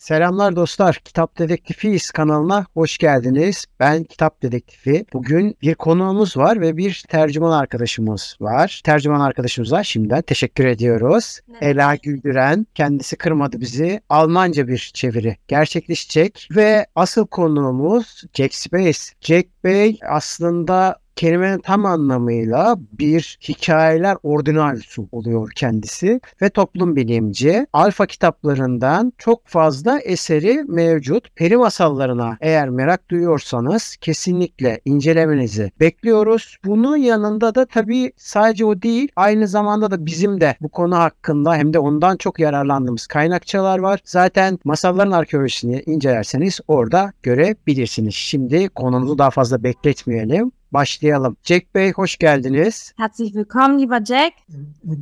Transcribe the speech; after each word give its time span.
Selamlar 0.00 0.56
dostlar. 0.56 1.00
Kitap 1.04 1.38
Dedektifiyiz 1.38 2.10
kanalına 2.10 2.66
hoş 2.74 2.98
geldiniz. 2.98 3.64
Ben 3.80 4.04
Kitap 4.04 4.42
Dedektifi. 4.42 5.04
Bugün 5.12 5.56
bir 5.62 5.74
konuğumuz 5.74 6.36
var 6.36 6.60
ve 6.60 6.76
bir 6.76 7.04
tercüman 7.08 7.52
arkadaşımız 7.52 8.36
var. 8.40 8.80
Tercüman 8.84 9.20
arkadaşımıza 9.20 9.84
şimdiden 9.84 10.22
teşekkür 10.22 10.64
ediyoruz. 10.64 11.40
Evet. 11.50 11.62
Ela 11.62 11.94
Güldüren 11.94 12.66
kendisi 12.74 13.16
kırmadı 13.16 13.60
bizi. 13.60 14.00
Almanca 14.08 14.68
bir 14.68 14.90
çeviri 14.94 15.36
gerçekleşecek 15.48 16.48
ve 16.56 16.86
asıl 16.94 17.26
konuğumuz 17.26 18.22
Jack 18.34 18.54
Space. 18.54 18.98
Jack 19.20 19.48
Bey 19.64 19.98
aslında 20.08 20.99
kelimenin 21.16 21.58
tam 21.58 21.86
anlamıyla 21.86 22.76
bir 22.92 23.38
hikayeler 23.48 24.16
ordinaryusu 24.22 25.08
oluyor 25.12 25.50
kendisi 25.56 26.20
ve 26.42 26.50
toplum 26.50 26.96
bilimci. 26.96 27.66
Alfa 27.72 28.06
kitaplarından 28.06 29.12
çok 29.18 29.46
fazla 29.46 30.00
eseri 30.00 30.64
mevcut. 30.68 31.36
Peri 31.36 31.56
masallarına 31.56 32.36
eğer 32.40 32.68
merak 32.68 33.10
duyuyorsanız 33.10 33.96
kesinlikle 33.96 34.80
incelemenizi 34.84 35.70
bekliyoruz. 35.80 36.56
Bunun 36.64 36.96
yanında 36.96 37.54
da 37.54 37.66
tabii 37.66 38.12
sadece 38.16 38.64
o 38.64 38.82
değil 38.82 39.08
aynı 39.16 39.48
zamanda 39.48 39.90
da 39.90 40.06
bizim 40.06 40.40
de 40.40 40.56
bu 40.60 40.68
konu 40.68 40.96
hakkında 40.96 41.54
hem 41.54 41.72
de 41.72 41.78
ondan 41.78 42.16
çok 42.16 42.40
yararlandığımız 42.40 43.06
kaynakçalar 43.06 43.78
var. 43.78 44.00
Zaten 44.04 44.58
masalların 44.64 45.12
arkeolojisini 45.12 45.82
incelerseniz 45.86 46.60
orada 46.68 47.12
görebilirsiniz. 47.22 48.14
Şimdi 48.14 48.68
konumuzu 48.68 49.18
daha 49.18 49.30
fazla 49.30 49.62
bekletmeyelim. 49.62 50.52
Başlayalım. 50.72 51.36
Jack 51.42 51.74
Bey 51.74 51.92
hoş 51.92 52.16
geldiniz. 52.16 52.92
Herzlich 52.96 53.32
willkommen, 53.32 53.78
lieber 53.78 54.04
Jack. 54.04 54.32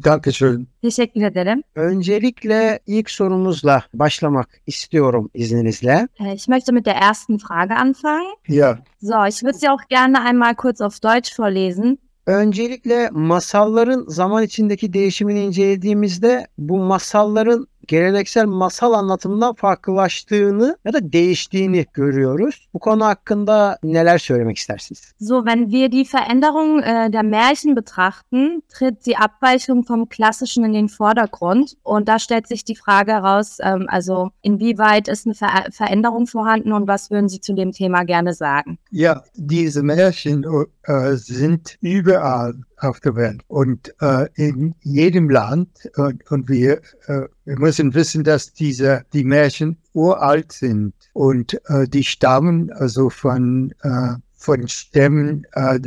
Dankeschön. 0.05 0.69
Teşekkür 0.83 1.23
ederim. 1.23 1.63
Öncelikle 1.75 2.81
ilk 2.87 3.11
sorumuzla 3.11 3.83
başlamak 3.95 4.49
istiyorum 4.67 5.31
izninizle. 5.35 6.09
Äh, 6.21 6.35
Ich 6.35 6.49
möchte 6.49 6.73
mit 6.73 6.87
der 6.87 6.95
ersten 6.95 7.39
Frage 7.39 7.75
anfangen. 7.75 8.35
Ja, 8.49 8.79
So, 9.03 9.27
ich 9.29 9.43
würde 9.43 9.59
sie 9.59 9.69
auch 9.71 9.89
gerne 9.89 10.19
einmal 10.29 10.55
kurz 10.55 10.81
auf 10.81 11.03
Deutsch 11.03 11.39
vorlesen. 11.41 11.99
Öncelikle 12.27 13.09
masalların 13.13 14.05
zaman 14.09 14.43
içindeki 14.45 14.93
değişimini 14.93 15.45
incelediğimizde 15.45 16.47
bu 16.59 16.79
masalların 16.79 17.67
geleneksel 17.89 18.47
masal 18.47 18.93
anlatımından 18.93 19.55
farklılaştığını 19.55 20.77
ya 20.85 20.93
da 20.93 21.13
değiştiğini 21.13 21.87
görüyoruz. 21.95 22.69
Bu 22.75 22.79
konu 22.79 23.05
hakkında 23.05 23.79
neler 23.83 24.19
söylemek 24.19 24.57
istersiniz? 24.57 25.13
So, 25.21 25.47
wenn 25.47 25.71
wir 25.71 25.93
die 25.93 26.05
Veränderung 26.05 26.83
äh, 26.83 27.13
der 27.13 27.23
Märchen 27.23 27.77
betrachten, 27.77 28.63
tritt 28.69 29.07
die 29.07 29.17
Abweichung 29.17 29.85
vom 29.87 30.09
Klassischen 30.09 30.65
in 30.65 30.73
den 30.73 30.89
Vordergrund. 30.89 31.77
Und 31.85 32.09
da 32.09 32.19
stellt 32.19 32.49
sich 32.49 32.65
die 32.65 32.77
Frage 32.77 33.13
heraus, 33.13 33.59
ähm, 33.61 33.87
also 33.89 34.31
inwieweit 34.43 35.09
ist 35.09 35.27
eine 35.27 35.35
Ver 35.35 35.49
Veränderung 35.71 36.27
vorhanden 36.27 36.73
und 36.73 36.89
was 36.89 37.11
würden 37.11 37.29
Sie 37.29 37.41
zu 37.41 37.55
dem 37.55 37.73
Thema 37.73 38.05
gerne 38.05 38.35
sagen? 38.35 38.79
ja, 38.91 39.23
diese 39.35 39.83
Märchen 39.83 40.45
äh, 40.85 41.15
sind 41.15 41.77
überall 41.81 42.55
auf 42.81 43.01
der 43.01 43.17
Welt 43.17 43.43
und 43.49 43.95
äh, 44.01 44.29
in 44.35 44.75
jedem 44.81 45.31
Land. 45.31 45.69
Und, 45.97 46.31
und 46.31 46.49
wir, 46.49 46.81
äh, 47.07 47.23
wir 47.45 47.59
müssen 47.59 47.95
wissen, 47.95 48.25
dass 48.25 48.53
diese 48.53 49.05
die 49.13 49.25
Märchen 49.25 49.79
uralt 49.93 50.53
sind 50.53 50.95
und 51.13 51.61
äh, 51.69 51.89
die 51.89 52.05
stammen 52.05 52.71
also 52.73 53.11
von 53.11 53.75
äh, 53.83 54.15
von 54.41 54.69
Stämmen, 54.69 55.45
äh, 55.53 55.81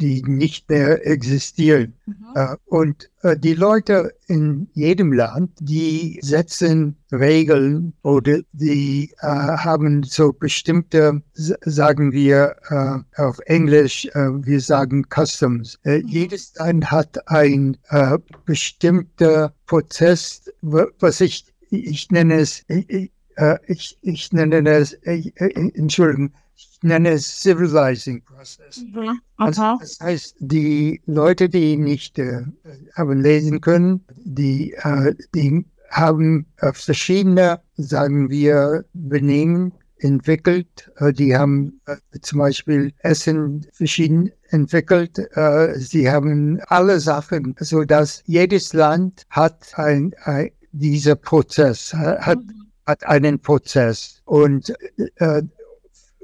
die 0.00 0.22
nicht 0.22 0.68
mehr 0.70 1.06
existieren. 1.06 1.92
Äh, 2.34 2.56
Und 2.64 3.10
äh, 3.22 3.36
die 3.36 3.52
Leute 3.52 4.14
in 4.28 4.66
jedem 4.72 5.12
Land, 5.12 5.50
die 5.60 6.18
setzen 6.22 6.96
Regeln 7.12 7.92
oder 8.02 8.40
die 8.52 9.12
äh, 9.20 9.26
haben 9.26 10.02
so 10.04 10.32
bestimmte, 10.32 11.22
sagen 11.34 12.12
wir 12.12 12.56
äh, 12.70 13.20
auf 13.20 13.38
Englisch, 13.40 14.06
äh, 14.14 14.30
wir 14.42 14.60
sagen 14.62 15.04
Customs. 15.14 15.78
Äh, 15.84 16.02
jedes 16.06 16.54
Land 16.56 16.90
hat 16.90 17.28
ein 17.28 17.76
bestimmter 18.46 19.52
Prozess, 19.66 20.50
wa- 20.62 20.88
was 20.98 21.20
ich, 21.20 21.44
ich 21.70 22.10
nenne 22.10 22.36
es, 22.40 22.64
ich, 22.68 23.98
ich, 24.02 24.32
nenne 24.32 24.68
es, 24.70 24.92
Entschuldigung, 25.04 26.32
nenne 26.82 27.10
es 27.10 27.42
Civilizing 27.42 28.22
Process. 28.22 28.84
Also, 29.36 29.62
Okay. 29.62 29.76
das 29.80 29.98
heißt, 30.00 30.36
die 30.40 31.00
Leute, 31.06 31.48
die 31.48 31.76
nicht 31.76 32.18
äh, 32.18 32.42
haben 32.94 33.20
lesen 33.20 33.60
können, 33.60 34.04
die, 34.16 34.72
äh, 34.82 35.14
die 35.34 35.64
haben 35.90 36.46
verschiedene, 36.72 37.60
sagen 37.76 38.30
wir, 38.30 38.84
Benehmen 38.94 39.72
entwickelt. 40.02 40.90
Äh, 40.96 41.12
die 41.12 41.36
haben 41.36 41.80
äh, 41.86 41.96
zum 42.20 42.40
Beispiel 42.40 42.92
Essen 42.98 43.66
verschieden 43.72 44.30
entwickelt. 44.50 45.18
Äh, 45.36 45.78
sie 45.78 46.10
haben 46.10 46.60
alle 46.68 47.00
Sachen, 47.00 47.54
so 47.60 47.84
dass 47.84 48.22
jedes 48.26 48.72
Land 48.72 49.24
hat 49.30 49.72
ein, 49.76 50.14
ein 50.24 50.50
dieser 50.72 51.16
Prozess, 51.16 51.92
hat, 51.92 52.38
hat 52.86 53.04
einen 53.04 53.38
Prozess 53.38 54.22
und 54.24 54.72
äh, 55.16 55.42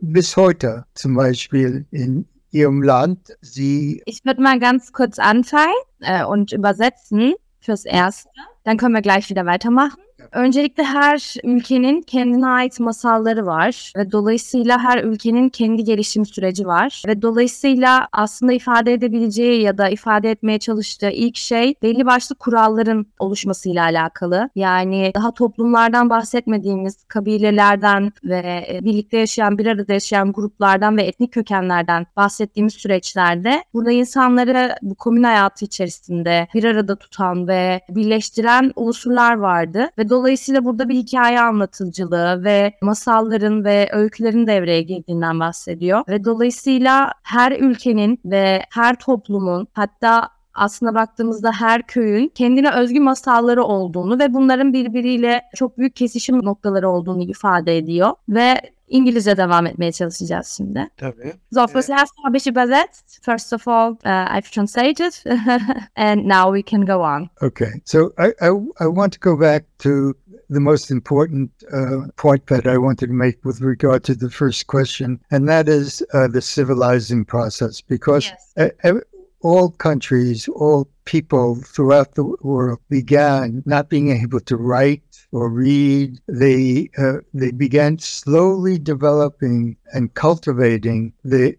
bis 0.01 0.37
heute 0.37 0.85
zum 0.95 1.15
Beispiel 1.15 1.87
in 1.91 2.29
ihrem 2.51 2.83
Land, 2.83 3.37
sie 3.41 4.03
Ich 4.07 4.25
würde 4.25 4.43
mal 4.43 4.59
ganz 4.59 4.93
kurz 4.93 5.19
anfangen 5.19 5.73
äh, 6.01 6.25
und 6.25 6.53
übersetzen 6.53 7.35
fürs 7.61 7.85
Erste. 7.85 8.31
Dann 8.65 8.77
können 8.77 8.95
wir 8.95 9.03
gleich 9.03 9.29
wieder 9.29 9.45
weitermachen. 9.45 10.01
Öncelikle 10.33 10.85
her 10.85 11.35
ülkenin 11.45 12.03
kendine 12.03 12.47
ait 12.47 12.81
masalları 12.81 13.47
var 13.47 13.93
ve 13.97 14.13
dolayısıyla 14.13 14.79
her 14.79 15.05
ülkenin 15.05 15.49
kendi 15.49 15.85
gelişim 15.85 16.27
süreci 16.27 16.67
var 16.67 17.03
ve 17.07 17.23
dolayısıyla 17.23 18.09
aslında 18.13 18.53
ifade 18.53 18.93
edebileceği 18.93 19.63
ya 19.63 19.79
da 19.79 19.89
ifade 19.89 20.31
etmeye 20.31 20.59
çalıştığı 20.59 21.11
ilk 21.11 21.37
şey 21.37 21.75
belli 21.83 22.07
başlı 22.07 22.35
kuralların 22.35 23.07
oluşmasıyla 23.19 23.85
alakalı. 23.85 24.51
Yani 24.55 25.13
daha 25.15 25.35
toplumlardan 25.35 26.11
bahsetmediğimiz 26.11 27.05
kabilelerden 27.05 28.13
ve 28.25 28.67
e, 28.73 28.85
birlikte 28.85 29.19
yaşayan 29.19 29.59
bir 29.59 29.67
arada 29.67 29.93
yaşayan 29.93 30.33
gruplardan 30.33 30.97
ve 30.97 31.03
etnik 31.03 31.33
kökenlerden 31.33 32.07
bahsettiğimiz 32.17 32.75
süreçlerde 32.75 33.65
burada 33.75 33.91
insanları 33.91 34.77
bu 34.83 34.95
komün 34.95 35.23
hayatı 35.23 35.65
içerisinde 35.65 36.49
bir 36.55 36.65
arada 36.65 36.97
tutan 36.97 37.49
ve 37.49 37.81
birleştiren 37.89 38.73
unsurlar 38.77 39.35
vardı 39.35 39.91
ve 39.99 40.08
dolayısıyla 40.11 40.65
burada 40.65 40.89
bir 40.89 40.95
hikaye 40.95 41.41
anlatıcılığı 41.41 42.45
ve 42.45 42.73
masalların 42.83 43.65
ve 43.65 43.89
öykülerin 43.93 44.47
devreye 44.47 44.83
girdiğinden 44.83 45.41
bahsediyor. 45.41 46.03
Ve 46.09 46.25
dolayısıyla 46.25 47.13
her 47.23 47.53
ülkenin 47.53 48.21
ve 48.25 48.63
her 48.71 48.99
toplumun 48.99 49.69
hatta 49.73 50.38
aslına 50.59 50.95
baktığımızda 50.95 51.53
her 51.53 51.83
köyün 51.83 52.29
kendine 52.35 52.71
özgü 52.71 53.01
masalları 53.01 53.65
olduğunu 53.65 54.19
ve 54.19 54.35
bunların 54.35 54.73
birbiriyle 54.73 55.43
çok 55.57 55.79
büyük 55.79 55.97
kesişim 55.97 56.45
noktaları 56.45 56.89
olduğunu 56.89 57.23
ifade 57.23 57.79
ediyor 57.79 58.11
ve 58.29 58.61
İngilizce 58.89 59.37
devam 59.37 59.67
etmeye 59.67 59.93
çalışacağız 59.93 60.47
şimdi. 60.47 60.89
Tabii. 60.97 61.33
So, 61.55 61.67
fürs 61.67 61.91
Erste 61.91 62.23
habe 62.23 62.37
ich 62.37 62.47
übersetzt. 62.47 63.25
First 63.25 63.53
of 63.53 63.69
all, 63.69 63.93
uh, 63.93 64.37
I've 64.37 64.51
translated, 64.51 65.13
and 65.97 66.25
now 66.25 66.61
we 66.61 66.77
can 66.77 66.87
go 66.87 67.03
on. 67.03 67.29
Okay, 67.43 67.73
so 67.85 68.13
I, 68.19 68.29
I, 68.41 68.49
I 68.81 68.87
want 68.87 69.13
to 69.13 69.31
go 69.31 69.41
back 69.41 69.65
to 69.79 70.15
the 70.51 70.61
most 70.61 70.91
important 70.91 71.51
uh, 71.73 72.09
point 72.17 72.47
that 72.47 72.67
I 72.67 72.79
wanted 72.79 73.09
to 73.09 73.15
make 73.15 73.39
with 73.45 73.61
regard 73.61 74.05
to 74.05 74.15
the 74.15 74.31
first 74.31 74.67
question, 74.67 75.21
and 75.31 75.49
that 75.49 75.69
is 75.69 76.03
uh, 76.15 76.29
the 76.33 76.41
civilizing 76.41 77.25
process, 77.25 77.83
because 77.83 78.33
e- 78.57 78.71
ev- 78.83 79.03
all 79.41 79.71
countries, 79.71 80.49
all 80.49 80.89
people 81.05 81.57
throughout 81.57 82.15
the 82.15 82.25
world 82.43 82.79
began 82.89 83.63
not 83.67 83.89
being 83.89 84.11
able 84.11 84.41
to 84.41 84.57
write 84.57 85.03
or 85.33 85.49
read. 85.49 86.19
They 86.29 86.91
uh, 86.99 87.19
they 87.35 87.51
began 87.53 87.99
slowly 87.99 88.79
developing 88.79 89.77
and 89.93 90.13
cultivating 90.15 91.13
the 91.25 91.57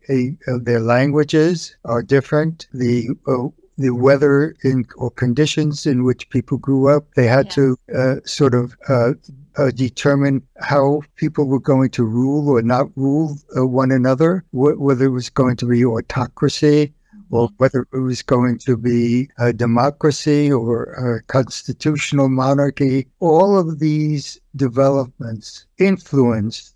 uh, 0.48 0.58
their 0.62 0.80
languages 0.80 1.76
are 1.86 2.02
different. 2.04 2.68
The 2.74 3.10
uh, 3.28 3.48
the 3.78 3.92
weather 3.92 4.56
in 4.64 4.86
or 4.98 5.10
conditions 5.10 5.86
in 5.86 6.04
which 6.04 6.30
people 6.30 6.58
grew 6.58 6.90
up. 6.90 7.06
They 7.16 7.28
had 7.28 7.46
Yeah. 7.48 7.52
to 7.54 7.78
uh, 7.96 8.16
sort 8.26 8.54
of 8.54 8.76
uh, 8.90 9.14
uh, 9.56 9.72
determine 9.72 10.42
how 10.58 11.02
people 11.16 11.46
were 11.46 11.62
going 11.62 11.90
to 11.92 12.04
rule 12.04 12.50
or 12.50 12.62
not 12.62 12.90
rule 12.98 13.38
uh, 13.58 13.66
one 13.66 13.92
another, 13.92 14.44
wh- 14.52 14.80
whether 14.80 15.06
it 15.06 15.10
was 15.12 15.30
going 15.30 15.56
to 15.58 15.66
be 15.66 15.86
autocracy 15.86 16.94
or 17.32 17.50
whether 17.58 17.88
it 17.94 18.00
was 18.00 18.22
going 18.22 18.58
to 18.60 18.78
be 18.78 19.30
a 19.38 19.54
democracy 19.54 20.52
or 20.52 20.84
a 20.94 21.24
constitutional 21.24 22.30
monarchy. 22.30 23.08
All 23.20 23.58
of 23.58 23.80
these 23.80 24.40
developments 24.56 25.66
influenced 25.78 26.76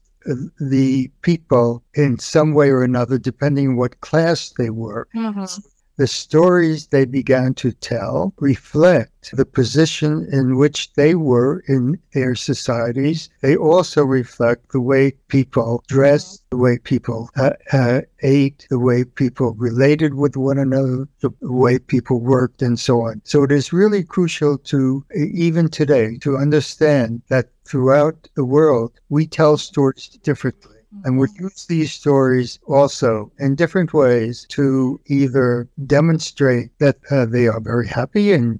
the 0.59 1.11
people 1.21 1.83
in 1.95 2.17
some 2.19 2.53
way 2.53 2.69
or 2.69 2.83
another, 2.83 3.17
depending 3.17 3.69
on 3.69 3.75
what 3.75 3.99
class 4.01 4.53
they 4.57 4.69
were. 4.69 5.07
Mm-hmm. 5.15 5.61
The 5.97 6.07
stories 6.07 6.87
they 6.87 7.05
began 7.05 7.53
to 7.53 7.71
tell 7.71 8.33
reflect 8.39 9.31
the 9.31 9.45
position 9.45 10.27
in 10.31 10.57
which 10.57 10.91
they 10.93 11.15
were 11.15 11.63
in 11.67 11.99
their 12.13 12.35
societies. 12.35 13.29
They 13.41 13.55
also 13.55 14.03
reflect 14.03 14.71
the 14.71 14.81
way 14.81 15.11
people 15.27 15.83
dressed, 15.87 16.43
the 16.49 16.57
way 16.57 16.77
people 16.79 17.29
uh, 17.35 17.51
uh, 17.71 18.01
ate, 18.21 18.67
the 18.69 18.79
way 18.79 19.03
people 19.03 19.53
related 19.53 20.15
with 20.15 20.35
one 20.35 20.57
another, 20.57 21.07
the 21.21 21.31
way 21.41 21.79
people 21.79 22.19
worked, 22.19 22.61
and 22.61 22.79
so 22.79 23.01
on. 23.01 23.21
So 23.23 23.43
it 23.43 23.51
is 23.51 23.73
really 23.73 24.03
crucial 24.03 24.57
to, 24.57 25.05
even 25.15 25.69
today, 25.69 26.17
to 26.21 26.37
understand 26.37 27.21
that 27.29 27.49
throughout 27.65 28.27
the 28.35 28.45
world, 28.45 28.91
we 29.09 29.27
tell 29.27 29.57
stories 29.57 30.07
differently. 30.23 30.72
And 31.03 31.17
we 31.17 31.27
use 31.39 31.65
these 31.65 31.91
stories 31.91 32.59
also 32.67 33.31
in 33.39 33.55
different 33.55 33.93
ways 33.93 34.45
to 34.49 34.99
either 35.07 35.67
demonstrate 35.85 36.69
that 36.79 36.97
uh, 37.09 37.25
they 37.25 37.47
are 37.47 37.59
very 37.59 37.87
happy 37.87 38.33
and 38.33 38.59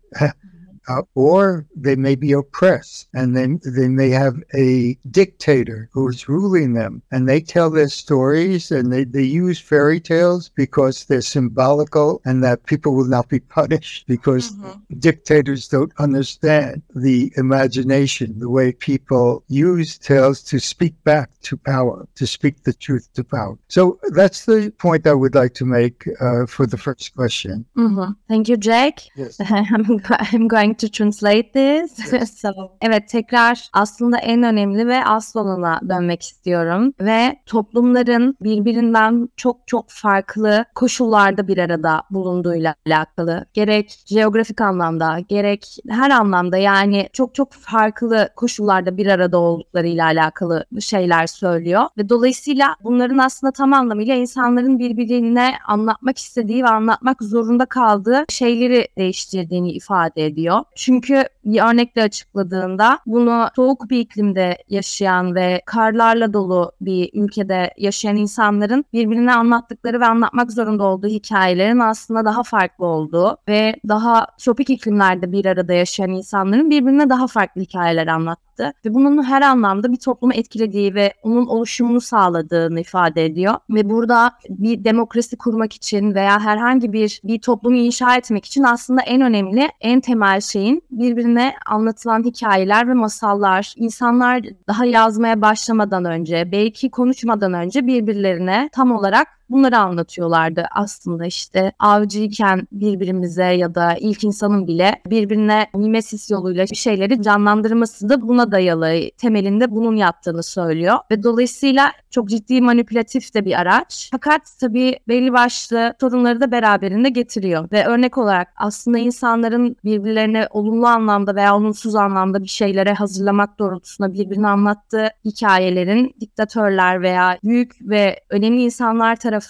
uh, 0.88 1.02
or 1.16 1.66
they 1.76 1.96
may 1.96 2.16
be 2.16 2.32
oppressed 2.32 3.08
and 3.14 3.36
then 3.36 3.60
they 3.66 3.88
may 3.88 4.10
have 4.10 4.36
a 4.54 4.98
dictator 5.12 5.90
who 5.94 6.08
is 6.10 6.28
ruling 6.28 6.74
them 6.74 7.02
and 7.12 7.28
they 7.28 7.40
tell 7.40 7.70
their 7.70 7.90
stories 7.90 8.72
and 8.72 8.92
they, 8.92 9.04
they 9.04 9.24
use 9.24 9.60
fairy 9.60 10.00
tales 10.00 10.50
because 10.56 11.06
they're 11.06 11.22
symbolical 11.22 12.22
and 12.26 12.44
that 12.44 12.66
people 12.66 12.96
will 12.96 13.06
not 13.06 13.30
be 13.30 13.40
punished 13.40 14.06
because 14.08 14.52
Mhm. 14.54 14.82
dictators 15.00 15.68
don't 15.68 15.92
understand 16.00 16.82
the 16.96 17.32
imagination, 17.38 18.38
the 18.40 18.50
way 18.50 18.72
people 18.74 19.44
use 19.48 19.98
tales 19.98 20.42
to 20.44 20.60
speak 20.60 20.94
back 21.04 21.30
to 21.44 21.56
power, 21.58 22.06
to 22.16 22.28
speak 22.28 22.64
the 22.64 22.74
truth 22.74 23.08
to 23.14 23.24
power. 23.24 23.58
So 23.68 24.00
that's 24.10 24.46
the 24.46 24.72
point 24.78 25.08
I 25.08 25.14
would 25.14 25.36
like 25.36 25.54
to 25.56 25.66
make 25.66 26.08
uh, 26.20 26.46
for 26.46 26.66
the 26.66 26.78
first 26.78 27.16
question. 27.16 27.66
Mhm. 27.78 28.16
Thank 28.28 28.50
you 28.50 28.58
Jack. 28.58 29.00
Yes. 29.16 29.38
I'm, 29.40 30.02
I'm 30.34 30.48
going 30.48 30.73
to 30.74 30.88
translate 30.88 31.52
this. 31.52 31.96
so, 32.42 32.50
evet 32.82 33.08
tekrar 33.10 33.70
aslında 33.74 34.18
en 34.18 34.44
önemli 34.44 34.88
ve 34.88 35.06
asıl 35.06 35.40
olana 35.40 35.80
dönmek 35.90 36.22
istiyorum. 36.22 36.94
Ve 37.00 37.40
toplumların 37.46 38.38
birbirinden 38.42 39.30
çok 39.38 39.68
çok 39.68 39.86
farklı 39.90 40.66
koşullarda 40.76 41.48
bir 41.48 41.58
arada 41.58 42.04
bulunduğuyla 42.12 42.76
alakalı. 42.88 43.46
Gerek 43.54 44.04
jeografik 44.06 44.62
anlamda 44.62 45.20
gerek 45.20 45.78
her 45.90 46.10
anlamda 46.10 46.58
yani 46.58 47.10
çok 47.14 47.36
çok 47.36 47.54
farklı 47.54 48.30
koşullarda 48.36 48.98
bir 48.98 49.08
arada 49.08 49.38
olduklarıyla 49.38 50.06
alakalı 50.06 50.66
şeyler 50.80 51.28
söylüyor. 51.28 51.84
Ve 51.98 52.10
dolayısıyla 52.10 52.76
bunların 52.84 53.18
aslında 53.18 53.52
tam 53.52 53.74
anlamıyla 53.74 54.16
insanların 54.16 54.80
birbirine 54.80 55.54
anlatmak 55.68 56.18
istediği 56.18 56.64
ve 56.64 56.68
anlatmak 56.68 57.24
zorunda 57.24 57.66
kaldığı 57.66 58.26
şeyleri 58.30 58.88
değiştirdiğini 58.98 59.72
ifade 59.72 60.26
ediyor. 60.26 60.63
Çünkü 60.76 61.24
bir 61.46 61.72
örnekle 61.72 62.04
açıkladığında 62.04 63.00
bunu 63.06 63.48
soğuk 63.56 63.90
bir 63.90 64.00
iklimde 64.00 64.58
yaşayan 64.70 65.36
ve 65.36 65.62
karlarla 65.66 66.34
dolu 66.34 66.72
bir 66.82 67.10
ülkede 67.14 67.74
yaşayan 67.78 68.16
insanların 68.16 68.86
birbirine 68.94 69.34
anlattıkları 69.34 70.00
ve 70.00 70.06
anlatmak 70.06 70.52
zorunda 70.52 70.84
olduğu 70.84 71.08
hikayelerin 71.08 71.80
aslında 71.80 72.26
daha 72.26 72.44
farklı 72.44 72.86
olduğu 72.86 73.38
ve 73.48 73.76
daha 73.88 74.28
tropik 74.40 74.70
iklimlerde 74.70 75.32
bir 75.32 75.46
arada 75.46 75.74
yaşayan 75.74 76.10
insanların 76.10 76.70
birbirine 76.70 77.10
daha 77.10 77.28
farklı 77.28 77.62
hikayeler 77.62 78.08
anlattı. 78.08 78.74
Ve 78.86 78.94
bunun 78.94 79.24
her 79.24 79.42
anlamda 79.42 79.92
bir 79.92 79.98
toplumu 79.98 80.34
etkilediği 80.34 80.96
ve 80.96 81.14
onun 81.24 81.46
oluşumunu 81.46 82.02
sağladığını 82.02 82.80
ifade 82.80 83.26
ediyor. 83.26 83.56
Ve 83.70 83.90
burada 83.90 84.32
bir 84.50 84.84
demokrasi 84.84 85.38
kurmak 85.38 85.74
için 85.74 86.16
veya 86.16 86.40
herhangi 86.40 86.94
bir 86.94 87.22
bir 87.24 87.42
toplumu 87.42 87.76
inşa 87.76 88.16
etmek 88.16 88.46
için 88.46 88.64
aslında 88.64 89.02
en 89.02 89.22
önemli, 89.22 89.70
en 89.82 90.02
temel 90.02 90.40
şeyin 90.54 90.84
birbirine 90.92 91.54
anlatılan 91.66 92.24
hikayeler 92.24 92.88
ve 92.88 92.94
masallar. 92.94 93.74
İnsanlar 93.78 94.42
daha 94.68 94.86
yazmaya 94.86 95.42
başlamadan 95.42 96.06
önce, 96.06 96.52
belki 96.52 96.92
konuşmadan 96.92 97.54
önce 97.54 97.88
birbirlerine 97.88 98.70
tam 98.72 98.92
olarak 98.92 99.28
bunları 99.54 99.78
anlatıyorlardı 99.78 100.66
aslında 100.72 101.26
işte. 101.26 101.72
Avcıyken 101.80 102.68
birbirimize 102.72 103.44
ya 103.44 103.76
da 103.76 103.96
ilk 104.00 104.24
insanın 104.24 104.68
bile 104.68 105.02
birbirine 105.06 105.68
mimesis 105.76 106.32
yoluyla 106.32 106.66
bir 106.72 106.76
şeyleri 106.76 107.22
canlandırması 107.22 108.10
da 108.10 108.22
buna 108.22 108.52
dayalı 108.52 109.10
temelinde 109.18 109.72
bunun 109.72 109.96
yattığını 109.96 110.44
söylüyor. 110.44 110.98
Ve 111.12 111.24
dolayısıyla 111.24 111.92
çok 112.12 112.30
ciddi 112.30 112.62
manipülatif 112.62 113.34
de 113.34 113.46
bir 113.46 113.60
araç. 113.62 114.10
Fakat 114.12 114.42
tabii 114.60 115.00
belli 115.08 115.34
başlı 115.34 115.94
sorunları 116.00 116.42
da 116.42 116.52
beraberinde 116.52 117.10
getiriyor. 117.10 117.72
Ve 117.72 117.86
örnek 117.86 118.18
olarak 118.18 118.48
aslında 118.58 118.98
insanların 118.98 119.76
birbirlerine 119.84 120.48
olumlu 120.52 120.88
anlamda 120.88 121.36
veya 121.36 121.56
olumsuz 121.56 121.96
anlamda 121.96 122.44
bir 122.44 122.48
şeylere 122.48 122.94
hazırlamak 122.94 123.60
doğrultusunda 123.60 124.14
birbirine 124.14 124.48
anlattığı 124.48 125.10
hikayelerin 125.26 126.16
diktatörler 126.20 127.02
veya 127.02 127.38
büyük 127.44 127.76
ve 127.82 128.20
önemli 128.30 128.64
insanlar 128.64 129.16
tarafından 129.16 129.43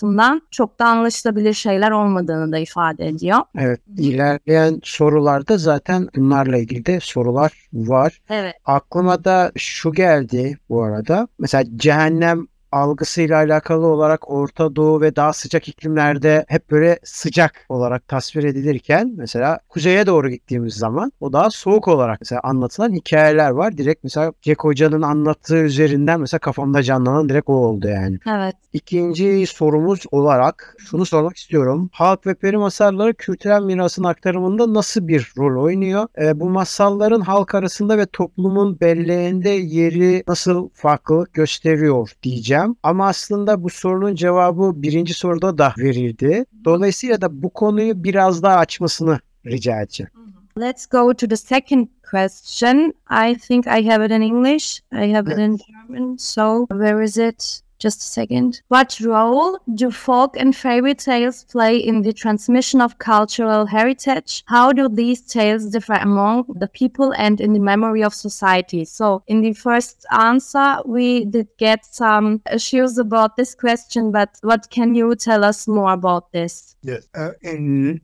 çok 0.51 0.79
da 0.79 0.85
anlaşılabilir 0.85 1.53
şeyler 1.53 1.91
olmadığını 1.91 2.51
da 2.51 2.57
ifade 2.57 3.07
ediyor. 3.07 3.39
Evet, 3.57 3.81
ilerleyen 3.97 4.79
sorularda 4.83 5.57
zaten 5.57 6.09
bunlarla 6.15 6.57
ilgili 6.57 6.85
de 6.85 6.99
sorular 6.99 7.51
var. 7.73 8.21
Evet. 8.29 8.55
Aklıma 8.65 9.23
da 9.23 9.51
şu 9.55 9.91
geldi 9.91 10.57
bu 10.69 10.83
arada. 10.83 11.27
Mesela 11.39 11.63
cehennem 11.75 12.47
algısıyla 12.73 13.37
alakalı 13.37 13.87
olarak 13.87 14.29
Orta 14.31 14.75
Doğu 14.75 15.01
ve 15.01 15.15
daha 15.15 15.33
sıcak 15.33 15.67
iklimlerde 15.67 16.45
hep 16.47 16.71
böyle 16.71 16.99
sıcak 17.03 17.65
olarak 17.69 18.07
tasvir 18.07 18.43
edilirken 18.43 19.13
mesela 19.17 19.59
kuzeye 19.69 20.05
doğru 20.05 20.29
gittiğimiz 20.29 20.73
zaman 20.73 21.11
o 21.19 21.33
daha 21.33 21.49
soğuk 21.49 21.87
olarak 21.87 22.21
mesela 22.21 22.41
anlatılan 22.43 22.93
hikayeler 22.93 23.49
var. 23.49 23.77
Direkt 23.77 24.03
mesela 24.03 24.33
Jack 24.41 24.63
Hoca'nın 24.63 25.01
anlattığı 25.01 25.57
üzerinden 25.57 26.19
mesela 26.19 26.39
kafamda 26.39 26.83
canlanan 26.83 27.29
direkt 27.29 27.49
o 27.49 27.53
oldu 27.53 27.87
yani. 27.87 28.19
Evet. 28.29 28.55
İkinci 28.73 29.45
sorumuz 29.47 29.99
olarak 30.11 30.75
şunu 30.79 31.05
sormak 31.05 31.37
istiyorum. 31.37 31.89
Halk 31.93 32.27
ve 32.27 32.33
peri 32.33 32.57
masalları 32.57 33.13
kültürel 33.13 33.61
mirasın 33.61 34.03
aktarımında 34.03 34.73
nasıl 34.73 35.07
bir 35.07 35.33
rol 35.37 35.63
oynuyor? 35.63 36.07
E, 36.21 36.39
bu 36.39 36.49
masalların 36.49 37.21
halk 37.21 37.55
arasında 37.55 37.97
ve 37.97 38.05
toplumun 38.05 38.79
belleğinde 38.79 39.49
yeri 39.49 40.23
nasıl 40.27 40.69
farklılık 40.73 41.33
gösteriyor 41.33 42.11
diyeceğim. 42.23 42.62
Ama 42.83 43.07
aslında 43.07 43.63
bu 43.63 43.69
sorunun 43.69 44.15
cevabı 44.15 44.71
birinci 44.75 45.13
soruda 45.13 45.57
da 45.57 45.73
verildi. 45.77 46.45
Dolayısıyla 46.65 47.21
da 47.21 47.43
bu 47.43 47.49
konuyu 47.49 48.03
biraz 48.03 48.43
daha 48.43 48.57
açmasını 48.57 49.19
rica 49.45 49.81
edeceğim. 49.81 50.11
Let's 50.57 50.85
go 50.85 51.13
to 51.13 51.27
the 51.27 51.37
second 51.37 51.87
question. 52.11 52.93
I 53.09 53.37
think 53.37 53.67
I 53.67 53.89
have 53.89 54.05
it 54.05 54.11
in 54.11 54.21
English. 54.21 54.81
I 54.91 55.13
have 55.13 55.33
it 55.33 55.39
in 55.39 55.57
German. 55.57 56.17
So, 56.17 56.67
where 56.71 57.03
is 57.03 57.17
it? 57.17 57.61
Just 57.83 57.99
a 57.99 58.05
second. 58.05 58.61
What 58.69 58.97
role 59.01 59.59
do 59.75 59.91
folk 59.91 60.37
and 60.37 60.55
fairy 60.55 60.95
tales 60.95 61.43
play 61.43 61.75
in 61.75 62.01
the 62.01 62.13
transmission 62.13 62.79
of 62.79 62.97
cultural 62.97 63.65
heritage? 63.65 64.41
How 64.47 64.71
do 64.71 64.87
these 64.87 65.19
tales 65.19 65.65
differ 65.65 65.95
among 65.95 66.45
the 66.55 66.69
people 66.69 67.13
and 67.17 67.41
in 67.41 67.51
the 67.51 67.59
memory 67.59 68.01
of 68.01 68.13
society? 68.13 68.85
So, 68.85 69.21
in 69.27 69.41
the 69.41 69.51
first 69.51 70.05
answer, 70.11 70.77
we 70.85 71.25
did 71.25 71.49
get 71.57 71.85
some 71.85 72.41
issues 72.49 72.97
about 72.97 73.35
this 73.35 73.53
question, 73.53 74.13
but 74.13 74.29
what 74.43 74.69
can 74.69 74.95
you 74.95 75.13
tell 75.15 75.43
us 75.43 75.67
more 75.67 75.91
about 75.91 76.31
this? 76.31 76.77
Yes. 76.83 77.05
Uh, 77.13 77.31
in 77.41 77.99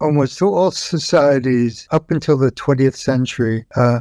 almost 0.00 0.42
all 0.42 0.72
societies 0.72 1.86
up 1.92 2.10
until 2.10 2.38
the 2.38 2.50
20th 2.50 2.96
century, 2.96 3.66
uh, 3.76 4.00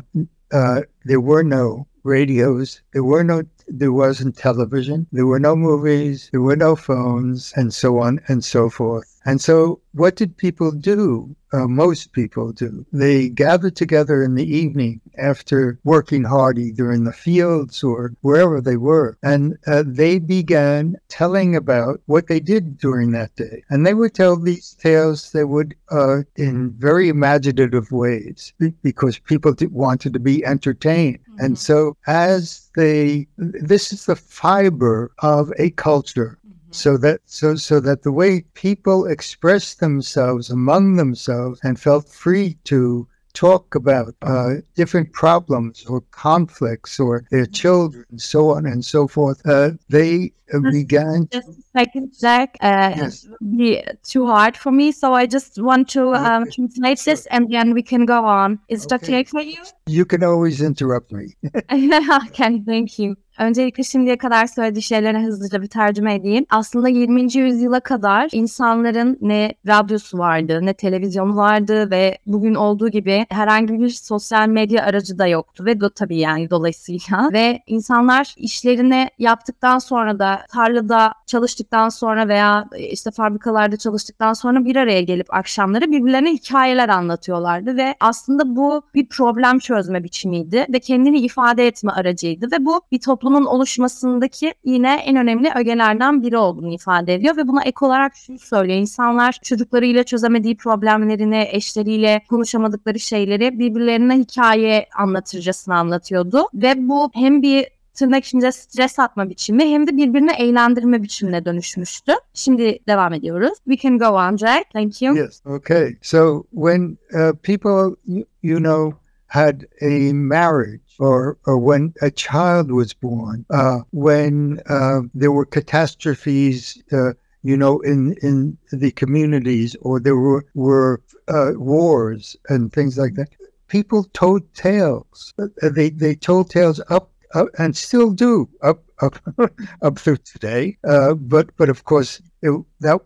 uh, 0.51 0.81
there 1.05 1.21
were 1.21 1.43
no 1.43 1.85
radios. 2.03 2.81
There 2.93 3.03
were 3.03 3.23
no. 3.23 3.43
There 3.73 3.93
wasn't 3.93 4.37
television. 4.37 5.07
There 5.11 5.25
were 5.25 5.39
no 5.39 5.55
movies. 5.55 6.29
There 6.31 6.41
were 6.41 6.55
no 6.55 6.75
phones, 6.75 7.53
and 7.55 7.73
so 7.73 7.99
on 7.99 8.19
and 8.27 8.43
so 8.43 8.69
forth. 8.69 9.11
And 9.25 9.39
so, 9.39 9.79
what 9.93 10.15
did 10.15 10.37
people 10.37 10.71
do? 10.71 11.35
Uh, 11.53 11.67
most 11.67 12.13
people 12.13 12.53
do. 12.53 12.85
They 12.93 13.27
gathered 13.27 13.75
together 13.75 14.23
in 14.23 14.35
the 14.35 14.45
evening 14.45 15.01
after 15.17 15.77
working 15.83 16.23
hard, 16.23 16.57
either 16.57 16.91
in 16.91 17.03
the 17.03 17.11
fields 17.11 17.83
or 17.83 18.13
wherever 18.21 18.61
they 18.61 18.77
were, 18.77 19.17
and 19.21 19.57
uh, 19.67 19.83
they 19.85 20.17
began 20.17 20.95
telling 21.09 21.55
about 21.55 21.99
what 22.05 22.27
they 22.27 22.39
did 22.39 22.77
during 22.77 23.11
that 23.11 23.35
day. 23.35 23.63
And 23.69 23.85
they 23.85 23.93
would 23.93 24.13
tell 24.13 24.37
these 24.37 24.75
tales. 24.75 25.31
They 25.33 25.43
would, 25.43 25.75
uh, 25.91 26.21
in 26.37 26.71
very 26.71 27.09
imaginative 27.09 27.91
ways, 27.91 28.53
because 28.81 29.19
people 29.19 29.53
wanted 29.71 30.13
to 30.13 30.19
be 30.19 30.43
entertained. 30.45 31.19
And 31.37 31.59
so, 31.59 31.97
as 32.07 32.69
they, 32.75 33.27
this 33.61 33.93
is 33.93 34.05
the 34.05 34.15
fiber 34.15 35.11
of 35.19 35.51
a 35.57 35.69
culture 35.71 36.37
so 36.71 36.97
that 36.97 37.19
so 37.25 37.55
so 37.55 37.79
that 37.79 38.03
the 38.03 38.11
way 38.11 38.41
people 38.53 39.05
expressed 39.05 39.79
themselves 39.79 40.49
among 40.49 40.95
themselves 40.95 41.59
and 41.63 41.79
felt 41.79 42.07
free 42.09 42.57
to 42.63 43.07
talk 43.33 43.75
about 43.75 44.13
uh, 44.23 44.55
different 44.75 45.11
problems 45.13 45.85
or 45.85 46.01
conflicts 46.11 46.99
or 46.99 47.23
their 47.31 47.45
children, 47.45 48.05
so 48.17 48.49
on 48.49 48.65
and 48.65 48.83
so 48.83 49.07
forth, 49.07 49.41
uh, 49.47 49.71
they 49.89 50.31
uh, 50.53 50.59
began. 50.71 51.27
Just 51.31 51.47
a 51.47 51.79
second, 51.79 52.13
Jack. 52.19 52.57
Uh, 52.61 52.93
Yes. 52.97 53.27
Be 53.57 53.83
too 54.03 54.25
hard 54.27 54.57
for 54.57 54.71
me, 54.71 54.91
so 54.91 55.13
I 55.13 55.25
just 55.25 55.61
want 55.61 55.89
to 55.89 56.13
um, 56.13 56.43
Okay. 56.43 56.51
translate 56.51 56.99
this 57.05 57.25
and 57.27 57.47
then 57.49 57.73
we 57.73 57.81
can 57.81 58.05
go 58.05 58.25
on. 58.25 58.59
Is 58.67 58.85
Okay. 58.85 58.95
okay 58.95 59.23
for 59.23 59.41
you? 59.41 59.63
You 59.87 60.05
can 60.05 60.23
always 60.23 60.61
interrupt 60.61 61.11
me. 61.11 61.35
okay, 61.71 62.61
thank 62.65 62.99
you. 62.99 63.15
Öncelikle 63.41 63.83
şimdiye 63.83 64.17
kadar 64.17 64.45
söylediği 64.45 64.81
şeyleri 64.81 65.19
hızlıca 65.19 65.61
bir 65.61 65.67
tercüme 65.67 66.15
edeyim. 66.15 66.45
Aslında 66.49 66.89
20. 66.89 67.37
yüzyıla 67.37 67.79
kadar 67.79 68.29
insanların 68.31 69.17
ne 69.21 69.53
radyosu 69.67 70.17
vardı, 70.17 70.59
ne 70.63 70.73
televizyonu 70.73 71.35
vardı 71.35 71.91
ve 71.91 72.17
bugün 72.25 72.55
olduğu 72.55 72.89
gibi 72.89 73.25
herhangi 73.29 73.79
bir 73.79 73.89
sosyal 73.89 74.47
medya 74.47 74.85
aracı 74.85 75.19
da 75.19 75.27
yoktu 75.27 75.65
ve 75.65 75.81
do 75.81 75.89
tabii 75.89 76.17
yani 76.17 76.49
dolayısıyla 76.49 77.29
ve 77.33 77.59
insanlar 77.67 78.33
işlerini 78.37 79.09
yaptıktan 79.19 79.79
sonra 79.79 80.19
da 80.19 80.39
tarlada 80.51 81.13
çalıştıktan 81.25 81.89
sonra 81.89 82.27
veya 82.27 82.65
işte 82.77 83.11
fabrikalarda 83.11 83.77
çalıştıktan 83.77 84.33
sonra 84.33 84.65
bir 84.65 84.75
araya 84.75 85.01
gelip 85.01 85.33
akşamları 85.33 85.91
birbirlerine 85.91 86.33
hikayeler 86.33 86.89
anlatıyorlardı 86.89 87.77
ve 87.77 87.95
aslında 87.99 88.55
bu 88.55 88.81
bir 88.95 89.09
problem 89.09 89.59
çözme 89.59 90.03
biçimiydi 90.03 90.65
ve 90.73 90.79
kendini 90.79 91.19
ifade 91.19 91.67
etme 91.67 91.91
aracıydı 91.91 92.51
ve 92.51 92.65
bu 92.65 92.81
bir 92.91 92.99
toplumun 93.31 93.45
oluşmasındaki 93.45 94.53
yine 94.63 94.95
en 94.95 95.15
önemli 95.15 95.51
ögelerden 95.55 96.23
biri 96.23 96.37
olduğunu 96.37 96.73
ifade 96.73 97.13
ediyor 97.13 97.37
ve 97.37 97.47
buna 97.47 97.63
ek 97.63 97.85
olarak 97.85 98.15
şunu 98.15 98.39
söylüyor. 98.39 98.79
İnsanlar 98.79 99.39
çocuklarıyla 99.43 100.03
çözemediği 100.03 100.57
problemlerini, 100.57 101.47
eşleriyle 101.51 102.21
konuşamadıkları 102.29 102.99
şeyleri 102.99 103.59
birbirlerine 103.59 104.17
hikaye 104.17 104.85
anlatırcasına 104.97 105.75
anlatıyordu 105.75 106.47
ve 106.53 106.73
bu 106.77 107.09
hem 107.13 107.41
bir 107.41 107.67
tırnak 107.93 108.25
içinde 108.25 108.51
stres 108.51 108.99
atma 108.99 109.29
biçimi 109.29 109.73
hem 109.73 109.87
de 109.87 109.97
birbirini 109.97 110.31
eğlendirme 110.31 111.03
biçimine 111.03 111.45
dönüşmüştü. 111.45 112.13
Şimdi 112.33 112.79
devam 112.87 113.13
ediyoruz. 113.13 113.57
We 113.69 113.77
can 113.77 113.97
go 113.97 114.05
on, 114.05 114.37
Jack. 114.37 114.71
Thank 114.73 115.01
you. 115.01 115.15
Yes. 115.15 115.41
Okay. 115.45 115.95
So 116.01 116.43
when 116.51 116.97
uh, 117.13 117.33
people, 117.43 117.95
you 118.43 118.59
know, 118.59 119.00
had 119.31 119.65
a 119.79 120.11
marriage 120.11 120.93
or, 120.99 121.37
or 121.45 121.57
when 121.57 121.93
a 122.01 122.11
child 122.11 122.69
was 122.69 122.93
born, 122.93 123.45
uh, 123.49 123.79
when 123.91 124.59
uh, 124.67 124.99
there 125.13 125.31
were 125.31 125.45
catastrophes, 125.45 126.83
uh, 126.91 127.13
you 127.41 127.55
know, 127.55 127.79
in, 127.79 128.13
in 128.21 128.57
the 128.73 128.91
communities 128.91 129.73
or 129.83 130.01
there 130.01 130.17
were, 130.17 130.45
were 130.53 131.01
uh, 131.29 131.51
wars 131.55 132.35
and 132.49 132.73
things 132.73 132.97
like 132.97 133.13
that, 133.15 133.29
people 133.69 134.03
told 134.11 134.41
tales. 134.53 135.33
Uh, 135.39 135.47
They, 135.69 135.91
they 135.91 136.13
told 136.13 136.49
tales 136.49 136.81
up, 136.89 137.09
up 137.33 137.47
and 137.57 137.73
still 137.77 138.11
do 138.11 138.49
up, 138.61 138.83
up, 139.01 139.15
up 139.81 139.97
through 139.97 140.17
today. 140.17 140.77
Uh, 140.83 141.13
but, 141.13 141.55
but 141.55 141.69
of 141.69 141.85
course, 141.85 142.21
it, 142.41 142.51
that 142.81 142.99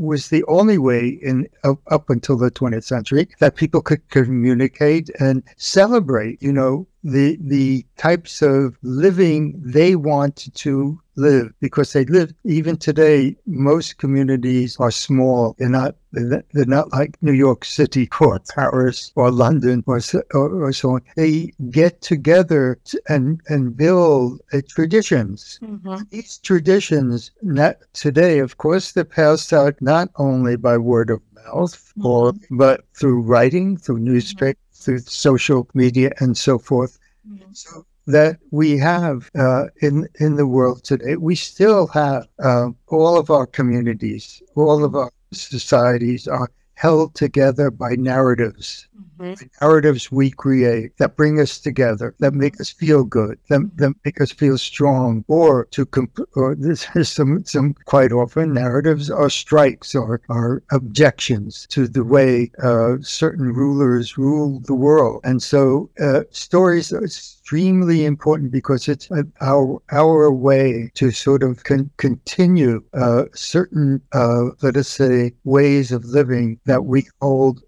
was 0.00 0.28
the 0.28 0.44
only 0.44 0.78
way 0.78 1.08
in 1.08 1.46
up, 1.64 2.08
until 2.08 2.36
the 2.36 2.50
20th 2.50 2.84
century 2.84 3.28
that 3.38 3.54
people 3.54 3.82
could 3.82 4.08
communicate 4.08 5.10
and 5.20 5.42
celebrate 5.56 6.42
you 6.42 6.52
know 6.52 6.86
the 7.02 7.38
the 7.40 7.84
types 7.96 8.42
of 8.42 8.76
living 8.82 9.60
they 9.64 9.96
want 9.96 10.48
to 10.54 11.00
live 11.16 11.52
because 11.60 11.92
they 11.92 12.04
live 12.06 12.32
even 12.44 12.76
today 12.76 13.36
most 13.46 13.98
communities 13.98 14.76
are 14.78 14.90
small. 14.90 15.54
They're 15.58 15.68
not 15.68 15.96
they're 16.12 16.66
not 16.66 16.92
like 16.92 17.16
new 17.22 17.32
york 17.32 17.64
city 17.64 18.08
or 18.20 18.40
paris 18.54 19.12
or 19.14 19.30
london 19.30 19.84
or 19.86 20.00
so, 20.00 20.22
or, 20.34 20.64
or 20.64 20.72
so 20.72 20.94
on. 20.96 21.02
They 21.16 21.52
get 21.70 22.00
together 22.00 22.78
to- 22.86 23.02
and 23.08 23.40
and 23.48 23.76
build 23.76 24.40
uh, 24.52 24.60
traditions. 24.68 25.58
Mm-hmm. 25.62 26.02
These 26.10 26.38
traditions 26.38 27.30
not 27.42 27.76
today 27.92 28.40
of 28.40 28.58
course 28.58 28.92
they're 28.92 29.04
passed 29.04 29.52
out 29.52 29.74
not 29.80 30.10
only 30.16 30.56
by 30.56 30.78
word 30.78 31.10
of 31.10 31.20
mouth 31.34 31.92
or 32.02 32.32
but 32.50 32.84
through 32.98 33.22
writing 33.22 33.76
through 33.76 33.96
mm-hmm. 33.96 34.12
newspaper 34.12 34.58
through 34.80 35.00
social 35.00 35.68
media 35.74 36.10
and 36.18 36.36
so 36.36 36.58
forth 36.58 36.98
so 37.52 37.84
that 38.06 38.38
we 38.50 38.78
have 38.78 39.30
uh, 39.38 39.66
in 39.82 40.08
in 40.18 40.36
the 40.36 40.46
world 40.46 40.82
today 40.84 41.16
we 41.16 41.34
still 41.34 41.86
have 41.88 42.26
uh, 42.42 42.68
all 42.88 43.18
of 43.18 43.30
our 43.30 43.46
communities 43.46 44.42
all 44.56 44.84
of 44.84 44.94
our 44.94 45.10
societies 45.32 46.26
are 46.26 46.50
held 46.74 47.14
together 47.14 47.70
by 47.70 47.94
narratives 47.94 48.88
the 49.20 49.50
narratives 49.60 50.10
we 50.10 50.30
create 50.30 50.96
that 50.98 51.16
bring 51.16 51.38
us 51.38 51.58
together, 51.58 52.14
that 52.20 52.34
make 52.34 52.60
us 52.60 52.70
feel 52.70 53.04
good, 53.04 53.38
that, 53.48 53.70
that 53.76 53.94
make 54.04 54.20
us 54.20 54.32
feel 54.32 54.56
strong, 54.56 55.24
or 55.28 55.66
to 55.66 55.84
comp- 55.86 56.28
or 56.34 56.54
this 56.54 56.86
is 56.94 57.08
some 57.08 57.44
some 57.44 57.74
quite 57.84 58.12
often 58.12 58.54
narratives 58.54 59.10
are 59.10 59.30
strikes 59.30 59.94
or 59.94 60.20
are 60.28 60.62
objections 60.72 61.66
to 61.70 61.86
the 61.86 62.04
way 62.04 62.50
uh, 62.62 62.96
certain 63.00 63.52
rulers 63.52 64.16
rule 64.16 64.60
the 64.60 64.74
world, 64.74 65.20
and 65.24 65.42
so 65.42 65.90
uh, 66.00 66.22
stories 66.30 66.92
are 66.92 67.04
extremely 67.04 68.04
important 68.04 68.50
because 68.50 68.88
it's 68.88 69.10
uh, 69.10 69.22
our 69.40 69.82
our 69.92 70.30
way 70.30 70.90
to 70.94 71.10
sort 71.10 71.42
of 71.42 71.62
con- 71.64 71.90
continue 71.98 72.82
uh, 72.94 73.24
certain 73.34 74.00
uh, 74.12 74.44
let 74.62 74.76
us 74.76 74.88
say 74.88 75.32
ways 75.44 75.92
of 75.92 76.04
living 76.04 76.58
that 76.64 76.84
we 76.84 77.06
hold 77.20 77.62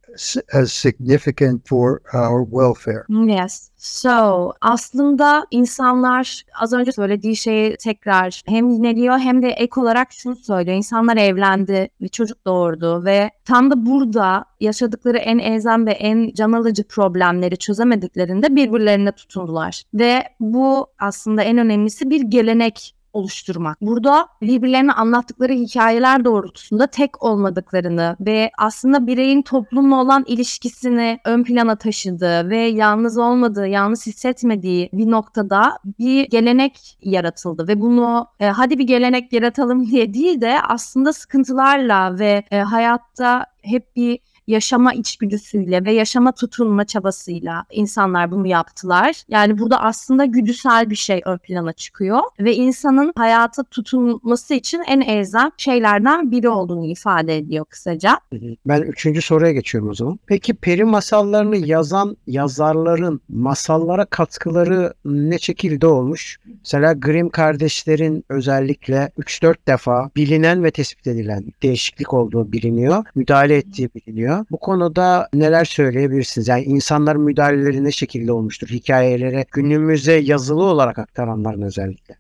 as 0.52 0.72
significant 0.72 1.68
for 1.68 2.00
our 2.14 2.44
welfare. 2.44 3.04
Yes. 3.08 3.70
So 3.76 4.52
aslında 4.60 5.46
insanlar 5.50 6.42
az 6.60 6.72
önce 6.72 6.92
söylediği 6.92 7.36
şeyi 7.36 7.76
tekrar 7.76 8.42
hem 8.46 8.70
yineliyor 8.70 9.18
hem 9.18 9.42
de 9.42 9.48
ek 9.48 9.80
olarak 9.80 10.12
şunu 10.12 10.36
söylüyor. 10.36 10.76
İnsanlar 10.76 11.16
evlendi 11.16 11.88
ve 12.00 12.08
çocuk 12.08 12.46
doğurdu 12.46 13.04
ve 13.04 13.30
tam 13.44 13.70
da 13.70 13.86
burada 13.86 14.44
yaşadıkları 14.60 15.18
en 15.18 15.38
elzem 15.38 15.86
ve 15.86 15.92
en 15.92 16.32
can 16.34 16.52
alıcı 16.52 16.84
problemleri 16.84 17.56
çözemediklerinde 17.56 18.56
birbirlerine 18.56 19.12
tutundular. 19.12 19.82
Ve 19.94 20.22
bu 20.40 20.86
aslında 20.98 21.42
en 21.42 21.58
önemlisi 21.58 22.10
bir 22.10 22.20
gelenek 22.20 22.94
oluşturmak. 23.12 23.80
Burada 23.80 24.28
birbirlerine 24.42 24.92
anlattıkları 24.92 25.52
hikayeler 25.52 26.24
doğrultusunda 26.24 26.86
tek 26.86 27.22
olmadıklarını 27.22 28.16
ve 28.20 28.50
aslında 28.58 29.06
bireyin 29.06 29.42
toplumla 29.42 29.96
olan 29.96 30.24
ilişkisini 30.26 31.18
ön 31.24 31.44
plana 31.44 31.76
taşıdığı 31.76 32.50
ve 32.50 32.58
yalnız 32.58 33.18
olmadığı, 33.18 33.66
yalnız 33.66 34.06
hissetmediği 34.06 34.90
bir 34.92 35.10
noktada 35.10 35.78
bir 35.98 36.30
gelenek 36.30 36.98
yaratıldı 37.02 37.68
ve 37.68 37.80
bunu 37.80 38.26
e, 38.40 38.46
hadi 38.46 38.78
bir 38.78 38.86
gelenek 38.86 39.32
yaratalım 39.32 39.86
diye 39.90 40.14
değil 40.14 40.40
de 40.40 40.62
aslında 40.68 41.12
sıkıntılarla 41.12 42.18
ve 42.18 42.42
e, 42.50 42.58
hayatta 42.60 43.46
hep 43.62 43.96
bir 43.96 44.18
yaşama 44.46 44.92
içgüdüsüyle 44.94 45.84
ve 45.84 45.92
yaşama 45.92 46.32
tutunma 46.32 46.84
çabasıyla 46.84 47.64
insanlar 47.70 48.30
bunu 48.30 48.46
yaptılar. 48.46 49.22
Yani 49.28 49.58
burada 49.58 49.80
aslında 49.80 50.24
güdüsel 50.24 50.90
bir 50.90 50.96
şey 50.96 51.22
ön 51.24 51.38
plana 51.38 51.72
çıkıyor 51.72 52.20
ve 52.40 52.54
insanın 52.54 53.12
hayata 53.16 53.62
tutunması 53.62 54.54
için 54.54 54.82
en 54.86 55.00
elzem 55.00 55.50
şeylerden 55.56 56.30
biri 56.30 56.48
olduğunu 56.48 56.86
ifade 56.86 57.36
ediyor 57.36 57.64
kısaca. 57.64 58.20
Ben 58.66 58.82
üçüncü 58.82 59.22
soruya 59.22 59.52
geçiyorum 59.52 59.90
o 59.90 59.94
zaman. 59.94 60.18
Peki 60.26 60.54
peri 60.54 60.84
masallarını 60.84 61.56
yazan 61.56 62.16
yazarların 62.26 63.20
masallara 63.28 64.04
katkıları 64.04 64.94
ne 65.04 65.38
şekilde 65.38 65.86
olmuş? 65.86 66.38
Mesela 66.46 66.92
Grimm 66.92 67.28
kardeşlerin 67.28 68.24
özellikle 68.28 69.10
3-4 69.18 69.54
defa 69.66 70.10
bilinen 70.16 70.64
ve 70.64 70.70
tespit 70.70 71.06
edilen 71.06 71.44
değişiklik 71.62 72.14
olduğu 72.14 72.52
biliniyor. 72.52 73.04
Müdahale 73.14 73.56
ettiği 73.56 73.90
biliniyor. 73.94 74.31
Bu 74.50 74.58
konuda 74.58 75.28
neler 75.34 75.64
söyleyebilirsiniz? 75.64 76.48
Yani 76.48 76.62
insanların 76.62 77.22
müdahaleleri 77.22 77.84
ne 77.84 77.92
şekilde 77.92 78.32
olmuştur? 78.32 78.68
Hikayelere 78.68 79.46
günümüze 79.52 80.12
yazılı 80.12 80.64
olarak 80.64 80.98
aktaranların 80.98 81.62
özellikle. 81.62 82.16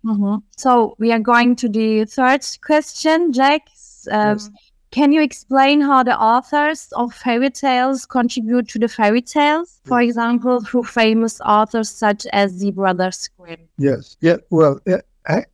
So 0.56 0.94
we 0.98 1.14
are 1.14 1.22
going 1.22 1.58
to 1.58 1.72
the 1.72 2.06
third 2.06 2.42
question, 2.68 3.32
Jack. 3.32 3.62
Um, 4.06 4.32
Yes. 4.32 4.50
Can 4.92 5.10
you 5.10 5.22
explain 5.22 5.80
how 5.80 6.04
the 6.04 6.16
authors 6.16 6.90
of 6.92 7.14
fairy 7.14 7.50
tales 7.50 8.04
contribute 8.04 8.68
to 8.68 8.78
the 8.78 8.88
fairy 8.88 9.22
tales? 9.22 9.80
For 9.84 10.02
example, 10.02 10.60
through 10.60 10.84
famous 10.84 11.40
authors 11.40 11.88
such 11.88 12.26
as 12.32 12.60
the 12.60 12.72
Brothers 12.72 13.28
Grimm. 13.38 13.60
Yes. 13.78 14.16
Yeah. 14.20 14.36
Well, 14.50 14.80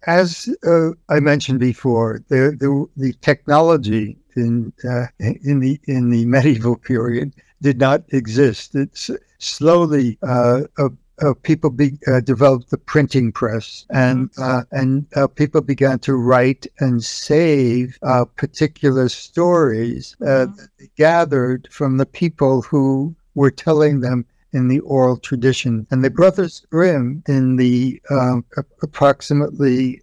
as 0.07 0.49
uh, 0.67 0.91
I 1.09 1.21
mentioned 1.21 1.61
before, 1.61 2.21
the 2.29 2.57
the, 2.59 2.87
the 2.97 3.13
technology 3.21 4.17
in 4.39 4.73
uh, 4.89 5.07
in 5.19 5.61
the 5.61 5.81
in 5.85 6.11
the 6.11 6.25
medieval 6.27 6.77
period 6.77 7.35
did 7.61 7.79
not 7.79 8.03
exist. 8.13 8.75
It's 8.75 9.11
slowly 9.39 10.19
uh, 10.23 10.63
uh, 10.79 10.89
uh, 11.21 11.35
people 11.43 11.71
be, 11.71 11.99
uh, 12.07 12.21
developed 12.21 12.71
the 12.71 12.79
printing 12.79 13.33
press, 13.33 13.85
and 13.91 14.31
uh, 14.39 14.63
and 14.71 15.07
uh, 15.17 15.27
people 15.27 15.61
began 15.61 15.99
to 16.01 16.15
write 16.15 16.67
and 16.79 17.03
save 17.03 17.99
uh, 18.03 18.25
particular 18.25 19.09
stories 19.09 20.17
uh, 20.23 20.47
that 20.47 20.69
they 20.79 20.89
gathered 20.97 21.69
from 21.71 21.97
the 21.97 22.07
people 22.07 22.63
who 22.63 23.15
were 23.35 23.51
telling 23.51 24.01
them 24.01 24.25
in 24.53 24.69
the 24.69 24.81
oral 24.81 25.17
tradition. 25.19 25.87
And 25.91 26.03
the 26.03 26.11
Brothers 26.11 26.65
Grimm, 26.71 27.23
in 27.29 27.57
the 27.57 28.01
um, 28.11 28.45
approximately 28.83 30.01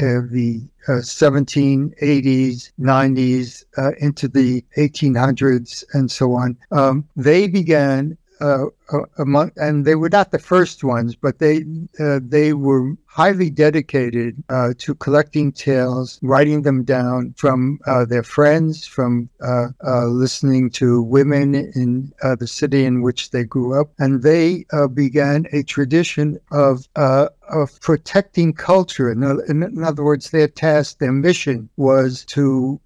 uh, 0.00 0.22
the 0.30 0.62
uh, 0.88 0.92
1780s, 0.92 2.72
90s, 2.80 3.64
uh, 3.76 3.92
into 4.00 4.28
the 4.28 4.64
1800s, 4.76 5.84
and 5.92 6.10
so 6.10 6.34
on, 6.34 6.56
um, 6.72 7.06
they 7.16 7.46
began 7.46 8.16
uh, 8.40 8.66
uh, 8.92 9.00
among, 9.18 9.52
and 9.56 9.84
they 9.84 9.94
were 9.94 10.08
not 10.08 10.30
the 10.30 10.38
first 10.38 10.82
ones, 10.82 11.14
but 11.14 11.38
they 11.38 11.64
uh, 12.00 12.18
they 12.22 12.52
were 12.52 12.94
highly 13.06 13.50
dedicated 13.50 14.42
uh, 14.48 14.72
to 14.78 14.94
collecting 14.94 15.52
tales, 15.52 16.18
writing 16.22 16.62
them 16.62 16.82
down 16.82 17.34
from 17.36 17.78
uh, 17.86 18.04
their 18.04 18.22
friends, 18.22 18.86
from 18.86 19.28
uh, 19.42 19.68
listening 20.06 20.70
to 20.70 21.02
women 21.02 21.54
in 21.54 22.12
the 22.38 22.46
city 22.46 22.84
in 22.84 23.02
which 23.02 23.30
they 23.30 23.44
grew 23.44 23.78
up, 23.80 23.90
and 23.98 24.22
they 24.22 24.64
began 24.94 25.46
a 25.52 25.62
tradition 25.62 26.38
of 26.50 26.88
of 26.96 27.80
protecting 27.80 28.52
culture. 28.52 29.10
In, 29.10 29.22
in, 29.48 29.84
other 29.84 30.04
words, 30.04 30.30
their 30.30 30.48
task, 30.48 30.98
their 30.98 31.12
mission 31.12 31.68
was 31.76 32.24
to 32.26 32.80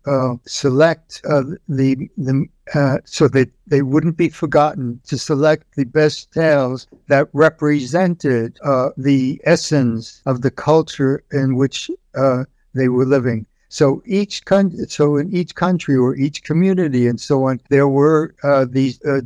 select 0.46 1.22
the 1.22 2.08
the 2.16 2.48
uh, 2.72 2.98
so 3.04 3.28
that 3.28 3.50
they 3.66 3.82
wouldn't 3.82 4.16
be 4.16 4.28
forgotten 4.28 5.00
to 5.04 5.18
select 5.18 5.74
the 5.76 5.84
best 5.84 6.32
tales 6.32 6.86
that 7.08 7.28
represented 7.32 8.58
uh, 8.64 8.90
the 8.96 9.40
essence 9.44 10.22
of 10.24 10.40
the 10.40 10.50
culture 10.50 11.22
in 11.32 11.56
which 11.56 11.90
uh, 12.14 12.44
they 12.74 12.88
were 12.88 13.04
living. 13.04 13.46
So 13.68 14.02
each 14.06 14.44
country, 14.44 14.86
so 14.88 15.16
in 15.16 15.34
each 15.34 15.54
country 15.56 15.96
or 15.96 16.14
each 16.14 16.44
community 16.44 17.08
and 17.08 17.20
so 17.20 17.44
on, 17.44 17.60
there 17.70 17.88
were 17.88 18.34
uh, 18.44 18.66
these 18.70 19.04
uh, 19.04 19.22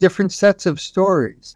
different 0.00 0.32
sets 0.32 0.64
of 0.66 0.80
stories. 0.80 1.54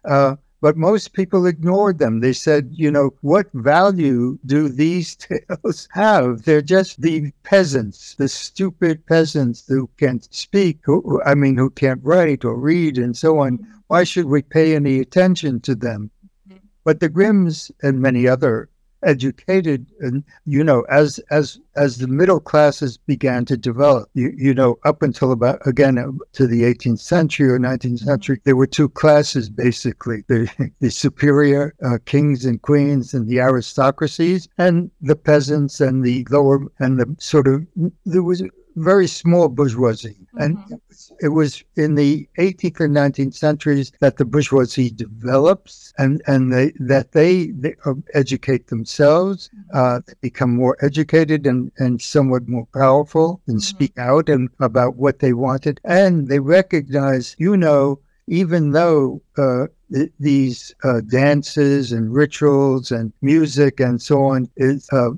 But 0.61 0.75
most 0.75 1.13
people 1.13 1.45
ignored 1.45 1.99
them. 1.99 2.19
They 2.19 2.33
said, 2.33 2.69
you 2.73 2.91
know, 2.91 3.11
what 3.21 3.47
value 3.53 4.37
do 4.45 4.67
these 4.67 5.15
tales 5.15 5.87
have? 5.91 6.43
They're 6.43 6.61
just 6.61 7.01
the 7.01 7.31
peasants, 7.43 8.15
the 8.15 8.27
stupid 8.27 9.05
peasants 9.05 9.65
who 9.67 9.89
can't 9.97 10.27
speak, 10.33 10.79
who, 10.83 11.21
I 11.23 11.35
mean, 11.35 11.55
who 11.57 11.69
can't 11.69 12.03
write 12.03 12.43
or 12.43 12.57
read 12.57 12.97
and 12.97 13.15
so 13.15 13.39
on. 13.39 13.65
Why 13.87 14.03
should 14.03 14.25
we 14.25 14.41
pay 14.41 14.75
any 14.75 14.99
attention 14.99 15.61
to 15.61 15.75
them? 15.75 16.11
Mm-hmm. 16.49 16.57
But 16.83 16.99
the 16.99 17.09
Grimms 17.09 17.71
and 17.81 18.01
many 18.01 18.27
other 18.27 18.69
educated 19.03 19.85
and 19.99 20.23
you 20.45 20.63
know 20.63 20.81
as 20.89 21.19
as 21.29 21.59
as 21.75 21.97
the 21.97 22.07
middle 22.07 22.39
classes 22.39 22.97
began 22.97 23.45
to 23.45 23.55
develop 23.55 24.09
you, 24.13 24.33
you 24.35 24.53
know 24.53 24.77
up 24.83 25.01
until 25.01 25.31
about 25.31 25.65
again 25.65 25.97
uh, 25.97 26.11
to 26.33 26.45
the 26.47 26.63
18th 26.63 26.99
century 26.99 27.49
or 27.49 27.59
19th 27.59 27.99
century 27.99 28.41
there 28.43 28.55
were 28.55 28.67
two 28.67 28.89
classes 28.89 29.49
basically 29.49 30.23
the 30.27 30.49
the 30.79 30.89
superior 30.89 31.73
uh, 31.85 31.97
kings 32.05 32.45
and 32.45 32.61
queens 32.61 33.13
and 33.13 33.27
the 33.27 33.39
aristocracies 33.39 34.49
and 34.57 34.91
the 35.01 35.15
peasants 35.15 35.79
and 35.79 36.03
the 36.03 36.25
lower 36.29 36.59
and 36.79 36.99
the 36.99 37.15
sort 37.19 37.47
of 37.47 37.65
there 38.05 38.23
was 38.23 38.43
very 38.75 39.07
small 39.07 39.49
bourgeoisie. 39.49 40.17
Mm-hmm. 40.35 40.41
And 40.41 40.81
it 41.21 41.29
was 41.29 41.63
in 41.75 41.95
the 41.95 42.27
18th 42.37 42.79
and 42.79 42.95
19th 42.95 43.33
centuries 43.33 43.91
that 43.99 44.17
the 44.17 44.25
bourgeoisie 44.25 44.91
develops 44.91 45.93
and, 45.97 46.21
and 46.27 46.53
they, 46.53 46.71
that 46.79 47.11
they, 47.11 47.47
they 47.47 47.75
uh, 47.85 47.93
educate 48.13 48.67
themselves, 48.67 49.49
mm-hmm. 49.49 49.77
uh, 49.77 49.99
become 50.21 50.55
more 50.55 50.77
educated 50.81 51.45
and, 51.45 51.71
and 51.77 52.01
somewhat 52.01 52.47
more 52.47 52.67
powerful 52.73 53.41
and 53.47 53.57
mm-hmm. 53.57 53.75
speak 53.75 53.97
out 53.97 54.29
and 54.29 54.49
about 54.59 54.95
what 54.95 55.19
they 55.19 55.33
wanted. 55.33 55.79
And 55.83 56.27
they 56.27 56.39
recognize, 56.39 57.35
you 57.39 57.57
know, 57.57 57.99
even 58.27 58.71
though 58.71 59.21
uh, 59.37 59.67
th- 59.91 60.11
these 60.19 60.73
uh, 60.83 61.01
dances 61.01 61.91
and 61.91 62.13
rituals 62.13 62.91
and 62.91 63.11
music 63.21 63.79
and 63.79 64.01
so 64.01 64.23
on 64.23 64.49
is 64.55 64.87
uh, 64.91 65.09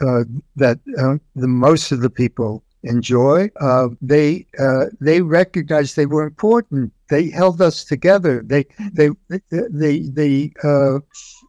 uh, 0.00 0.24
that 0.56 0.78
uh, 0.98 1.16
the 1.34 1.48
most 1.48 1.92
of 1.92 2.00
the 2.00 2.10
people 2.10 2.62
enjoy. 2.82 3.50
Uh, 3.60 3.88
they 4.00 4.46
uh, 4.58 4.86
they 5.00 5.22
recognized 5.22 5.96
they 5.96 6.06
were 6.06 6.24
important. 6.24 6.92
They 7.08 7.30
held 7.30 7.60
us 7.60 7.84
together. 7.84 8.42
They 8.44 8.66
they 8.92 9.10
they 9.50 10.00
they 10.00 10.52
uh, 10.64 11.00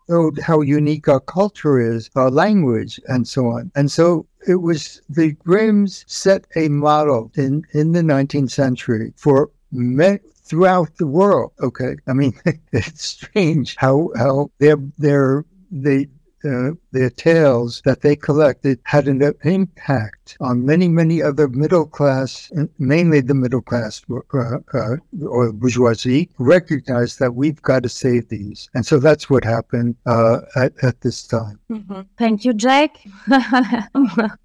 showed 0.10 0.40
how 0.40 0.62
unique 0.62 1.08
our 1.08 1.20
culture 1.20 1.80
is, 1.80 2.10
our 2.16 2.32
language, 2.32 3.00
and 3.08 3.28
so 3.28 3.48
on. 3.48 3.72
And 3.76 3.92
so 3.92 4.28
it 4.48 4.56
was 4.56 5.02
the 5.10 5.32
Grimms 5.34 6.04
set 6.08 6.46
a 6.56 6.68
model 6.70 7.32
in 7.36 7.64
in 7.74 7.94
the 7.94 8.02
19th 8.02 8.52
century 8.52 9.14
for 9.16 9.50
many, 9.72 10.20
throughout 10.44 10.96
the 10.98 11.08
world. 11.08 11.52
Okay, 11.62 11.96
I 12.08 12.14
mean 12.14 12.34
it's 12.72 13.06
strange 13.06 13.76
how 13.78 14.12
how 14.16 14.52
they're 14.60 14.84
they're 14.98 15.46
they 15.72 16.08
uh, 16.46 16.72
their 16.92 17.10
tales 17.10 17.82
that 17.86 18.02
they 18.02 18.16
collected 18.16 18.80
had 18.84 19.08
an 19.08 19.34
impact 19.44 20.38
on 20.40 20.66
many, 20.66 20.88
many 20.88 21.22
other 21.22 21.48
middle 21.48 21.86
class, 21.86 22.52
mainly 22.80 23.22
the 23.22 23.34
middle 23.34 23.62
class 23.62 24.02
uh, 24.34 24.58
uh, 24.74 24.98
or 25.26 25.52
bourgeoisie, 25.52 26.30
recognized 26.40 27.20
that 27.20 27.36
we've 27.36 27.62
got 27.62 27.84
to 27.84 27.90
save 27.90 28.30
these. 28.30 28.70
And 28.74 28.86
so 28.86 29.00
that's 29.00 29.30
what 29.30 29.44
happened 29.44 29.96
uh, 30.06 30.42
at, 30.56 30.74
at 30.84 31.02
this 31.02 31.26
time. 31.26 31.60
Mm-hmm. 31.72 32.02
Thank 32.18 32.46
you, 32.46 32.54
Jack. 32.54 32.98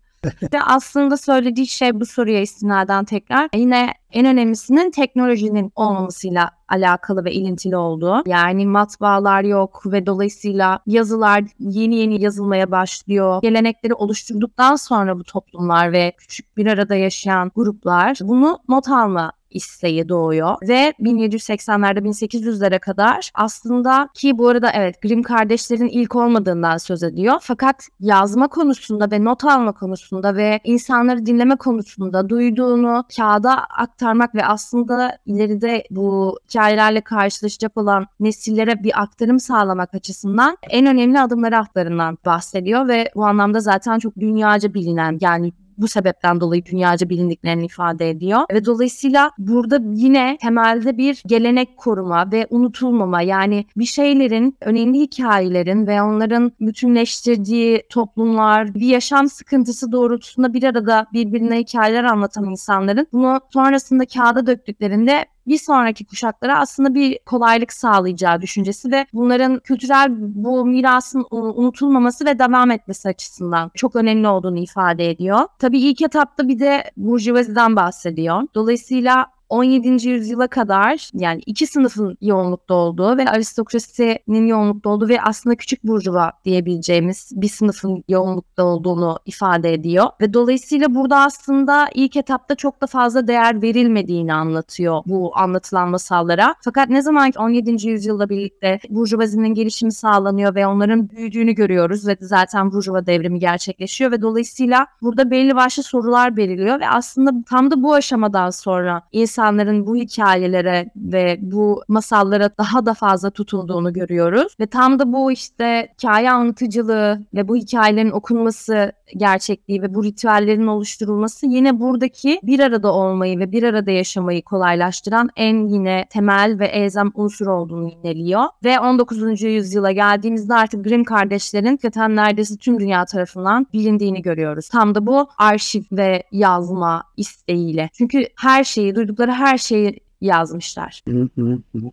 de 0.52 0.62
aslında 0.62 1.16
söylediği 1.16 1.66
şey 1.66 2.00
bu 2.00 2.06
soruya 2.06 2.40
istinaden 2.40 3.04
tekrar 3.04 3.48
yine 3.54 3.94
en 4.12 4.26
önemlisinin 4.26 4.90
teknolojinin 4.90 5.72
olmamasıyla 5.76 6.50
alakalı 6.68 7.24
ve 7.24 7.32
ilintili 7.32 7.76
olduğu. 7.76 8.22
Yani 8.26 8.66
matbaalar 8.66 9.42
yok 9.42 9.82
ve 9.86 10.06
dolayısıyla 10.06 10.78
yazılar 10.86 11.44
yeni 11.58 11.96
yeni 11.96 12.22
yazılmaya 12.22 12.70
başlıyor. 12.70 13.42
Gelenekleri 13.42 13.94
oluşturduktan 13.94 14.76
sonra 14.76 15.18
bu 15.18 15.24
toplumlar 15.24 15.92
ve 15.92 16.12
küçük 16.18 16.56
bir 16.56 16.66
arada 16.66 16.94
yaşayan 16.94 17.52
gruplar 17.54 18.18
bunu 18.22 18.58
not 18.68 18.88
alma 18.88 19.32
isteği 19.50 20.08
doğuyor 20.08 20.56
ve 20.68 20.94
1780'lerde 21.00 21.98
1800'lere 21.98 22.78
kadar 22.78 23.30
aslında 23.34 24.08
ki 24.14 24.38
bu 24.38 24.48
arada 24.48 24.70
evet 24.74 25.02
Grimm 25.02 25.22
kardeşlerin 25.22 25.88
ilk 25.88 26.16
olmadığından 26.16 26.76
söz 26.76 27.02
ediyor. 27.02 27.34
Fakat 27.40 27.88
yazma 28.00 28.48
konusunda 28.48 29.10
ve 29.10 29.24
not 29.24 29.44
alma 29.44 29.72
konusunda 29.72 30.36
ve 30.36 30.60
insanları 30.64 31.26
dinleme 31.26 31.56
konusunda 31.56 32.28
duyduğunu 32.28 33.04
kağıda 33.16 33.64
aktarmak 33.64 34.34
ve 34.34 34.46
aslında 34.46 35.18
ileride 35.26 35.84
bu 35.90 36.38
hikayelerle 36.48 37.00
karşılaşacak 37.00 37.76
olan 37.76 38.06
nesillere 38.20 38.82
bir 38.82 39.02
aktarım 39.02 39.40
sağlamak 39.40 39.94
açısından 39.94 40.56
en 40.70 40.86
önemli 40.86 41.20
adımları 41.20 41.58
atlarından 41.58 42.18
bahsediyor 42.26 42.88
ve 42.88 43.10
bu 43.14 43.26
anlamda 43.26 43.60
zaten 43.60 43.98
çok 43.98 44.16
dünyaca 44.16 44.74
bilinen 44.74 45.18
yani 45.20 45.52
bu 45.78 45.88
sebepten 45.88 46.40
dolayı 46.40 46.64
dünyaca 46.64 47.08
bilindiklerini 47.08 47.64
ifade 47.64 48.10
ediyor. 48.10 48.40
Ve 48.52 48.64
dolayısıyla 48.64 49.30
burada 49.38 49.80
yine 49.92 50.38
temelde 50.40 50.96
bir 50.96 51.22
gelenek 51.26 51.76
koruma 51.76 52.32
ve 52.32 52.46
unutulmama 52.50 53.22
yani 53.22 53.64
bir 53.76 53.84
şeylerin, 53.84 54.56
önemli 54.60 55.00
hikayelerin 55.00 55.86
ve 55.86 56.02
onların 56.02 56.52
bütünleştirdiği 56.60 57.82
toplumlar, 57.90 58.74
bir 58.74 58.86
yaşam 58.86 59.28
sıkıntısı 59.28 59.92
doğrultusunda 59.92 60.54
bir 60.54 60.62
arada 60.62 61.06
birbirine 61.12 61.58
hikayeler 61.58 62.04
anlatan 62.04 62.44
insanların 62.44 63.06
bunu 63.12 63.40
sonrasında 63.52 64.04
kağıda 64.06 64.46
döktüklerinde 64.46 65.24
bir 65.48 65.58
sonraki 65.58 66.04
kuşaklara 66.06 66.60
aslında 66.60 66.94
bir 66.94 67.18
kolaylık 67.26 67.72
sağlayacağı 67.72 68.42
düşüncesi 68.42 68.92
ve 68.92 69.06
bunların 69.12 69.58
kültürel 69.58 70.06
bu 70.18 70.66
mirasın 70.66 71.26
unutulmaması 71.30 72.24
ve 72.26 72.38
devam 72.38 72.70
etmesi 72.70 73.08
açısından 73.08 73.70
çok 73.74 73.96
önemli 73.96 74.28
olduğunu 74.28 74.58
ifade 74.58 75.10
ediyor. 75.10 75.40
Tabii 75.58 75.80
ilk 75.80 76.02
etapta 76.02 76.48
bir 76.48 76.58
de 76.58 76.90
Burjuvazi'den 76.96 77.76
bahsediyor. 77.76 78.42
Dolayısıyla 78.54 79.26
17. 79.48 80.08
yüzyıla 80.08 80.46
kadar 80.46 81.10
yani 81.14 81.40
iki 81.46 81.66
sınıfın 81.66 82.18
yoğunlukta 82.20 82.74
olduğu 82.74 83.16
ve 83.16 83.30
aristokrasinin 83.30 84.46
yoğunlukta 84.46 84.90
olduğu 84.90 85.08
ve 85.08 85.22
aslında 85.22 85.56
küçük 85.56 85.84
burjuva 85.84 86.32
diyebileceğimiz 86.44 87.32
bir 87.34 87.48
sınıfın 87.48 88.04
yoğunlukta 88.08 88.64
olduğunu 88.64 89.18
ifade 89.26 89.72
ediyor. 89.72 90.06
Ve 90.20 90.34
dolayısıyla 90.34 90.94
burada 90.94 91.16
aslında 91.20 91.88
ilk 91.94 92.16
etapta 92.16 92.54
çok 92.54 92.80
da 92.80 92.86
fazla 92.86 93.28
değer 93.28 93.62
verilmediğini 93.62 94.34
anlatıyor 94.34 95.02
bu 95.06 95.38
anlatılan 95.38 95.88
masallara. 95.88 96.54
Fakat 96.64 96.88
ne 96.88 97.02
zaman 97.02 97.30
ki 97.30 97.38
17. 97.38 97.88
yüzyılda 97.88 98.28
birlikte 98.28 98.78
burjuvazinin 98.88 99.54
gelişimi 99.54 99.92
sağlanıyor 99.92 100.54
ve 100.54 100.66
onların 100.66 101.10
büyüdüğünü 101.10 101.52
görüyoruz 101.52 102.06
ve 102.06 102.16
zaten 102.20 102.72
burjuva 102.72 103.06
devrimi 103.06 103.38
gerçekleşiyor 103.38 104.12
ve 104.12 104.22
dolayısıyla 104.22 104.86
burada 105.02 105.30
belli 105.30 105.56
başlı 105.56 105.82
sorular 105.82 106.36
belirliyor 106.36 106.80
ve 106.80 106.88
aslında 106.88 107.32
tam 107.50 107.70
da 107.70 107.82
bu 107.82 107.94
aşamadan 107.94 108.50
sonra 108.50 109.02
insan 109.12 109.37
insanların 109.38 109.86
bu 109.86 109.96
hikayelere 109.96 110.90
ve 110.96 111.38
bu 111.40 111.82
masallara 111.88 112.50
daha 112.58 112.86
da 112.86 112.94
fazla 112.94 113.30
tutulduğunu 113.30 113.92
görüyoruz. 113.92 114.54
Ve 114.60 114.66
tam 114.66 114.98
da 114.98 115.12
bu 115.12 115.32
işte 115.32 115.88
hikaye 115.98 116.30
anlatıcılığı 116.30 117.22
ve 117.34 117.48
bu 117.48 117.56
hikayelerin 117.56 118.10
okunması 118.10 118.92
gerçekliği 119.16 119.82
ve 119.82 119.94
bu 119.94 120.04
ritüellerin 120.04 120.66
oluşturulması 120.66 121.46
yine 121.46 121.80
buradaki 121.80 122.40
bir 122.42 122.60
arada 122.60 122.92
olmayı 122.92 123.38
ve 123.38 123.52
bir 123.52 123.62
arada 123.62 123.90
yaşamayı 123.90 124.42
kolaylaştıran 124.42 125.28
en 125.36 125.66
yine 125.66 126.06
temel 126.10 126.58
ve 126.58 126.66
elzem 126.66 127.10
unsur 127.14 127.46
olduğunu 127.46 127.88
yineliyor. 127.88 128.44
Ve 128.64 128.80
19. 128.80 129.42
yüzyıla 129.42 129.92
geldiğimizde 129.92 130.54
artık 130.54 130.84
Grimm 130.84 131.04
kardeşlerin 131.04 131.66
hakikaten 131.66 132.16
neredeyse 132.16 132.56
tüm 132.56 132.80
dünya 132.80 133.04
tarafından 133.04 133.66
bilindiğini 133.72 134.22
görüyoruz. 134.22 134.68
Tam 134.68 134.94
da 134.94 135.06
bu 135.06 135.28
arşiv 135.38 135.82
ve 135.92 136.22
yazma 136.32 137.02
isteğiyle. 137.16 137.90
Çünkü 137.92 138.26
her 138.36 138.64
şeyi, 138.64 138.94
duydukları 138.94 139.27
her 139.32 139.58
şeyi 139.58 140.00
yazmışlar. 140.20 141.04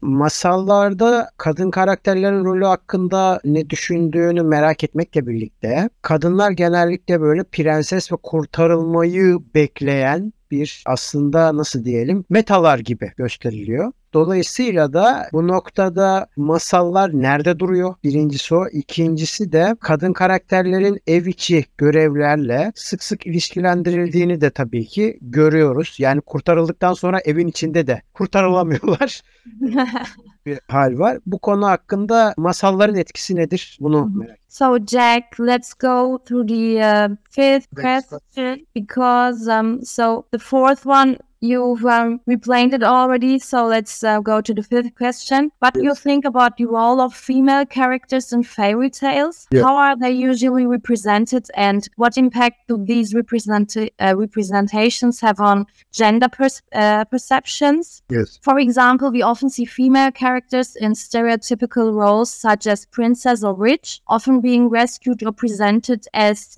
Masallarda 0.02 1.30
kadın 1.38 1.71
karakterlerin 1.71 2.45
rolü 2.45 2.65
hakkında 2.65 3.39
ne 3.45 3.69
düşündüğünü 3.69 4.41
merak 4.43 4.84
etmekle 4.84 5.28
birlikte 5.28 5.89
kadınlar 6.02 6.52
genellikle 6.52 7.21
böyle 7.21 7.43
prenses 7.43 8.12
ve 8.12 8.15
kurtarılmayı 8.24 9.39
bekleyen 9.56 10.34
bir 10.52 10.84
aslında 10.86 11.58
nasıl 11.58 11.86
diyelim 11.86 12.26
metalar 12.30 12.80
gibi 12.80 13.12
gösteriliyor. 13.17 13.91
Dolayısıyla 14.15 14.93
da 14.93 15.28
bu 15.34 15.47
noktada 15.47 16.28
masallar 16.38 17.10
nerede 17.13 17.60
duruyor? 17.60 17.95
Birincisi 18.04 18.56
o. 18.56 18.67
İkincisi 18.67 19.51
de 19.51 19.75
kadın 19.80 20.13
karakterlerin 20.13 20.99
ev 21.08 21.25
içi 21.25 21.65
görevlerle 21.78 22.71
sık 22.75 23.04
sık 23.04 23.28
ilişkilendirildiğini 23.28 24.41
de 24.41 24.49
tabii 24.49 24.86
ki 24.86 25.17
görüyoruz. 25.21 25.95
Yani 25.99 26.21
kurtarıldıktan 26.21 26.93
sonra 26.93 27.19
evin 27.25 27.47
içinde 27.47 27.88
de 27.88 28.01
kurtarılamıyorlar 28.13 29.21
bir 30.45 30.60
hal 30.67 30.99
var. 30.99 31.17
Bu 31.25 31.39
konu 31.39 31.67
hakkında 31.67 32.34
masalların 32.38 32.95
etkisi 32.95 33.36
nedir? 33.36 33.78
Bunu 33.82 34.06
merak 34.06 34.45
So 34.47 34.78
Jack, 34.88 35.38
let's 35.39 35.73
go 35.73 36.17
through 36.25 36.47
the 36.47 36.80
uh, 36.80 37.15
fifth 37.30 37.67
question 37.75 38.65
because 38.75 39.60
um 39.60 39.86
so 39.86 40.23
the 40.32 40.38
fourth 40.38 40.86
one 40.86 41.17
you've 41.45 41.86
um, 41.86 42.19
replayed 42.27 42.73
it 42.73 42.84
already. 42.84 43.39
So 43.39 43.65
let's 43.65 44.03
uh, 44.03 44.19
go 44.19 44.41
to 44.41 44.53
the 44.53 44.63
fifth 44.63 44.95
question. 44.95 45.51
What 45.60 45.73
do 45.73 45.84
you 45.84 45.95
think 45.95 46.25
about 46.25 46.58
the 46.58 46.65
role 46.65 46.99
of 47.01 47.13
female 47.13 47.65
characters 47.65 48.34
in 48.34 48.43
fairy 48.43 48.89
tales? 48.89 49.47
How 49.53 49.75
are 49.75 49.97
they 49.97 50.12
usually 50.12 50.65
represented, 50.65 51.47
and 51.55 51.88
what 51.95 52.17
impact 52.17 52.67
do 52.67 52.84
these 52.84 53.13
represent 53.13 53.75
uh, 53.77 54.15
representations 54.15 55.19
have 55.21 55.39
on 55.39 55.65
gender 55.91 56.29
pers- 56.29 56.62
uh, 56.73 57.05
perceptions? 57.05 58.01
Yes. 58.10 58.39
For 58.41 58.60
example, 58.60 59.12
we 59.12 59.21
often 59.21 59.49
see 59.49 59.65
female 59.65 60.12
characters 60.12 60.75
in 60.75 60.93
stereotypical 60.93 61.93
roles 61.93 62.31
such 62.31 62.67
as 62.67 62.86
princess 62.86 63.43
or 63.43 63.53
witch, 63.53 64.01
often 64.08 64.41
being 64.41 64.69
rescued 64.69 65.23
or 65.23 65.31
presented 65.31 66.05
as 66.13 66.55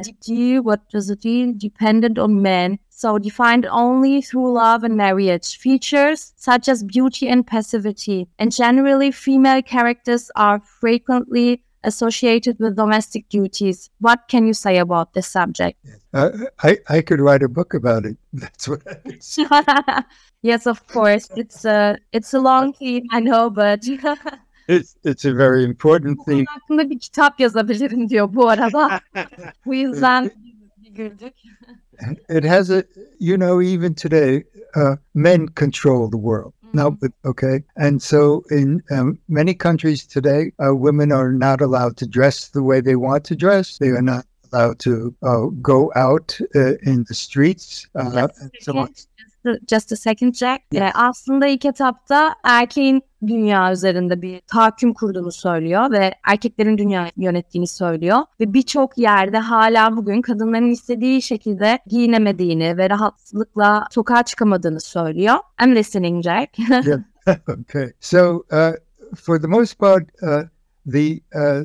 what 0.63 0.89
does 0.89 1.09
it 1.09 1.23
mean? 1.25 1.57
Dependent 1.57 2.17
on 2.17 2.41
men. 2.41 2.79
So 2.97 3.19
defined 3.19 3.67
only 3.67 4.23
through 4.23 4.53
love 4.53 4.83
and 4.83 4.97
marriage. 4.97 5.55
Features 5.59 6.33
such 6.35 6.67
as 6.67 6.83
beauty 6.83 7.27
and 7.27 7.45
passivity. 7.45 8.27
And 8.39 8.51
generally, 8.51 9.11
female 9.11 9.61
characters 9.61 10.31
are 10.35 10.59
frequently 10.59 11.61
associated 11.83 12.57
with 12.59 12.75
domestic 12.75 13.29
duties. 13.29 13.91
What 13.99 14.21
can 14.27 14.47
you 14.47 14.53
say 14.55 14.79
about 14.79 15.13
this 15.13 15.27
subject? 15.27 15.77
Uh, 16.11 16.31
I, 16.63 16.79
I 16.89 17.01
could 17.03 17.21
write 17.21 17.43
a 17.43 17.47
book 17.47 17.75
about 17.75 18.03
it. 18.03 18.17
That's 18.33 18.67
what 18.67 18.81
I 18.87 20.03
yes, 20.41 20.65
of 20.65 20.87
course. 20.87 21.29
It's 21.35 21.65
a 21.65 21.99
it's 22.11 22.33
a 22.33 22.39
long 22.39 22.73
theme, 22.73 23.05
I 23.11 23.19
know, 23.19 23.51
but 23.51 23.85
It's, 24.67 24.97
it's 25.03 25.23
a 25.23 25.33
very 25.33 25.63
important 25.63 26.25
thing. 26.25 26.45
hakkında 26.49 26.89
bir 26.89 26.99
kitap 26.99 27.39
yazabilirim 27.39 28.09
diyor 28.09 28.33
bu 28.33 28.49
arada. 28.49 28.99
bu 29.65 29.75
yüzden 29.75 30.31
güldük. 30.97 31.33
It 32.29 32.43
has 32.43 32.69
a, 32.69 32.83
you 33.19 33.37
know, 33.37 33.61
even 33.61 33.95
today, 33.95 34.43
uh, 34.75 34.97
men 35.13 35.49
control 35.49 36.09
the 36.09 36.17
world. 36.17 36.53
Now, 36.73 36.89
but 36.89 37.11
okay. 37.25 37.63
And 37.77 38.01
so 38.01 38.43
in 38.51 38.83
um, 38.91 39.17
many 39.29 39.53
countries 39.53 40.05
today, 40.05 40.51
uh, 40.63 40.75
women 40.75 41.11
are 41.11 41.31
not 41.31 41.61
allowed 41.61 41.97
to 41.97 42.07
dress 42.07 42.49
the 42.49 42.61
way 42.61 42.81
they 42.81 42.95
want 42.95 43.23
to 43.25 43.35
dress. 43.35 43.77
They 43.77 43.89
are 43.89 44.01
not 44.01 44.25
allowed 44.51 44.79
to 44.79 45.15
uh, 45.23 45.45
go 45.61 45.91
out 45.95 46.37
uh, 46.55 46.75
in 46.83 47.05
the 47.07 47.13
streets. 47.13 47.87
Uh, 47.95 48.27
so 48.59 48.77
on. 48.77 48.93
Just, 49.67 49.91
a 49.91 49.95
second 49.95 50.33
Jack. 50.33 50.61
Yes. 50.71 50.81
Ee, 50.81 50.91
aslında 50.93 51.47
ilk 51.47 51.65
etapta 51.65 52.35
erkeğin 52.43 53.01
dünya 53.27 53.71
üzerinde 53.71 54.21
bir 54.21 54.41
tahakküm 54.47 54.93
kurduğunu 54.93 55.31
söylüyor 55.31 55.91
ve 55.91 56.13
erkeklerin 56.23 56.77
dünya 56.77 57.11
yönettiğini 57.17 57.67
söylüyor. 57.67 58.17
Ve 58.39 58.53
birçok 58.53 58.97
yerde 58.97 59.37
hala 59.37 59.97
bugün 59.97 60.21
kadınların 60.21 60.69
istediği 60.69 61.21
şekilde 61.21 61.79
giyinemediğini 61.87 62.77
ve 62.77 62.89
rahatlıkla 62.89 63.87
sokağa 63.91 64.23
çıkamadığını 64.23 64.79
söylüyor. 64.79 65.35
I'm 65.63 65.75
listening 65.75 66.23
Jack. 66.23 66.57
okay. 67.47 67.91
So, 67.99 68.43
uh, 68.51 68.73
for 69.15 69.39
the 69.39 69.47
most 69.47 69.79
part, 69.79 70.03
uh, 70.21 70.43
the 70.85 71.21
uh, 71.35 71.63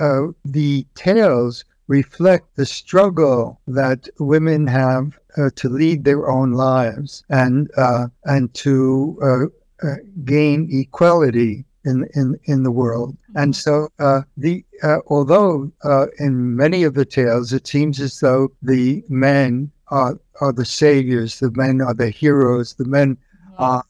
uh, 0.00 0.32
the 0.44 0.84
tales 0.94 1.64
reflect 1.88 2.56
the 2.56 2.66
struggle 2.66 3.60
that 3.66 4.08
women 4.18 4.66
have 4.66 5.18
uh, 5.36 5.50
to 5.56 5.68
lead 5.68 6.04
their 6.04 6.30
own 6.30 6.52
lives 6.52 7.24
and 7.28 7.70
uh, 7.76 8.08
and 8.24 8.52
to 8.54 9.18
uh, 9.22 9.86
uh, 9.86 9.96
gain 10.24 10.68
equality 10.72 11.64
in 11.84 12.08
in 12.14 12.38
in 12.44 12.62
the 12.62 12.70
world. 12.70 13.16
And 13.34 13.54
so, 13.54 13.88
uh, 13.98 14.22
the 14.36 14.64
uh, 14.82 14.98
although 15.08 15.70
uh, 15.84 16.06
in 16.18 16.56
many 16.56 16.84
of 16.84 16.94
the 16.94 17.04
tales 17.04 17.52
it 17.52 17.66
seems 17.66 18.00
as 18.00 18.20
though 18.20 18.48
the 18.62 19.04
men 19.08 19.70
are 19.88 20.18
are 20.40 20.52
the 20.52 20.64
saviors, 20.64 21.40
the 21.40 21.50
men 21.52 21.80
are 21.80 21.94
the 21.94 22.10
heroes, 22.10 22.74
the 22.74 22.84
men 22.84 23.16
uh, 23.58 23.82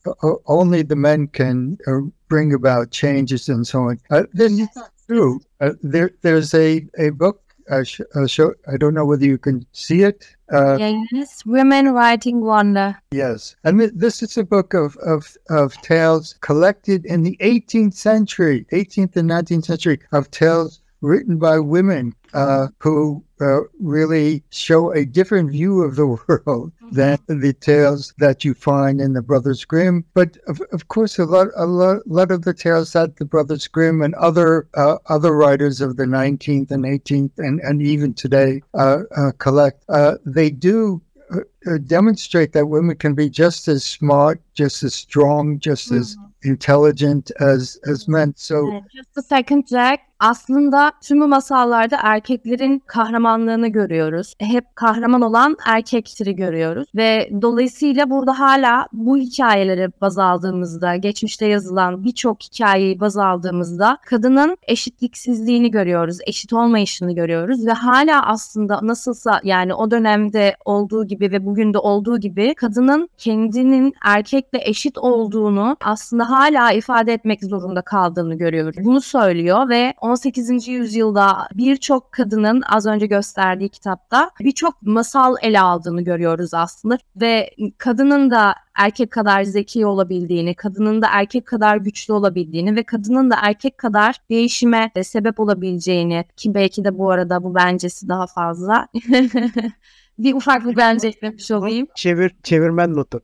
only 0.47 0.81
the 0.81 0.95
men 0.95 1.27
can 1.27 1.77
uh, 1.87 1.99
bring 2.27 2.53
about 2.53 2.91
changes 2.91 3.49
and 3.49 3.65
so 3.65 3.89
on. 3.89 3.99
Uh, 4.09 4.23
this 4.33 4.51
is 4.51 4.67
not 4.75 4.91
true. 5.07 5.39
Uh, 5.61 5.71
there, 5.83 6.11
there's 6.21 6.53
a 6.53 6.85
a 6.97 7.09
book. 7.09 7.48
Uh, 7.69 7.83
sh- 7.83 8.01
uh, 8.15 8.25
show. 8.25 8.53
I 8.71 8.77
don't 8.77 8.95
know 8.95 9.05
whether 9.05 9.25
you 9.25 9.37
can 9.37 9.65
see 9.73 10.01
it. 10.01 10.25
Uh, 10.51 10.77
yes, 11.11 11.45
Women 11.45 11.93
Writing 11.93 12.41
Wonder. 12.41 12.99
Yes, 13.11 13.55
and 13.63 13.79
this 13.79 14.23
is 14.23 14.37
a 14.37 14.43
book 14.43 14.73
of, 14.73 14.97
of 14.97 15.37
of 15.49 15.73
tales 15.81 16.35
collected 16.41 17.05
in 17.05 17.21
the 17.21 17.37
18th 17.41 17.93
century, 17.93 18.65
18th 18.71 19.15
and 19.17 19.29
19th 19.29 19.65
century, 19.65 19.99
of 20.11 20.31
tales 20.31 20.81
written 21.01 21.37
by 21.37 21.59
women 21.59 22.15
uh, 22.33 22.67
who 22.79 23.23
uh, 23.41 23.61
really 23.79 24.43
show 24.51 24.91
a 24.91 25.05
different 25.05 25.51
view 25.51 25.81
of 25.83 25.95
the 25.95 26.07
world 26.27 26.71
than 26.91 27.19
the 27.27 27.53
tales 27.53 28.13
that 28.17 28.43
you 28.43 28.53
find 28.53 28.99
in 28.99 29.13
the 29.13 29.21
Brothers 29.21 29.65
Grimm. 29.65 30.03
But 30.13 30.37
of, 30.47 30.61
of 30.71 30.87
course, 30.87 31.19
a 31.19 31.25
lot, 31.25 31.47
a 31.55 31.65
lot, 31.65 32.05
lot 32.07 32.31
of 32.31 32.43
the 32.43 32.53
tales 32.53 32.93
that 32.93 33.17
the 33.17 33.25
Brothers 33.25 33.67
Grimm 33.67 34.01
and 34.01 34.15
other 34.15 34.67
uh, 34.73 34.97
other 35.07 35.33
writers 35.35 35.81
of 35.81 35.97
the 35.97 36.05
19th 36.05 36.71
and 36.71 36.83
18th 36.83 37.31
and, 37.37 37.59
and 37.61 37.81
even 37.81 38.13
today 38.13 38.61
uh, 38.73 38.99
uh, 39.15 39.31
collect, 39.37 39.83
uh, 39.89 40.15
they 40.25 40.49
do 40.49 41.01
uh, 41.31 41.77
demonstrate 41.85 42.53
that 42.53 42.67
women 42.67 42.97
can 42.97 43.13
be 43.13 43.29
just 43.29 43.67
as 43.67 43.83
smart, 43.83 44.41
just 44.53 44.83
as 44.83 44.95
strong, 44.95 45.59
just 45.59 45.91
as 45.91 46.17
intelligent 46.43 47.31
as 47.39 47.79
as 47.87 48.07
men. 48.07 48.33
So 48.35 48.81
Just 48.93 49.09
a 49.17 49.21
second 49.21 49.67
Jack. 49.67 50.08
Aslında 50.19 50.91
tüm 51.03 51.21
bu 51.21 51.27
masallarda 51.27 51.97
erkeklerin 52.03 52.83
kahramanlığını 52.87 53.67
görüyoruz. 53.67 54.33
Hep 54.39 54.75
kahraman 54.75 55.21
olan 55.21 55.57
erkekleri 55.65 56.35
görüyoruz. 56.35 56.87
Ve 56.95 57.29
dolayısıyla 57.41 58.09
burada 58.09 58.39
hala 58.39 58.87
bu 58.93 59.17
hikayeleri 59.17 59.87
baz 60.01 60.17
aldığımızda, 60.17 60.95
geçmişte 60.95 61.45
yazılan 61.45 62.03
birçok 62.03 62.43
hikayeyi 62.43 62.99
baz 62.99 63.17
aldığımızda 63.17 63.97
kadının 64.05 64.57
eşitliksizliğini 64.63 65.71
görüyoruz, 65.71 66.17
eşit 66.27 66.53
olmayışını 66.53 67.15
görüyoruz. 67.15 67.65
Ve 67.65 67.71
hala 67.71 68.25
aslında 68.25 68.79
nasılsa 68.83 69.39
yani 69.43 69.73
o 69.73 69.91
dönemde 69.91 70.55
olduğu 70.65 71.07
gibi 71.07 71.31
ve 71.31 71.45
bugün 71.45 71.73
de 71.73 71.77
olduğu 71.77 72.19
gibi 72.19 72.55
kadının 72.55 73.09
kendinin 73.17 73.93
erkekle 74.05 74.59
eşit 74.61 74.97
olduğunu 74.97 75.77
aslında 75.81 76.29
hala 76.29 76.71
ifade 76.71 77.13
etmek 77.13 77.43
zorunda 77.43 77.81
kaldığını 77.81 78.35
görüyoruz. 78.35 78.75
Bunu 78.85 79.01
söylüyor 79.01 79.69
ve 79.69 79.93
18. 80.09 80.67
yüzyılda 80.67 81.47
birçok 81.53 82.11
kadının 82.11 82.61
az 82.61 82.85
önce 82.85 83.05
gösterdiği 83.05 83.69
kitapta 83.69 84.31
birçok 84.39 84.81
masal 84.81 85.35
ele 85.41 85.61
aldığını 85.61 86.01
görüyoruz 86.01 86.53
aslında 86.53 86.97
ve 87.15 87.49
kadının 87.77 88.31
da 88.31 88.55
erkek 88.75 89.11
kadar 89.11 89.43
zeki 89.43 89.85
olabildiğini, 89.85 90.55
kadının 90.55 91.01
da 91.01 91.07
erkek 91.11 91.45
kadar 91.45 91.77
güçlü 91.77 92.13
olabildiğini 92.13 92.75
ve 92.75 92.83
kadının 92.83 93.31
da 93.31 93.35
erkek 93.41 93.77
kadar 93.77 94.15
değişime 94.29 94.91
de 94.95 95.03
sebep 95.03 95.39
olabileceğini 95.39 96.25
ki 96.37 96.53
belki 96.53 96.83
de 96.83 96.97
bu 96.97 97.11
arada 97.11 97.43
bu 97.43 97.55
bencesi 97.55 98.09
daha 98.09 98.27
fazla. 98.27 98.87
bir 100.19 100.33
ufak 100.33 100.65
bir 100.65 100.75
bence 100.75 101.07
eklemiş 101.07 101.51
olayım. 101.51 101.87
Çevir 101.95 102.35
çevirmen 102.43 102.93
notu. 102.93 103.21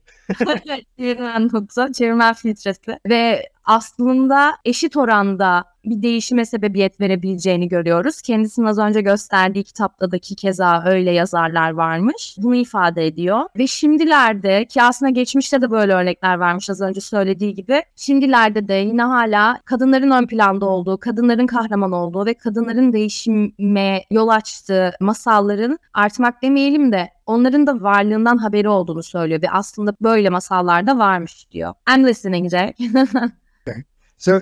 Çevirmen 0.98 1.48
nokta, 1.52 1.92
çevirmen 1.92 2.34
filtresi 2.34 2.98
ve 3.08 3.48
aslında 3.64 4.52
eşit 4.64 4.96
oranda 4.96 5.64
bir 5.84 6.02
değişime 6.02 6.44
sebebiyet 6.44 7.00
verebileceğini 7.00 7.68
görüyoruz. 7.68 8.22
Kendisinin 8.22 8.66
az 8.66 8.78
önce 8.78 9.00
gösterdiği 9.00 9.64
kitaptaki 9.64 10.34
keza 10.34 10.82
öyle 10.86 11.10
yazarlar 11.10 11.70
varmış. 11.70 12.36
Bunu 12.38 12.54
ifade 12.54 13.06
ediyor. 13.06 13.40
Ve 13.58 13.66
şimdilerde 13.66 14.64
ki 14.64 14.82
aslında 14.82 15.10
geçmişte 15.10 15.62
de 15.62 15.70
böyle 15.70 15.92
örnekler 15.92 16.34
varmış 16.34 16.70
az 16.70 16.80
önce 16.80 17.00
söylediği 17.00 17.54
gibi. 17.54 17.82
Şimdilerde 17.96 18.68
de 18.68 18.74
yine 18.74 19.02
hala 19.02 19.60
kadınların 19.64 20.10
ön 20.10 20.26
planda 20.26 20.66
olduğu, 20.66 20.98
kadınların 20.98 21.46
kahraman 21.46 21.92
olduğu 21.92 22.26
ve 22.26 22.34
kadınların 22.34 22.92
değişime 22.92 24.02
yol 24.10 24.28
açtığı 24.28 24.92
masalların 25.00 25.78
artmak 25.94 26.42
demeyelim 26.42 26.92
de 26.92 27.15
onların 27.26 27.66
da 27.66 27.82
varlığından 27.82 28.36
haberi 28.36 28.68
olduğunu 28.68 29.02
söylüyor 29.02 29.42
ve 29.42 29.50
aslında 29.50 29.96
böyle 30.02 30.30
masallarda 30.30 30.98
varmış 30.98 31.50
diyor. 31.50 31.74
I'm 31.96 32.06
listening 32.06 32.50
Jack. 32.50 32.78
So 34.18 34.40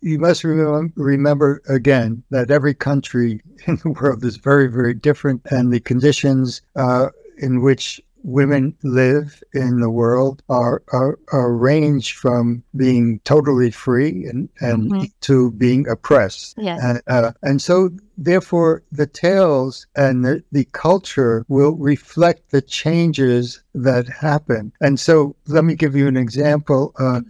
you, 0.00 0.18
must 0.20 0.44
remember 0.44 1.60
again 1.68 2.22
that 2.30 2.50
every 2.50 2.74
country 2.74 3.40
in 3.66 3.76
the 3.76 3.90
world 3.90 4.24
is 4.24 4.36
very, 4.36 4.68
very 4.68 4.94
different, 4.94 5.40
and 5.50 5.72
the 5.72 5.80
conditions 5.80 6.62
uh, 6.76 7.08
in 7.38 7.60
which 7.60 8.00
women 8.22 8.74
live 8.82 9.42
in 9.54 9.80
the 9.80 9.90
world 9.90 10.42
are, 10.48 10.82
are, 10.92 11.18
are 11.32 11.52
range 11.54 12.14
from 12.14 12.62
being 12.76 13.20
totally 13.24 13.70
free 13.70 14.26
and, 14.26 14.48
and 14.60 14.90
Mhm. 14.92 15.10
to 15.22 15.50
being 15.52 15.88
oppressed. 15.88 16.54
yes. 16.58 16.80
And, 16.82 17.02
uh, 17.06 17.32
and 17.42 17.62
so, 17.62 17.90
therefore, 18.16 18.82
the 18.92 19.06
tales 19.06 19.86
and 19.96 20.24
the, 20.24 20.42
the 20.52 20.64
culture 20.72 21.44
will 21.48 21.76
reflect 21.76 22.50
the 22.50 22.60
changes 22.62 23.62
that 23.74 24.08
happen. 24.08 24.72
And 24.80 24.98
so, 24.98 25.36
let 25.46 25.64
me 25.64 25.74
give 25.74 25.94
you 25.96 26.08
an 26.08 26.16
example. 26.16 26.92
Uh, 26.98 27.20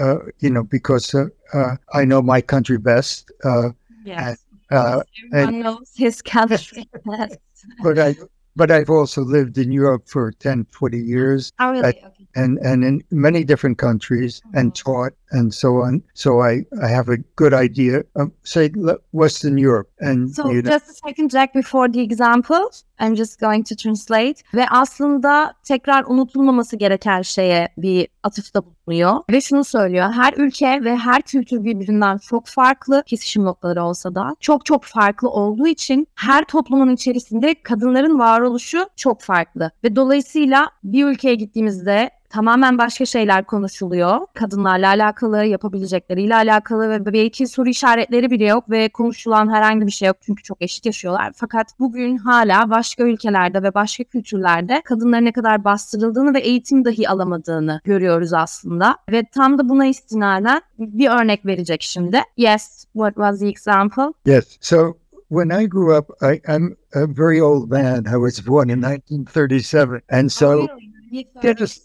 uh, 0.00 0.16
you 0.40 0.50
know, 0.50 0.62
because 0.64 1.14
uh, 1.14 1.26
uh, 1.52 1.76
I 1.92 2.04
know 2.04 2.22
my 2.22 2.40
country 2.40 2.78
best, 2.78 3.30
uh, 3.44 3.70
yes. 4.04 4.38
uh, 4.70 5.02
Everyone 5.32 5.60
knows 5.60 5.90
his 5.94 6.22
country. 6.22 6.88
Yes. 7.06 7.36
but 7.82 7.98
I 7.98 8.16
but 8.56 8.70
I've 8.70 8.90
also 8.90 9.22
lived 9.22 9.58
in 9.58 9.72
Europe 9.72 10.08
for 10.08 10.32
10, 10.32 10.66
20 10.70 10.98
years 10.98 11.52
Oh, 11.60 11.72
really? 11.72 11.88
Okay. 11.88 12.26
and, 12.36 12.58
and 12.58 12.84
in 12.84 13.02
many 13.10 13.44
different 13.44 13.78
countries 13.78 14.40
uh-huh. 14.44 14.60
and 14.60 14.74
taught 14.74 15.12
and 15.30 15.52
so 15.52 15.82
on. 15.82 16.02
So 16.14 16.40
I, 16.40 16.64
I 16.82 16.88
have 16.88 17.08
a 17.08 17.18
good 17.36 17.52
idea 17.52 18.04
of, 18.16 18.30
say, 18.44 18.70
Western 19.12 19.58
Europe. 19.58 19.90
And, 20.00 20.34
So 20.34 20.50
you 20.50 20.62
know, 20.62 20.70
just 20.70 20.90
a 20.90 20.94
second 20.94 21.30
Jack 21.30 21.52
before 21.52 21.88
the 21.88 22.00
example. 22.00 22.70
I'm 23.00 23.16
just 23.16 23.40
going 23.40 23.64
to 23.64 23.76
translate. 23.76 24.42
Ve 24.54 24.66
aslında 24.70 25.54
tekrar 25.64 26.04
unutulmaması 26.04 26.76
gereken 26.76 27.22
şeye 27.22 27.68
bir 27.76 28.08
atıfta 28.22 28.62
bulunuyor. 28.86 29.20
Ve 29.30 29.40
şunu 29.40 29.64
söylüyor. 29.64 30.12
Her 30.12 30.34
ülke 30.36 30.84
ve 30.84 30.96
her 30.96 31.22
kültür 31.22 31.64
birbirinden 31.64 32.18
çok 32.18 32.46
farklı 32.46 33.02
kesişim 33.06 33.44
noktaları 33.44 33.84
olsa 33.84 34.14
da 34.14 34.36
çok 34.40 34.66
çok 34.66 34.84
farklı 34.84 35.30
olduğu 35.30 35.66
için 35.66 36.08
her 36.14 36.44
toplumun 36.44 36.94
içerisinde 36.94 37.54
kadınların 37.62 38.18
varoluşu 38.18 38.86
çok 38.96 39.20
farklı. 39.20 39.70
Ve 39.84 39.96
dolayısıyla 39.96 40.70
bir 40.84 41.04
ülkeye 41.04 41.34
gittiğimizde 41.34 42.10
tamamen 42.34 42.78
başka 42.78 43.06
şeyler 43.06 43.44
konuşuluyor. 43.44 44.20
Kadınlarla 44.34 44.88
alakalı, 44.88 45.44
yapabilecekleriyle 45.44 46.34
alakalı 46.34 46.90
ve 46.90 47.12
belki 47.12 47.46
soru 47.46 47.68
işaretleri 47.68 48.30
bile 48.30 48.44
yok 48.44 48.70
ve 48.70 48.88
konuşulan 48.88 49.52
herhangi 49.52 49.86
bir 49.86 49.90
şey 49.90 50.08
yok 50.08 50.16
çünkü 50.20 50.42
çok 50.42 50.62
eşit 50.62 50.86
yaşıyorlar. 50.86 51.32
Fakat 51.36 51.66
bugün 51.78 52.16
hala 52.16 52.70
başka 52.70 53.04
ülkelerde 53.04 53.62
ve 53.62 53.74
başka 53.74 54.04
kültürlerde 54.04 54.82
kadınların 54.84 55.24
ne 55.24 55.32
kadar 55.32 55.64
bastırıldığını 55.64 56.34
ve 56.34 56.40
eğitim 56.40 56.84
dahi 56.84 57.08
alamadığını 57.08 57.80
görüyoruz 57.84 58.32
aslında. 58.32 58.96
Ve 59.12 59.24
tam 59.34 59.58
da 59.58 59.68
buna 59.68 59.86
istinaden 59.86 60.62
bir 60.78 61.08
örnek 61.08 61.46
verecek 61.46 61.82
şimdi. 61.82 62.20
Yes, 62.36 62.84
what 62.92 63.14
was 63.14 63.40
the 63.40 63.48
example? 63.48 64.12
yes. 64.26 64.56
So 64.60 64.96
when 65.28 65.62
I 65.62 65.68
grew 65.68 65.98
up, 65.98 66.10
I, 66.22 66.40
I'm 66.54 66.76
a 66.94 67.06
very 67.06 67.42
old 67.42 67.70
man. 67.70 68.04
I 68.04 68.30
was 68.30 68.46
born 68.46 68.68
in 68.68 68.82
1937. 68.82 70.00
And 70.10 70.28
so, 70.28 70.46
Oh, 70.46 70.68
really? 70.68 70.94
Yes. 71.42 71.84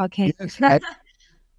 Okay. 0.00 0.32
Yes, 0.40 0.80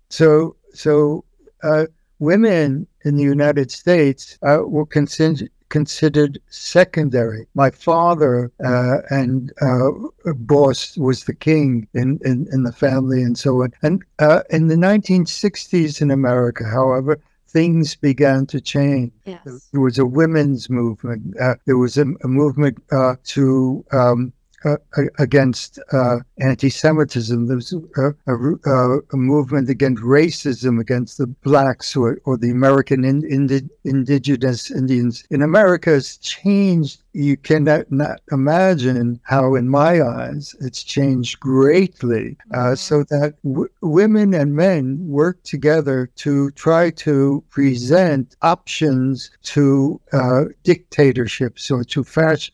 so 0.09 0.55
so 0.73 1.23
uh, 1.63 1.85
women 2.19 2.87
in 3.03 3.15
the 3.15 3.23
United 3.23 3.71
States 3.71 4.37
uh, 4.43 4.59
were 4.65 4.85
considered 4.85 5.49
considered 5.71 6.37
secondary. 6.49 7.47
My 7.55 7.71
father 7.71 8.51
uh, 8.63 8.97
and 9.09 9.51
uh, 9.61 9.89
boss 10.35 10.97
was 10.97 11.23
the 11.23 11.33
king 11.33 11.87
in, 11.93 12.19
in, 12.25 12.45
in 12.51 12.63
the 12.63 12.73
family 12.73 13.23
and 13.23 13.37
so 13.37 13.63
on. 13.63 13.71
And 13.81 14.03
uh, 14.19 14.41
in 14.49 14.67
the 14.67 14.75
1960s 14.75 16.01
in 16.01 16.11
America, 16.11 16.65
however, 16.65 17.21
things 17.47 17.95
began 17.95 18.45
to 18.47 18.61
change. 18.61 19.13
Yes. 19.25 19.69
There 19.71 19.81
was 19.81 19.97
a 19.97 20.05
women's 20.05 20.69
movement. 20.69 21.39
Uh, 21.39 21.55
there 21.65 21.77
was 21.77 21.97
a, 21.97 22.05
a 22.23 22.27
movement 22.27 22.77
uh, 22.91 23.15
to 23.25 23.83
um, 23.93 24.33
uh, 24.65 24.77
against 25.17 25.79
uh, 25.91 26.17
anti-Semitism. 26.39 27.47
There 27.47 27.55
was 27.55 27.73
a, 27.73 28.13
a, 28.27 28.35
a, 28.65 28.99
a 29.13 29.17
movement 29.17 29.69
against 29.69 30.01
racism 30.03 30.79
against 30.79 31.17
the 31.17 31.27
blacks 31.27 31.95
or, 31.95 32.19
or 32.25 32.37
the 32.37 32.51
American 32.51 33.03
in, 33.03 33.23
indi- 33.25 33.69
indigenous 33.83 34.71
Indians. 34.71 35.23
In 35.29 35.41
America, 35.41 35.91
has 35.91 36.17
changed. 36.17 37.01
You 37.13 37.35
cannot 37.35 37.91
not 37.91 38.21
imagine 38.31 39.19
how, 39.23 39.55
in 39.55 39.67
my 39.67 40.01
eyes, 40.01 40.55
it's 40.61 40.81
changed 40.81 41.41
greatly. 41.41 42.37
Uh, 42.53 42.75
so 42.75 43.03
that 43.09 43.35
w- 43.43 43.67
women 43.81 44.33
and 44.33 44.55
men 44.55 45.05
work 45.07 45.43
together 45.43 46.09
to 46.17 46.51
try 46.51 46.89
to 46.91 47.43
present 47.49 48.37
options 48.41 49.29
to 49.43 49.99
uh, 50.13 50.45
dictatorships 50.63 51.69
or 51.69 51.83
to 51.83 52.03
fasc- 52.03 52.51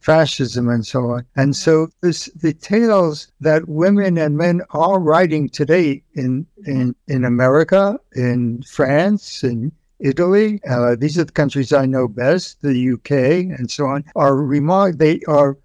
fascism 0.00 0.68
and 0.68 0.86
so 0.86 1.10
on. 1.10 1.26
And 1.36 1.54
so 1.54 1.88
this 2.00 2.26
the 2.34 2.52
tales 2.52 3.28
that 3.40 3.68
women 3.68 4.18
and 4.18 4.36
men 4.36 4.62
are 4.70 4.98
writing 4.98 5.48
today 5.48 6.02
in 6.14 6.46
in, 6.66 6.94
in 7.08 7.24
America, 7.24 7.98
in 8.14 8.62
France, 8.62 9.44
in 9.44 9.72
Italy, 10.00 10.60
uh, 10.68 10.96
these 10.98 11.18
are 11.18 11.24
the 11.24 11.32
countries 11.32 11.72
I 11.72 11.84
know 11.84 12.08
best, 12.08 12.62
the 12.62 12.92
UK, 12.92 13.10
and 13.58 13.70
so 13.70 13.86
on, 13.86 14.04
are 14.16 14.34
remark. 14.34 14.96
They 14.96 15.20
are. 15.28 15.58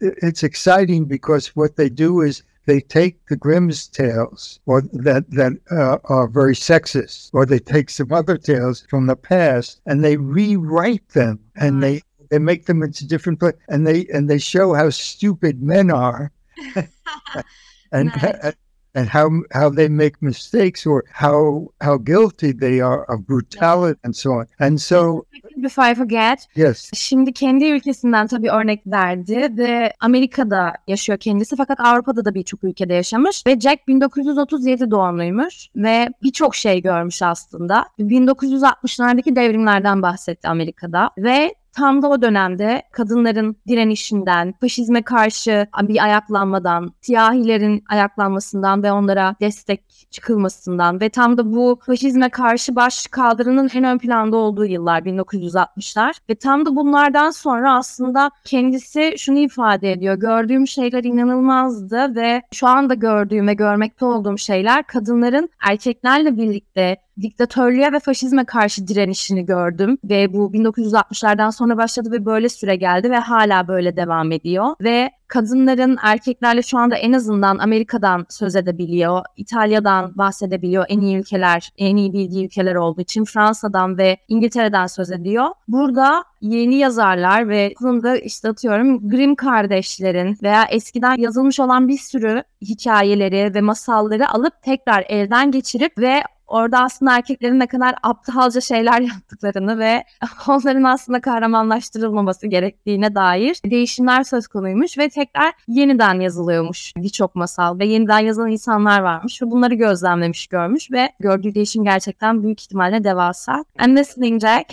It's 0.00 0.42
exciting 0.42 1.04
because 1.04 1.54
what 1.54 1.76
they 1.76 1.88
do 1.88 2.20
is 2.20 2.42
they 2.66 2.80
take 2.80 3.24
the 3.28 3.36
Grimm's 3.36 3.86
tales, 3.86 4.60
or 4.66 4.82
that 4.92 5.30
that 5.30 5.52
uh, 5.70 5.98
are 6.04 6.26
very 6.26 6.54
sexist, 6.54 7.30
or 7.32 7.46
they 7.46 7.60
take 7.60 7.88
some 7.88 8.12
other 8.12 8.36
tales 8.36 8.84
from 8.90 9.06
the 9.06 9.16
past 9.16 9.80
and 9.86 10.04
they 10.04 10.16
rewrite 10.16 11.08
them, 11.10 11.38
and 11.56 11.82
they 11.82 12.02
they 12.30 12.38
make 12.38 12.66
them 12.66 12.82
into 12.82 13.06
different 13.06 13.38
places, 13.40 13.60
and 13.68 13.86
they 13.86 14.06
and 14.14 14.28
they 14.28 14.38
show 14.38 14.74
how 14.74 14.90
stupid 14.90 15.62
men 15.62 15.90
are, 15.90 16.30
and 17.92 18.10
Nice. 18.22 18.54
and 18.94 19.08
how 19.08 19.28
how 19.52 19.76
they 19.76 19.88
make 19.88 20.12
mistakes 20.20 20.86
or 20.86 21.04
how 21.12 21.68
how 21.80 21.96
guilty 21.98 22.52
they 22.52 22.80
are 22.80 23.04
of 23.04 23.26
brutality 23.26 23.98
and 24.04 24.16
so 24.16 24.30
on. 24.32 24.46
And 24.58 24.78
so 24.80 25.24
Before 25.62 25.90
I 25.90 25.94
forget, 25.94 26.46
yes, 26.56 26.90
Şimdi 26.94 27.32
kendi 27.32 27.64
ülkesinden 27.64 28.26
tabii 28.26 28.50
örnek 28.50 28.86
verdi 28.86 29.48
ve 29.56 29.92
Amerika'da 30.00 30.72
yaşıyor 30.86 31.18
kendisi 31.18 31.56
fakat 31.56 31.80
Avrupa'da 31.80 32.24
da 32.24 32.34
birçok 32.34 32.64
ülkede 32.64 32.94
yaşamış 32.94 33.46
ve 33.46 33.60
Jack 33.60 33.88
1937 33.88 34.90
doğumluymuş 34.90 35.68
ve 35.76 36.08
birçok 36.22 36.54
şey 36.54 36.82
görmüş 36.82 37.22
aslında. 37.22 37.86
1960'lardaki 37.98 39.36
devrimlerden 39.36 40.02
bahsetti 40.02 40.48
Amerika'da 40.48 41.10
ve 41.18 41.54
tam 41.72 42.02
da 42.02 42.08
o 42.08 42.22
dönemde 42.22 42.82
kadınların 42.92 43.56
direnişinden, 43.68 44.54
faşizme 44.60 45.02
karşı 45.02 45.66
bir 45.82 46.04
ayaklanmadan, 46.04 46.92
siyahilerin 47.00 47.84
ayaklanmasından 47.88 48.82
ve 48.82 48.92
onlara 48.92 49.34
destek 49.40 50.08
çıkılmasından 50.10 51.00
ve 51.00 51.08
tam 51.08 51.36
da 51.38 51.52
bu 51.52 51.78
faşizme 51.86 52.28
karşı 52.28 52.76
baş 52.76 53.06
kaldırının 53.06 53.70
en 53.74 53.84
ön 53.84 53.98
planda 53.98 54.36
olduğu 54.36 54.64
yıllar 54.64 55.02
1960'lar 55.02 56.12
ve 56.30 56.34
tam 56.34 56.66
da 56.66 56.76
bunlardan 56.76 57.30
sonra 57.30 57.74
aslında 57.74 58.30
kendisi 58.44 59.14
şunu 59.18 59.38
ifade 59.38 59.92
ediyor. 59.92 60.14
Gördüğüm 60.14 60.66
şeyler 60.66 61.04
inanılmazdı 61.04 62.14
ve 62.16 62.42
şu 62.52 62.66
anda 62.66 62.94
gördüğüm 62.94 63.48
ve 63.48 63.54
görmekte 63.54 64.04
olduğum 64.04 64.38
şeyler 64.38 64.82
kadınların 64.82 65.48
erkeklerle 65.68 66.36
birlikte 66.36 66.96
diktatörlüğe 67.20 67.92
ve 67.92 68.00
faşizme 68.00 68.44
karşı 68.44 68.88
direnişini 68.88 69.46
gördüm 69.46 69.98
ve 70.04 70.32
bu 70.32 70.52
1960'lardan 70.52 71.52
sonra 71.52 71.76
başladı 71.76 72.12
ve 72.12 72.24
böyle 72.24 72.48
süre 72.48 72.76
geldi 72.76 73.10
ve 73.10 73.16
hala 73.18 73.68
böyle 73.68 73.96
devam 73.96 74.32
ediyor. 74.32 74.66
Ve 74.80 75.10
kadınların 75.28 75.98
erkeklerle 76.02 76.62
şu 76.62 76.78
anda 76.78 76.96
en 76.96 77.12
azından 77.12 77.58
Amerika'dan 77.58 78.26
söz 78.28 78.56
edebiliyor, 78.56 79.24
İtalya'dan 79.36 80.18
bahsedebiliyor 80.18 80.84
en 80.88 81.00
iyi 81.00 81.16
ülkeler, 81.16 81.72
en 81.78 81.96
iyi 81.96 82.12
bildiği 82.12 82.46
ülkeler 82.46 82.74
olduğu 82.74 83.00
için 83.00 83.24
Fransa'dan 83.24 83.98
ve 83.98 84.16
İngiltere'den 84.28 84.86
söz 84.86 85.10
ediyor. 85.10 85.46
Burada 85.68 86.24
yeni 86.40 86.74
yazarlar 86.74 87.48
ve 87.48 87.74
konuda 87.74 88.16
işte 88.16 88.48
atıyorum 88.48 89.08
Grimm 89.10 89.34
kardeşlerin 89.34 90.38
veya 90.42 90.64
eskiden 90.64 91.16
yazılmış 91.16 91.60
olan 91.60 91.88
bir 91.88 91.98
sürü 91.98 92.42
hikayeleri 92.62 93.54
ve 93.54 93.60
masalları 93.60 94.28
alıp 94.30 94.62
tekrar 94.62 95.04
elden 95.08 95.50
geçirip 95.50 95.98
ve 95.98 96.22
orada 96.48 96.78
aslında 96.78 97.16
erkeklerin 97.16 97.60
ne 97.60 97.66
kadar 97.66 97.94
aptalca 98.02 98.60
şeyler 98.60 99.00
yaptıklarını 99.12 99.78
ve 99.78 100.04
onların 100.48 100.82
aslında 100.82 101.20
kahramanlaştırılmaması 101.20 102.46
gerektiğine 102.46 103.14
dair 103.14 103.60
değişimler 103.64 104.24
söz 104.24 104.48
konuymuş 104.48 104.98
ve 104.98 105.08
tekrar 105.18 105.52
yeniden 105.68 106.20
yazılıyormuş 106.20 106.92
birçok 106.96 107.34
masal 107.34 107.78
ve 107.78 107.86
yeniden 107.86 108.18
yazılan 108.18 108.50
insanlar 108.50 109.00
varmış 109.00 109.42
ve 109.42 109.50
bunları 109.50 109.74
gözlemlemiş 109.74 110.46
görmüş 110.46 110.90
ve 110.90 111.08
gördüğü 111.20 111.54
değişim 111.54 111.84
gerçekten 111.84 112.42
büyük 112.42 112.62
ihtimalle 112.62 113.04
devasa. 113.04 113.64
I'm 113.84 113.96
listening 113.96 114.40
Jack. 114.40 114.72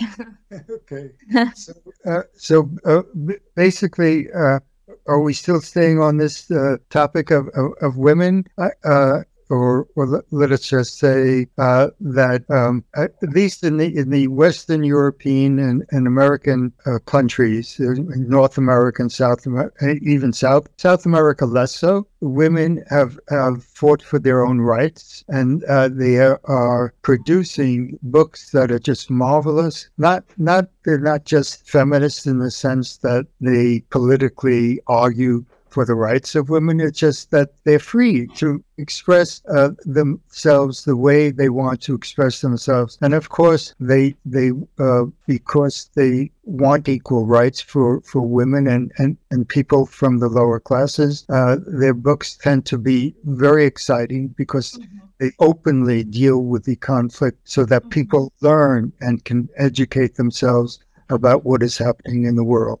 okay. 0.82 1.12
so, 1.54 1.72
uh, 2.04 2.22
so 2.38 2.68
uh, 2.84 3.02
basically, 3.56 4.28
uh, 4.34 4.60
are 5.06 5.26
we 5.26 5.34
still 5.34 5.60
staying 5.60 6.00
on 6.00 6.18
this 6.18 6.50
uh, 6.50 6.76
topic 6.90 7.36
of, 7.36 7.46
of, 7.48 7.82
of 7.82 7.94
women? 7.94 8.44
Uh, 8.58 8.68
uh, 8.84 9.22
or, 9.50 9.86
or 9.96 10.24
let- 10.30 10.52
us 10.52 10.68
just 10.68 10.98
say 10.98 11.46
uh, 11.58 11.88
that 12.00 12.48
um, 12.50 12.84
at 12.94 13.12
least 13.22 13.64
in 13.64 13.76
the 13.76 13.96
in 13.96 14.10
the 14.10 14.28
Western 14.28 14.84
European 14.84 15.58
and, 15.58 15.84
and 15.90 16.06
American 16.06 16.72
uh, 16.86 16.98
countries, 17.00 17.76
North 17.78 18.56
America 18.58 19.02
and 19.02 19.12
South 19.12 19.44
America, 19.44 19.96
even 20.02 20.32
South 20.32 20.68
South 20.76 21.04
America 21.04 21.44
less 21.44 21.74
so, 21.74 22.06
women 22.20 22.84
have, 22.88 23.18
have 23.28 23.64
fought 23.64 24.02
for 24.02 24.18
their 24.18 24.44
own 24.44 24.60
rights, 24.60 25.24
and 25.28 25.64
uh, 25.64 25.88
they 25.88 26.18
are, 26.18 26.40
are 26.44 26.94
producing 27.02 27.98
books 28.02 28.50
that 28.50 28.70
are 28.70 28.78
just 28.78 29.10
marvelous. 29.10 29.88
Not 29.98 30.24
not 30.36 30.68
they're 30.84 30.98
not 30.98 31.24
just 31.24 31.68
feminists 31.68 32.26
in 32.26 32.38
the 32.38 32.50
sense 32.50 32.98
that 32.98 33.26
they 33.40 33.80
politically 33.90 34.80
argue 34.86 35.44
for 35.76 35.84
the 35.84 35.94
rights 35.94 36.34
of 36.34 36.48
women. 36.48 36.80
It's 36.80 36.98
just 36.98 37.30
that 37.32 37.50
they're 37.64 37.78
free 37.78 38.28
to 38.36 38.64
express 38.78 39.42
uh, 39.54 39.72
themselves 39.84 40.84
the 40.84 40.96
way 40.96 41.30
they 41.30 41.50
want 41.50 41.82
to 41.82 41.94
express 41.94 42.40
themselves. 42.40 42.96
And 43.02 43.12
of 43.12 43.28
course, 43.28 43.74
they 43.78 44.14
they 44.24 44.52
uh, 44.78 45.04
because 45.26 45.90
they 45.94 46.30
want 46.44 46.88
equal 46.88 47.26
rights 47.26 47.60
for, 47.60 48.00
for 48.00 48.22
women 48.22 48.66
and, 48.66 48.90
and, 48.96 49.18
and 49.30 49.46
people 49.46 49.84
from 49.84 50.18
the 50.18 50.30
lower 50.30 50.60
classes. 50.60 51.26
Uh, 51.28 51.56
their 51.66 51.92
books 51.92 52.38
tend 52.38 52.64
to 52.66 52.78
be 52.78 53.14
very 53.24 53.66
exciting 53.66 54.28
because 54.28 54.78
they 55.18 55.30
openly 55.40 56.04
deal 56.04 56.38
with 56.42 56.64
the 56.64 56.76
conflict 56.76 57.38
so 57.44 57.66
that 57.66 57.90
people 57.90 58.32
learn 58.40 58.92
and 59.02 59.26
can 59.26 59.50
educate 59.58 60.14
themselves 60.14 60.78
about 61.08 61.44
what 61.44 61.62
is 61.62 61.78
happening 61.78 62.24
in 62.24 62.36
the 62.36 62.44
world. 62.44 62.80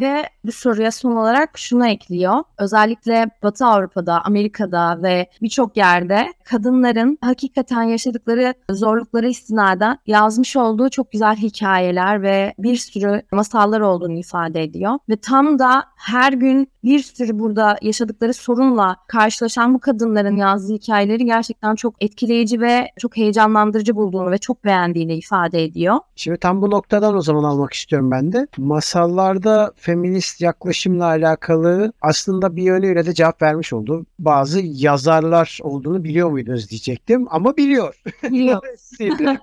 Ve 0.00 0.24
bu 0.44 0.52
soruya 0.52 0.90
son 0.90 1.12
olarak 1.16 1.58
şunu 1.58 1.86
ekliyor. 1.86 2.44
Özellikle 2.58 3.30
Batı 3.42 3.66
Avrupa'da, 3.66 4.24
Amerika'da 4.24 5.02
ve 5.02 5.26
birçok 5.42 5.76
yerde 5.76 6.26
kadınların 6.44 7.18
hakikaten 7.20 7.82
yaşadıkları 7.82 8.54
zorluklara 8.70 9.26
istinaden 9.26 9.98
yazmış 10.06 10.56
olduğu 10.56 10.90
çok 10.90 11.12
güzel 11.12 11.36
hikayeler 11.36 12.22
ve 12.22 12.54
bir 12.58 12.76
sürü 12.76 13.22
masallar 13.32 13.80
olduğunu 13.80 14.18
ifade 14.18 14.62
ediyor. 14.62 14.98
Ve 15.08 15.16
tam 15.16 15.58
da 15.58 15.84
her 15.96 16.32
gün 16.32 16.68
bir 16.84 16.98
sürü 16.98 17.38
burada 17.38 17.76
yaşadıkları 17.82 18.34
sorunla 18.34 18.96
karşılaşan 19.08 19.74
bu 19.74 19.78
kadınların 19.78 20.36
yazdığı 20.36 20.72
hikayeleri 20.72 21.24
gerçekten 21.24 21.74
çok 21.74 21.94
etkileyici 22.00 22.60
ve 22.60 22.86
çok 22.98 23.16
heyecanlandırıcı 23.16 23.96
bulduğunu 23.96 24.30
ve 24.30 24.38
çok 24.38 24.64
beğendiğini 24.64 25.14
ifade 25.14 25.64
ediyor. 25.64 25.96
Şimdi 26.16 26.38
tam 26.38 26.62
bu 26.62 26.70
noktadan 26.70 27.16
o 27.16 27.20
zaman 27.20 27.44
almak 27.44 27.72
istiyorum 27.72 28.10
ben 28.10 28.32
de. 28.32 28.46
Masallarda 28.58 29.49
feminist 29.76 30.40
yaklaşımla 30.40 31.04
alakalı 31.04 31.92
aslında 32.00 32.56
bir 32.56 32.62
yönüyle 32.62 33.06
de 33.06 33.14
cevap 33.14 33.42
vermiş 33.42 33.72
oldu. 33.72 34.06
Bazı 34.18 34.60
yazarlar 34.64 35.58
olduğunu 35.62 36.04
biliyor 36.04 36.30
muydunuz 36.30 36.70
diyecektim 36.70 37.26
ama 37.30 37.56
biliyor. 37.56 38.02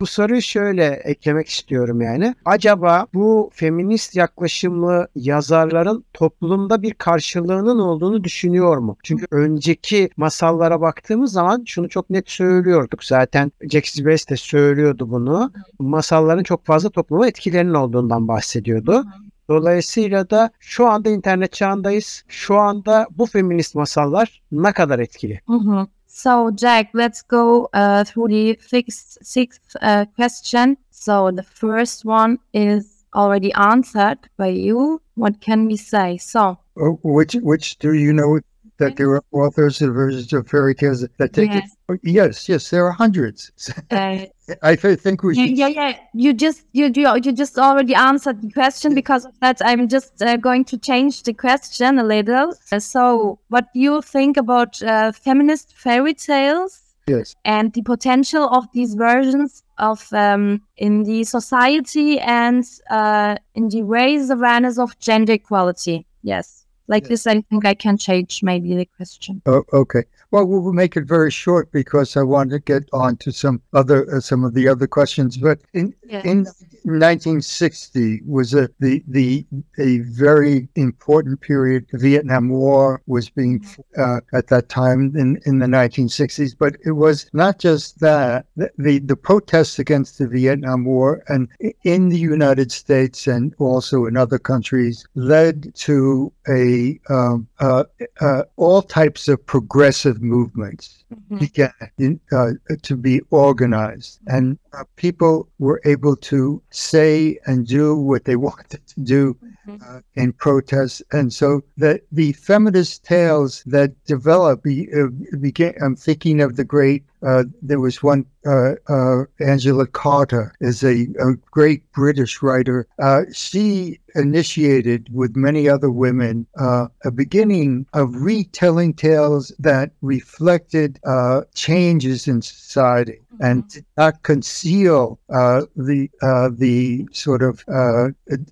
Bu 0.00 0.06
soruyu 0.06 0.42
şöyle 0.42 0.86
eklemek 0.86 1.48
istiyorum 1.48 2.00
yani. 2.00 2.34
Acaba 2.44 3.06
bu 3.14 3.50
feminist 3.52 4.16
yaklaşımlı 4.16 5.08
yazarların 5.14 6.04
toplumda 6.12 6.82
bir 6.82 6.94
karşılığının 6.94 7.78
olduğunu 7.78 8.24
düşünüyor 8.24 8.78
mu? 8.78 8.96
Çünkü 9.02 9.26
önceki 9.30 10.10
masallara 10.16 10.80
baktığımız 10.80 11.32
zaman 11.32 11.64
şunu 11.66 11.88
çok 11.88 12.10
net 12.10 12.30
söylüyorduk. 12.30 13.04
Zaten 13.04 13.52
Jack 13.70 14.06
Bess 14.06 14.28
de 14.28 14.36
söylüyordu 14.36 15.10
bunu. 15.10 15.52
Masalların 15.78 16.42
çok 16.42 16.66
fazla 16.66 16.90
topluma 16.90 17.28
etkilerinin 17.28 17.74
olduğundan 17.74 18.28
bahsediyordu. 18.28 19.04
Dolayısıyla 19.48 20.30
da 20.30 20.50
şu 20.60 20.86
anda 20.88 21.10
internet 21.10 21.52
çağındayız. 21.52 22.24
Şu 22.28 22.56
anda 22.56 23.06
bu 23.10 23.26
feminist 23.26 23.74
masallar 23.74 24.42
ne 24.52 24.72
kadar 24.72 24.98
etkili? 24.98 25.40
Mhm. 25.48 25.84
So, 26.06 26.50
Jack, 26.56 26.94
let's 26.96 27.22
go 27.22 27.68
uh, 27.74 28.04
through 28.04 28.28
the 28.30 28.56
sixth, 28.68 29.24
sixth 29.24 29.76
uh, 29.82 30.04
question. 30.16 30.76
So, 30.90 31.36
the 31.36 31.42
first 31.42 32.06
one 32.06 32.38
is 32.54 33.04
already 33.12 33.50
answered 33.54 34.18
by 34.38 34.66
you. 34.66 35.00
What 35.16 35.34
can 35.46 35.68
we 35.68 35.76
say? 35.76 36.18
So, 36.18 36.56
Oh, 36.76 36.98
Which 37.02 37.34
which 37.42 37.78
do 37.82 37.92
you 37.92 38.12
know 38.12 38.40
that 38.78 38.96
there 38.96 39.10
are 39.10 39.22
authors 39.32 39.82
of 39.82 39.94
versions 39.94 40.32
of 40.32 40.48
fairy 40.48 40.74
tales 40.74 41.06
that 41.18 41.32
take 41.32 41.50
yes, 41.52 41.76
it? 41.88 42.00
Yes, 42.02 42.48
yes, 42.48 42.70
there 42.70 42.86
are 42.86 42.92
hundreds. 42.92 43.50
uh, 43.90 44.26
I 44.62 44.76
think 44.76 45.22
we 45.22 45.36
yeah, 45.36 45.46
should. 45.46 45.58
yeah, 45.58 45.68
yeah. 45.68 45.98
You 46.14 46.32
just 46.32 46.64
you 46.72 46.90
you 46.94 47.08
you 47.22 47.32
just 47.32 47.58
already 47.58 47.94
answered 47.94 48.40
the 48.40 48.50
question. 48.50 48.94
Because 48.94 49.24
of 49.24 49.38
that, 49.40 49.60
I'm 49.64 49.88
just 49.88 50.22
uh, 50.22 50.36
going 50.36 50.64
to 50.66 50.78
change 50.78 51.22
the 51.24 51.34
question 51.34 51.98
a 51.98 52.04
little. 52.04 52.54
Uh, 52.72 52.78
so, 52.78 53.38
what 53.48 53.72
do 53.74 53.80
you 53.80 54.00
think 54.02 54.36
about 54.36 54.82
uh, 54.82 55.12
feminist 55.12 55.76
fairy 55.76 56.14
tales? 56.14 56.82
Yes. 57.08 57.34
and 57.44 57.72
the 57.72 57.82
potential 57.82 58.48
of 58.50 58.66
these 58.74 58.94
versions 58.94 59.64
of 59.78 60.06
um, 60.12 60.60
in 60.76 61.04
the 61.04 61.24
society 61.24 62.20
and 62.20 62.64
uh, 62.90 63.36
in 63.54 63.68
the 63.70 63.82
raise 63.82 64.28
awareness 64.28 64.78
of 64.78 64.98
gender 64.98 65.32
equality. 65.32 66.06
Yes, 66.22 66.57
like 66.88 67.04
Yes. 67.04 67.08
this, 67.08 67.26
I 67.26 67.40
think 67.42 67.64
I 67.64 67.74
can 67.74 67.96
change 67.96 68.42
maybe 68.42 68.74
the 68.74 68.86
question. 68.86 69.42
Oh, 69.46 69.64
okay. 69.72 70.04
Well, 70.30 70.44
we'll 70.44 70.72
make 70.72 70.96
it 70.96 71.04
very 71.04 71.30
short 71.30 71.72
because 71.72 72.16
I 72.16 72.22
want 72.22 72.50
to 72.50 72.58
get 72.58 72.88
on 72.92 73.16
to 73.18 73.32
some 73.32 73.62
other 73.72 74.14
uh, 74.14 74.20
some 74.20 74.44
of 74.44 74.54
the 74.54 74.68
other 74.68 74.86
questions. 74.86 75.36
But 75.38 75.60
in 75.72 75.94
Yes. 76.08 76.24
in 76.24 76.38
1960 76.84 78.22
was 78.26 78.54
a 78.54 78.70
the 78.80 79.04
the 79.06 79.46
a 79.78 79.98
very 79.98 80.68
important 80.74 81.40
period. 81.42 81.86
The 81.92 81.98
Vietnam 81.98 82.48
War 82.48 83.02
was 83.06 83.28
being 83.28 83.64
uh, 83.98 84.20
at 84.32 84.46
that 84.48 84.70
time 84.70 85.12
in 85.14 85.38
in 85.44 85.58
the 85.58 85.66
1960s, 85.66 86.54
but 86.58 86.76
it 86.84 86.92
was 86.92 87.28
not 87.32 87.58
just 87.58 88.00
that. 88.00 88.46
The, 88.56 88.70
the 88.78 88.98
the 89.00 89.16
protests 89.16 89.78
against 89.78 90.18
the 90.18 90.26
Vietnam 90.28 90.84
War 90.86 91.22
and 91.28 91.48
in 91.84 92.08
the 92.08 92.18
United 92.18 92.72
States 92.72 93.26
and 93.26 93.54
also 93.58 94.06
in 94.06 94.16
other 94.16 94.38
countries 94.38 95.06
led 95.14 95.74
to 95.76 96.32
a 96.48 96.98
um, 97.10 97.46
uh, 97.60 97.84
uh, 98.20 98.44
all 98.56 98.80
types 98.80 99.28
of 99.28 99.44
progressive 99.44 100.17
movements 100.20 101.04
began 101.38 101.72
in, 101.98 102.20
uh, 102.32 102.52
to 102.82 102.96
be 102.96 103.20
organized, 103.30 104.20
and 104.26 104.58
uh, 104.72 104.84
people 104.96 105.48
were 105.58 105.80
able 105.84 106.16
to 106.16 106.62
say 106.70 107.38
and 107.46 107.66
do 107.66 107.96
what 107.96 108.24
they 108.24 108.36
wanted 108.48 108.86
to 108.86 109.00
do 109.00 109.36
uh, 109.68 110.00
in 110.14 110.32
protest. 110.32 111.02
And 111.12 111.32
so 111.32 111.62
the 111.76 112.00
the 112.12 112.32
feminist 112.32 113.04
tales 113.04 113.62
that 113.66 113.92
developed 114.04 114.64
be, 114.64 114.88
uh, 114.92 115.08
began. 115.40 115.74
I'm 115.82 115.96
thinking 115.96 116.40
of 116.40 116.56
the 116.56 116.64
great. 116.64 117.04
Uh, 117.22 117.44
there 117.62 117.80
was 117.80 118.02
one. 118.02 118.24
Uh, 118.46 118.74
uh, 118.88 119.24
Angela 119.40 119.86
Carter 119.86 120.54
is 120.60 120.82
a, 120.82 121.06
a 121.20 121.34
great 121.50 121.90
British 121.92 122.40
writer. 122.40 122.86
Uh, 122.98 123.22
she 123.32 123.98
initiated 124.14 125.08
with 125.12 125.36
many 125.36 125.68
other 125.68 125.90
women 125.90 126.46
uh, 126.58 126.86
a 127.04 127.10
beginning 127.10 127.86
of 127.92 128.14
retelling 128.22 128.94
tales 128.94 129.52
that 129.58 129.90
reflected 130.00 130.98
uh, 131.04 131.42
changes 131.54 132.26
in 132.26 132.40
society 132.40 133.20
and 133.40 133.68
did 133.68 133.84
not 133.96 134.22
conceal 134.22 135.18
uh, 135.30 135.62
the 135.76 136.10
uh, 136.22 136.48
the 136.52 137.06
sort 137.12 137.42
of 137.42 137.64
uh, 137.68 138.08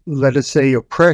let 0.06 0.36
us 0.36 0.46
say 0.46 0.72
oppression 0.72 1.05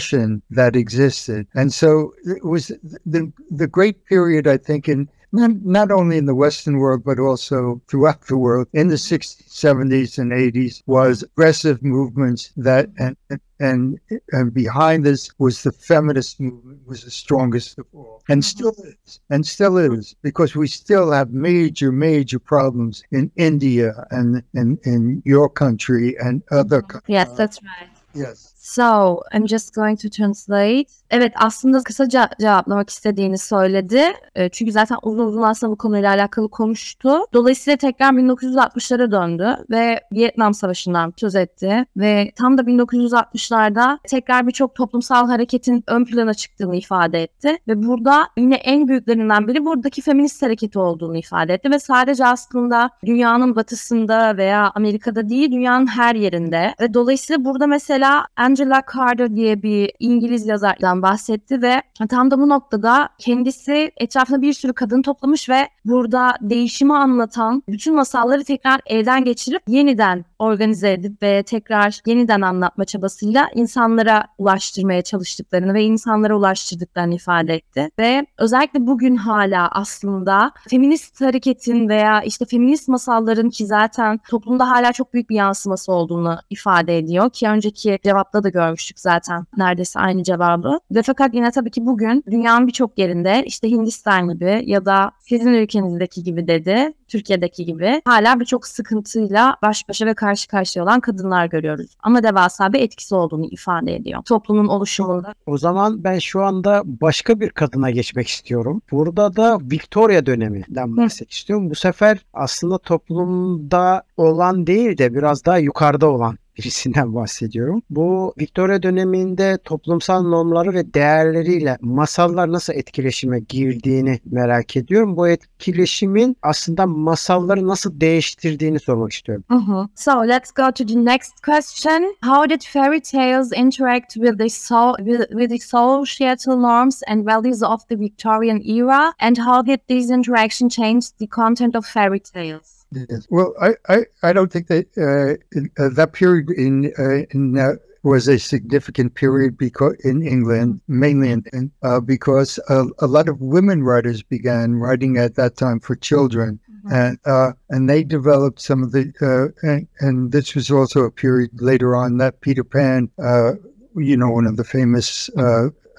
that 0.51 0.77
existed. 0.77 1.47
And 1.55 1.73
so 1.73 2.15
it 2.25 2.45
was 2.45 2.69
the 3.07 3.33
the 3.51 3.67
great 3.67 4.05
period, 4.07 4.47
I 4.47 4.57
think, 4.57 4.89
in 4.89 5.09
not, 5.33 5.51
not 5.65 5.91
only 5.91 6.19
in 6.19 6.27
the 6.27 6.35
Western 6.35 6.79
world, 6.79 7.03
but 7.05 7.19
also 7.19 7.81
throughout 7.89 8.27
the 8.27 8.37
world 8.37 8.69
in 8.73 8.89
the 8.89 8.97
60s, 8.97 9.43
70s, 9.49 10.19
and 10.19 10.31
80s 10.31 10.83
was 10.87 11.23
aggressive 11.23 11.83
movements 11.83 12.53
that, 12.57 12.91
and, 12.99 13.17
and, 13.59 13.99
and 14.33 14.53
behind 14.53 15.05
this 15.05 15.31
was 15.39 15.63
the 15.63 15.73
feminist 15.73 16.39
movement 16.39 16.87
was 16.87 17.05
the 17.05 17.11
strongest 17.11 17.79
of 17.79 17.87
all 17.95 18.23
and 18.29 18.45
still 18.45 18.75
is, 18.85 19.21
and 19.31 19.47
still 19.47 19.79
is, 19.79 20.15
because 20.23 20.55
we 20.55 20.67
still 20.67 21.11
have 21.11 21.31
major, 21.31 21.91
major 21.91 22.39
problems 22.39 23.03
in 23.11 23.31
India 23.37 24.07
and 24.11 24.43
in, 24.55 24.79
in 24.85 25.23
your 25.25 25.49
country 25.49 26.17
and 26.19 26.43
other 26.51 26.83
countries. 26.83 27.09
Yes, 27.09 27.31
that's 27.37 27.63
right. 27.63 27.89
Yes. 28.15 28.53
So, 28.63 29.21
I'm 29.35 29.47
just 29.49 29.75
going 29.75 30.01
to 30.03 30.09
translate. 30.09 30.85
Evet, 31.11 31.33
aslında 31.37 31.83
kısaca 31.83 32.29
cevaplamak 32.41 32.91
istediğini 32.91 33.39
söyledi. 33.39 34.03
E, 34.35 34.49
Çünkü 34.49 34.73
zaten 34.73 34.97
uzun 35.03 35.27
uzun 35.27 35.43
aslında 35.43 35.73
bu 35.73 35.77
konuyla 35.77 36.11
alakalı 36.11 36.49
konuştu. 36.51 37.19
Dolayısıyla 37.33 37.77
tekrar 37.77 38.13
1960'lara 38.13 39.13
döndü 39.13 39.57
ve 39.71 40.01
Vietnam 40.13 40.55
Savaşı'ndan 40.55 41.15
söz 41.17 41.35
etti. 41.35 41.87
Ve 41.97 42.33
tam 42.37 42.59
da 42.59 42.63
1960'larda 42.63 43.99
tekrar 44.09 44.47
birçok 44.47 44.75
toplumsal 44.75 45.27
hareketin 45.29 45.85
ön 45.87 46.05
plana 46.05 46.35
çıktığını 46.35 46.77
ifade 46.77 47.23
etti. 47.23 47.59
Ve 47.69 47.83
burada 47.83 48.29
yine 48.39 48.55
en 48.55 48.89
büyüklerinden 48.89 49.49
biri 49.49 49.65
buradaki 49.65 50.03
feminist 50.03 50.43
hareketi 50.43 50.79
olduğunu 50.79 51.17
ifade 51.17 51.55
etti. 51.55 51.71
Ve 51.71 51.79
sadece 51.79 52.27
aslında 52.27 52.91
dünyanın 53.07 53.57
batısında 53.57 54.37
veya 54.37 54.73
Amerika'da 54.75 55.29
değil, 55.29 55.53
dünyanın 55.53 55.87
her 55.87 56.15
yerinde. 56.15 56.75
Ve 56.81 56.95
dolayısıyla 56.95 57.45
burada 57.45 57.67
mesela 57.67 58.27
Angela 58.53 58.83
Carter 58.95 59.37
diye 59.37 59.63
bir 59.63 59.93
İngiliz 59.99 60.47
yazardan 60.47 61.03
bahsetti 61.03 61.63
ve 61.63 61.83
tam 62.11 62.31
da 62.31 62.39
bu 62.39 62.49
noktada 62.49 63.09
kendisi 63.19 63.93
etrafına 63.97 64.43
bir 64.43 64.53
sürü 64.53 64.73
kadın 64.73 65.03
toplamış 65.03 65.49
ve 65.49 65.69
burada 65.85 66.35
değişimi 66.41 66.97
anlatan 66.97 67.63
bütün 67.69 67.95
masalları 67.95 68.45
tekrar 68.45 68.81
elden 68.87 69.25
geçirip 69.25 69.63
yeniden 69.69 70.25
organize 70.43 70.93
edip 70.93 71.23
ve 71.23 71.43
tekrar 71.43 72.01
yeniden 72.07 72.41
anlatma 72.41 72.85
çabasıyla 72.85 73.49
insanlara 73.55 74.25
ulaştırmaya 74.39 75.03
çalıştıklarını 75.03 75.75
ve 75.75 75.83
insanlara 75.83 76.37
ulaştırdıklarını 76.37 77.15
ifade 77.15 77.55
etti. 77.55 77.91
Ve 77.99 78.27
özellikle 78.39 78.87
bugün 78.87 79.17
hala 79.17 79.69
aslında 79.69 80.53
feminist 80.69 81.21
hareketin 81.21 81.89
veya 81.89 82.23
işte 82.23 82.45
feminist 82.45 82.89
masalların 82.89 83.51
ki 83.51 83.67
zaten 83.67 84.21
toplumda 84.31 84.71
hala 84.71 84.93
çok 84.93 85.15
büyük 85.15 85.31
bir 85.31 85.37
yansıması 85.37 85.93
olduğunu 85.93 86.39
ifade 86.51 86.99
ediyor 86.99 87.31
ki 87.31 87.49
önceki 87.49 87.99
cevapta 88.05 88.43
da 88.43 88.49
görmüştük 88.49 89.01
zaten 89.01 89.47
neredeyse 89.57 90.01
aynı 90.01 90.23
cevabı. 90.23 90.79
Ve 90.91 91.03
fakat 91.03 91.35
yine 91.35 91.51
tabii 91.51 91.71
ki 91.71 91.87
bugün 91.87 92.25
dünyanın 92.31 92.67
birçok 92.67 92.99
yerinde 92.99 93.43
işte 93.47 93.71
Hindistan 93.71 94.29
gibi 94.29 94.63
ya 94.67 94.87
da 94.87 95.11
sizin 95.21 95.53
ülkenizdeki 95.53 96.23
gibi 96.23 96.49
dedi, 96.49 96.93
Türkiye'deki 97.13 97.65
gibi 97.65 98.03
hala 98.05 98.41
birçok 98.41 98.67
sıkıntıyla 98.67 99.57
baş 99.63 99.89
başa 99.89 100.07
ve 100.07 100.15
karşı 100.15 100.49
karşıya 100.49 100.85
olan 100.85 101.01
kadınlar 101.01 101.47
görüyoruz. 101.47 101.97
Ama 102.03 102.23
devasa 102.23 102.73
bir 102.73 102.81
etkisi 102.81 103.15
olduğunu 103.15 103.47
ifade 103.51 103.97
ediyor. 103.97 104.23
Toplumun 104.23 104.69
oluşumunda. 104.69 105.35
O 105.47 105.59
zaman 105.59 106.05
ben 106.05 106.19
şu 106.19 106.43
anda 106.43 106.83
başka 106.85 107.41
bir 107.41 107.51
kadına 107.51 107.91
geçmek 107.91 108.29
istiyorum. 108.29 108.83
Burada 108.91 109.37
da 109.37 109.59
Victoria 109.61 110.27
döneminden 110.27 110.97
bahsetmek 110.97 111.31
istiyorum. 111.31 111.71
Bu 111.71 111.75
sefer 111.75 112.19
aslında 112.33 112.79
toplumda 112.79 114.03
olan 114.23 114.67
değil 114.67 114.99
de 114.99 115.15
biraz 115.15 115.45
daha 115.45 115.59
yukarıda 115.59 116.11
olan 116.11 116.39
birisinden 116.59 117.15
bahsediyorum. 117.15 117.83
Bu 117.91 118.35
Victoria 118.39 118.83
döneminde 118.83 119.59
toplumsal 119.65 120.23
normları 120.23 120.75
ve 120.75 120.95
değerleriyle 120.95 121.79
masallar 121.81 122.53
nasıl 122.53 122.73
etkileşime 122.73 123.41
girdiğini 123.41 124.21
merak 124.25 124.77
ediyorum. 124.77 125.17
Bu 125.17 125.29
etkileşimin 125.29 126.37
aslında 126.43 126.87
masalları 126.87 127.69
nasıl 127.69 128.01
değiştirdiğini 128.01 128.81
sormak 128.81 129.13
istiyorum. 129.13 129.45
Mhm. 129.51 129.87
So 129.95 130.29
let's 130.29 130.53
go 130.53 130.73
to 130.73 130.87
the 130.87 131.05
next 131.05 131.33
question. 131.45 132.15
How 132.25 132.51
did 132.51 132.63
fairy 132.63 133.01
tales 133.01 133.53
interact 133.53 134.13
with 134.13 134.39
the, 134.39 134.49
so- 134.49 134.97
with, 134.99 135.31
with 135.31 135.49
the 135.49 135.59
societal 135.59 136.57
norms 136.57 137.01
and 137.09 137.27
values 137.27 137.63
of 137.63 137.89
the 137.89 138.01
Victorian 138.01 138.61
era? 138.65 139.13
And 139.21 139.37
how 139.37 139.67
did 139.67 139.81
these 139.89 140.15
interactions 140.15 140.75
change 140.77 141.07
the 141.19 141.27
content 141.27 141.77
of 141.77 141.87
fairy 141.87 142.21
tales? 142.21 142.82
Yes. 142.93 143.27
Well, 143.31 143.55
I, 143.61 143.75
I, 143.89 144.05
I 144.23 144.33
don't 144.33 144.53
think 144.53 144.67
that 144.69 144.87
uh, 144.99 145.83
uh, 145.83 145.89
that 145.91 146.13
period 146.13 146.51
in 146.51 146.93
uh, 146.99 147.27
in 147.31 147.59
uh, 147.59 147.75
was 148.03 148.29
a 148.29 148.39
significant 148.39 149.15
period 149.15 149.57
because 149.57 149.95
in 150.05 150.27
England, 150.27 150.81
mainly 150.89 151.31
in, 151.31 151.45
in 151.53 151.71
uh, 151.83 152.01
because 152.01 152.59
a, 152.69 152.87
a 152.99 153.07
lot 153.07 153.29
of 153.29 153.41
women 153.41 153.83
writers 153.83 154.23
began 154.23 154.75
writing 154.75 155.17
at 155.17 155.37
that 155.37 155.57
time 155.57 155.81
for 155.81 155.95
children, 155.97 156.59
and 156.91 157.19
uh, 157.25 157.53
and 157.71 157.89
they 157.89 158.03
developed 158.03 158.61
some 158.61 158.83
of 158.83 158.93
the 158.93 159.13
uh, 159.23 159.67
and, 159.67 159.89
and 160.01 160.33
this 160.33 160.55
was 160.55 160.71
also 160.71 161.05
a 161.05 161.11
period 161.11 161.51
later 161.61 161.95
on 161.97 162.19
that 162.19 162.41
Peter 162.41 162.65
Pan, 162.65 163.09
uh, 163.23 163.53
you 163.97 164.17
know, 164.17 164.31
one 164.31 164.47
of 164.47 164.57
the 164.57 164.65
famous. 164.65 165.31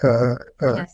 Uh, 0.03 0.35
uh, 0.61 0.85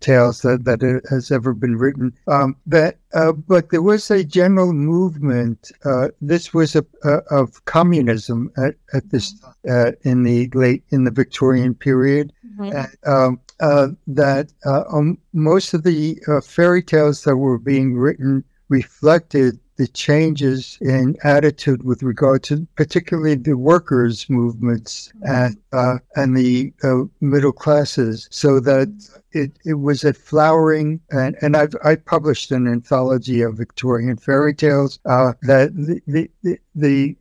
tales 0.00 0.42
that, 0.42 0.64
that 0.64 0.82
it 0.82 1.04
has 1.08 1.30
ever 1.30 1.54
been 1.54 1.76
written. 1.76 2.12
Um, 2.26 2.56
that, 2.66 2.98
uh, 3.14 3.32
but 3.32 3.70
there 3.70 3.82
was 3.82 4.10
a 4.10 4.24
general 4.24 4.72
movement. 4.72 5.70
Uh, 5.84 6.08
this 6.20 6.52
was 6.52 6.74
a, 6.76 6.84
of 7.30 7.64
communism 7.64 8.50
at, 8.56 8.74
at 8.92 9.10
this 9.10 9.34
uh, 9.68 9.92
in 10.02 10.24
the 10.24 10.50
late 10.54 10.82
in 10.90 11.04
the 11.04 11.10
Victorian 11.10 11.74
period. 11.74 12.32
And, 12.58 12.88
um, 13.06 13.40
uh, 13.60 13.88
that 14.06 14.52
uh, 14.66 14.82
um, 14.92 15.18
most 15.32 15.72
of 15.72 15.84
the 15.84 16.18
uh, 16.26 16.40
fairy 16.40 16.82
tales 16.82 17.22
that 17.22 17.36
were 17.36 17.58
being 17.58 17.96
written 17.96 18.44
reflected 18.68 19.58
the 19.82 19.88
changes 19.88 20.78
in 20.80 21.16
attitude 21.24 21.82
with 21.82 22.04
regard 22.04 22.44
to 22.44 22.64
particularly 22.76 23.34
the 23.34 23.58
workers' 23.58 24.30
movements 24.30 25.12
and 25.22 25.56
uh, 25.72 25.98
and 26.14 26.36
the 26.36 26.72
uh, 26.84 27.02
middle 27.20 27.50
classes, 27.50 28.28
so 28.30 28.60
that 28.60 28.88
it, 29.32 29.50
it 29.64 29.74
was 29.88 30.04
a 30.04 30.12
flowering 30.12 31.00
and, 31.10 31.34
and 31.42 31.56
I've 31.56 31.74
I 31.84 31.96
published 31.96 32.52
an 32.52 32.68
anthology 32.68 33.42
of 33.42 33.56
Victorian 33.56 34.16
fairy 34.18 34.54
tales 34.54 35.00
uh, 35.04 35.32
that 35.42 35.74
the 35.74 36.30
the, 36.44 36.58
the, 36.76 37.16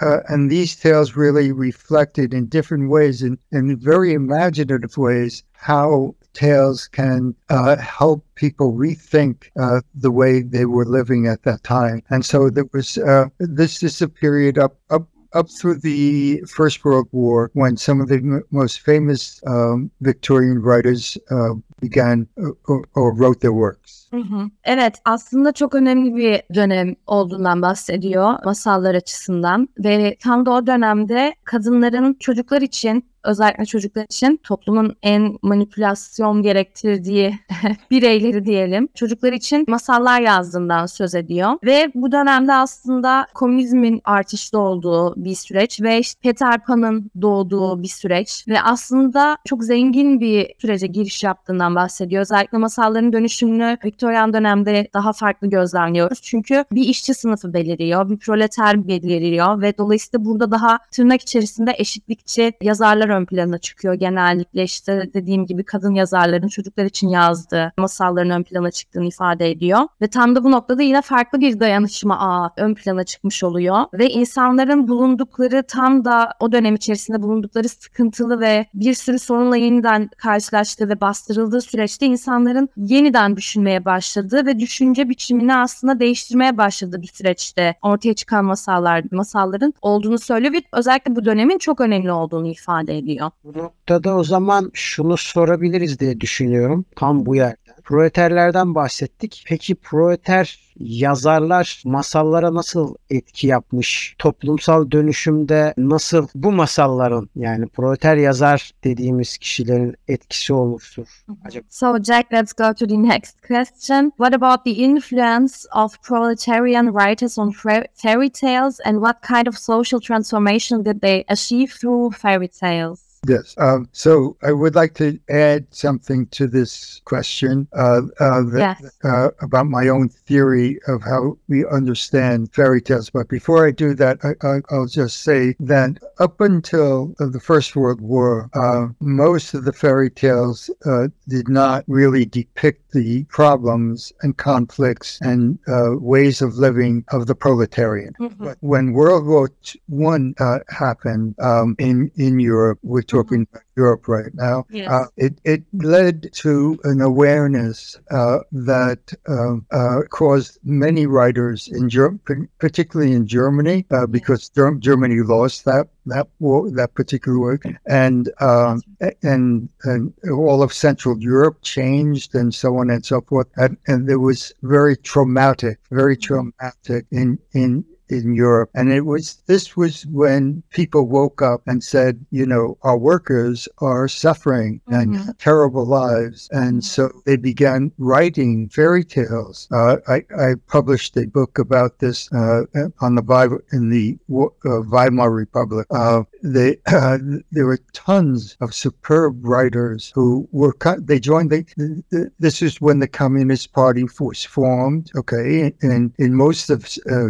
uh, 0.00 0.20
and 0.28 0.48
these 0.48 0.76
tales 0.76 1.16
really 1.16 1.50
reflected 1.50 2.32
in 2.32 2.46
different 2.46 2.90
ways, 2.90 3.24
in, 3.24 3.36
in 3.50 3.76
very 3.76 4.12
imaginative 4.12 4.96
ways, 4.96 5.42
how 5.52 6.14
tales 6.32 6.88
can 6.88 7.34
uh, 7.50 7.76
help 7.76 8.24
people 8.34 8.72
rethink 8.72 9.50
uh, 9.58 9.80
the 9.94 10.10
way 10.10 10.42
they 10.42 10.64
were 10.64 10.84
living 10.84 11.26
at 11.26 11.42
that 11.42 11.62
time. 11.62 12.02
And 12.10 12.24
so 12.24 12.50
there 12.50 12.68
was 12.72 12.98
uh, 12.98 13.26
this 13.38 13.82
is 13.82 14.02
a 14.02 14.08
period 14.08 14.58
up 14.58 14.76
up 14.90 15.08
up 15.34 15.48
through 15.50 15.74
the 15.74 16.42
First 16.46 16.84
World 16.84 17.08
War 17.12 17.50
when 17.54 17.76
some 17.76 18.00
of 18.00 18.08
the 18.08 18.16
m- 18.16 18.42
most 18.50 18.80
famous 18.80 19.40
um, 19.46 19.90
Victorian 20.00 20.62
writers 20.62 21.18
uh, 21.30 21.54
began 21.80 22.26
uh, 22.42 22.50
or, 22.66 22.84
or 22.94 23.14
wrote 23.14 23.40
their 23.40 23.52
works. 23.52 24.08
Hı 24.10 24.16
hı. 24.16 24.50
Evet 24.64 24.94
aslında 25.04 25.52
çok 25.52 25.74
önemli 25.74 26.16
bir 26.16 26.42
dönem 26.54 26.96
olduğundan 27.06 27.62
bahsediyor 27.62 28.34
masallar 28.44 28.94
açısından 28.94 29.68
ve 29.78 30.16
tam 30.22 30.46
da 30.46 30.50
o 30.50 30.66
dönemde 30.66 31.34
kadınların 31.44 32.14
çocuklar 32.20 32.62
için 32.62 33.04
özellikle 33.28 33.64
çocuklar 33.64 34.04
için 34.04 34.40
toplumun 34.42 34.96
en 35.02 35.38
manipülasyon 35.42 36.42
gerektirdiği 36.42 37.38
bireyleri 37.90 38.44
diyelim 38.44 38.88
çocuklar 38.94 39.32
için 39.32 39.64
masallar 39.68 40.20
yazdığından 40.20 40.86
söz 40.86 41.14
ediyor 41.14 41.52
ve 41.64 41.92
bu 41.94 42.12
dönemde 42.12 42.54
aslında 42.54 43.26
komünizmin 43.34 44.00
artışta 44.04 44.58
olduğu 44.58 45.24
bir 45.24 45.34
süreç 45.34 45.80
ve 45.80 45.98
işte 45.98 46.20
Peter 46.20 46.64
Pan'ın 46.64 47.10
doğduğu 47.22 47.82
bir 47.82 47.88
süreç 47.88 48.44
ve 48.48 48.62
aslında 48.62 49.36
çok 49.44 49.64
zengin 49.64 50.20
bir 50.20 50.54
sürece 50.58 50.86
giriş 50.86 51.24
yaptığından 51.24 51.74
bahsediyor. 51.74 52.22
Özellikle 52.22 52.58
masalların 52.58 53.12
dönüşümünü 53.12 53.76
Victorian 53.84 54.32
dönemde 54.32 54.88
daha 54.94 55.12
farklı 55.12 55.50
gözlemliyoruz. 55.50 56.22
Çünkü 56.22 56.64
bir 56.72 56.82
işçi 56.82 57.14
sınıfı 57.14 57.52
beliriyor, 57.54 58.10
bir 58.10 58.18
proleter 58.18 58.88
beliriyor 58.88 59.62
ve 59.62 59.78
dolayısıyla 59.78 60.24
burada 60.24 60.50
daha 60.50 60.78
tırnak 60.92 61.22
içerisinde 61.22 61.74
eşitlikçi 61.78 62.52
yazarlar 62.62 63.08
ön 63.18 63.24
plana 63.24 63.58
çıkıyor. 63.58 63.94
Genellikle 63.94 64.62
işte 64.62 65.10
dediğim 65.14 65.46
gibi 65.46 65.64
kadın 65.64 65.94
yazarların 65.94 66.48
çocuklar 66.48 66.84
için 66.84 67.08
yazdığı 67.08 67.72
masalların 67.78 68.30
ön 68.30 68.42
plana 68.42 68.70
çıktığını 68.70 69.06
ifade 69.06 69.50
ediyor. 69.50 69.80
Ve 70.02 70.06
tam 70.08 70.36
da 70.36 70.44
bu 70.44 70.50
noktada 70.50 70.82
yine 70.82 71.02
farklı 71.02 71.40
bir 71.40 71.60
dayanışma 71.60 72.18
ağı 72.18 72.50
ön 72.56 72.74
plana 72.74 73.04
çıkmış 73.04 73.44
oluyor. 73.44 73.84
Ve 73.94 74.10
insanların 74.10 74.88
bulundukları 74.88 75.62
tam 75.62 76.04
da 76.04 76.32
o 76.40 76.52
dönem 76.52 76.74
içerisinde 76.74 77.22
bulundukları 77.22 77.68
sıkıntılı 77.68 78.40
ve 78.40 78.66
bir 78.74 78.94
sürü 78.94 79.18
sorunla 79.18 79.56
yeniden 79.56 80.10
karşılaştığı 80.16 80.88
ve 80.88 81.00
bastırıldığı 81.00 81.60
süreçte 81.60 82.06
insanların 82.06 82.68
yeniden 82.76 83.36
düşünmeye 83.36 83.84
başladığı 83.84 84.46
ve 84.46 84.58
düşünce 84.58 85.08
biçimini 85.08 85.54
aslında 85.54 86.00
değiştirmeye 86.00 86.56
başladığı 86.56 87.02
bir 87.02 87.06
süreçte 87.06 87.74
ortaya 87.82 88.14
çıkan 88.14 88.44
masallar, 88.44 89.04
masalların 89.10 89.74
olduğunu 89.82 90.18
söylüyor 90.18 90.52
ve 90.52 90.62
özellikle 90.72 91.16
bu 91.16 91.24
dönemin 91.24 91.58
çok 91.58 91.80
önemli 91.80 92.12
olduğunu 92.12 92.48
ifade 92.48 92.97
ediyor. 92.98 93.30
Bu 93.44 93.58
noktada 93.58 94.16
o 94.16 94.24
zaman 94.24 94.70
şunu 94.74 95.16
sorabiliriz 95.16 96.00
diye 96.00 96.20
düşünüyorum 96.20 96.84
tam 96.96 97.26
bu 97.26 97.36
yerden. 97.36 97.67
Proleterlerden 97.88 98.74
bahsettik. 98.74 99.44
Peki 99.46 99.74
proleter 99.74 100.58
yazarlar 100.78 101.82
masallara 101.84 102.54
nasıl 102.54 102.94
etki 103.10 103.46
yapmış? 103.46 104.14
Toplumsal 104.18 104.90
dönüşümde 104.90 105.74
nasıl 105.76 106.28
bu 106.34 106.52
masalların 106.52 107.28
yani 107.36 107.68
proleter 107.68 108.16
yazar 108.16 108.70
dediğimiz 108.84 109.38
kişilerin 109.38 109.94
etkisi 110.08 110.52
olmuştur? 110.52 111.08
Acaba 111.44 111.64
So, 111.70 112.02
Jack, 112.02 112.32
let's 112.32 112.52
go 112.52 112.74
to 112.74 112.86
the 112.86 113.02
next 113.02 113.36
question. 113.46 114.10
What 114.10 114.34
about 114.34 114.64
the 114.64 114.72
influence 114.72 115.54
of 115.74 116.02
proletarian 116.02 116.86
writers 116.86 117.38
on 117.38 117.50
fairy 117.94 118.30
tales 118.30 118.80
and 118.84 118.94
what 118.94 119.16
kind 119.28 119.46
of 119.46 119.58
social 119.58 120.00
transformation 120.00 120.84
did 120.84 121.00
they 121.00 121.24
achieve 121.28 121.68
through 121.80 122.16
fairy 122.16 122.48
tales? 122.48 123.07
Yes. 123.26 123.54
Um, 123.58 123.88
so 123.92 124.36
I 124.42 124.52
would 124.52 124.74
like 124.74 124.94
to 124.94 125.18
add 125.28 125.66
something 125.70 126.26
to 126.28 126.46
this 126.46 127.00
question 127.04 127.66
uh, 127.72 128.02
uh, 128.20 128.42
that, 128.52 128.78
Yes. 128.80 128.92
uh, 129.04 129.30
about 129.40 129.66
my 129.66 129.88
own 129.88 130.08
theory 130.08 130.78
of 130.86 131.02
how 131.02 131.36
we 131.48 131.66
understand 131.66 132.52
fairy 132.54 132.80
tales. 132.80 133.10
But 133.10 133.28
before 133.28 133.66
I 133.66 133.70
do 133.72 133.94
that, 133.94 134.18
I, 134.24 134.34
I, 134.46 134.60
I'll 134.70 134.86
just 134.86 135.22
say 135.22 135.56
that 135.60 135.98
up 136.18 136.40
until 136.40 137.14
the 137.18 137.40
First 137.40 137.74
World 137.76 138.00
War, 138.00 138.48
uh, 138.54 138.88
most 139.00 139.52
of 139.54 139.64
the 139.64 139.72
fairy 139.72 140.10
tales 140.10 140.70
uh, 140.86 141.08
did 141.26 141.48
not 141.48 141.84
really 141.88 142.24
depict 142.24 142.87
the 142.92 143.24
problems 143.24 144.12
and 144.22 144.36
conflicts 144.36 145.18
and 145.20 145.58
uh, 145.68 145.92
ways 145.98 146.40
of 146.42 146.54
living 146.54 147.04
of 147.12 147.26
the 147.26 147.34
proletarian. 147.34 148.14
But 148.38 148.58
when 148.60 148.92
World 148.92 149.26
War 149.26 149.50
One 149.86 150.34
uh, 150.38 150.60
happened 150.68 151.34
um, 151.40 151.76
in 151.78 152.10
in 152.16 152.40
Europe, 152.40 152.78
we're 152.82 153.02
talking 153.02 153.46
about 153.50 153.62
Europe 153.78 154.08
right 154.08 154.34
now. 154.34 154.66
Yes. 154.70 154.90
Uh, 154.90 155.06
it 155.16 155.34
it 155.44 155.62
led 155.72 156.16
to 156.44 156.78
an 156.84 157.00
awareness 157.00 157.78
uh, 158.10 158.38
that 158.52 159.02
um, 159.28 159.64
uh, 159.70 160.00
caused 160.10 160.58
many 160.64 161.06
writers 161.06 161.68
in 161.68 161.88
Ger- 161.88 162.18
particularly 162.58 163.12
in 163.12 163.26
Germany, 163.26 163.86
uh, 163.90 164.06
because 164.06 164.48
Ger- 164.56 164.74
Germany 164.88 165.20
lost 165.22 165.64
that 165.64 165.86
that 166.06 166.26
war, 166.40 166.70
that 166.70 166.94
particular 166.94 167.38
war, 167.38 167.60
and 167.86 168.30
um, 168.40 168.82
and 169.22 169.68
and 169.84 170.12
all 170.32 170.62
of 170.62 170.72
Central 170.72 171.16
Europe 171.20 171.58
changed, 171.62 172.34
and 172.34 172.54
so 172.54 172.68
on 172.80 172.90
and 172.90 173.04
so 173.04 173.20
forth, 173.20 173.48
and, 173.56 173.76
and 173.86 174.08
it 174.10 174.16
was 174.16 174.52
very 174.62 174.96
traumatic, 174.96 175.78
very 175.90 176.16
traumatic 176.16 177.06
in 177.10 177.38
in 177.52 177.84
in 178.10 178.34
Europe. 178.34 178.70
And 178.74 178.92
it 178.92 179.06
was 179.06 179.36
this 179.46 179.76
was 179.76 180.06
when 180.06 180.62
people 180.70 181.06
woke 181.08 181.42
up 181.42 181.62
and 181.66 181.82
said, 181.82 182.24
you 182.30 182.46
know, 182.46 182.76
our 182.82 182.98
workers 182.98 183.68
are 183.78 184.08
suffering 184.08 184.80
and 184.88 185.14
Mhm. 185.14 185.34
terrible 185.38 185.84
lives. 185.86 186.48
And 186.52 186.84
so 186.84 187.10
they 187.26 187.36
began 187.36 187.92
writing 187.98 188.68
fairy 188.68 189.04
tales. 189.04 189.68
Uh, 189.70 189.96
I, 190.08 190.24
I 190.36 190.54
published 190.66 191.16
a 191.16 191.26
book 191.26 191.58
about 191.58 191.98
this 191.98 192.28
uh, 192.32 192.62
on 193.00 193.14
the 193.14 193.22
Bible 193.22 193.58
in 193.72 193.90
the 193.90 194.16
uh, 194.32 194.82
Weimar 194.92 195.30
Republic. 195.30 195.86
Uh, 195.90 196.22
they, 196.42 196.76
uh, 196.86 197.18
there 197.52 197.66
were 197.66 197.80
tons 197.92 198.56
of 198.60 198.74
superb 198.74 199.44
writers 199.44 200.12
who 200.14 200.48
were 200.52 200.74
they 200.98 201.20
joined. 201.20 201.50
The, 201.50 201.64
the, 202.10 202.30
this 202.38 202.62
is 202.62 202.80
when 202.80 202.98
the 203.00 203.08
Communist 203.08 203.72
Party 203.72 204.04
was 204.20 204.44
formed. 204.44 205.10
Okay, 205.16 205.72
and 205.82 206.12
in 206.18 206.34
most 206.34 206.70
of 206.70 206.80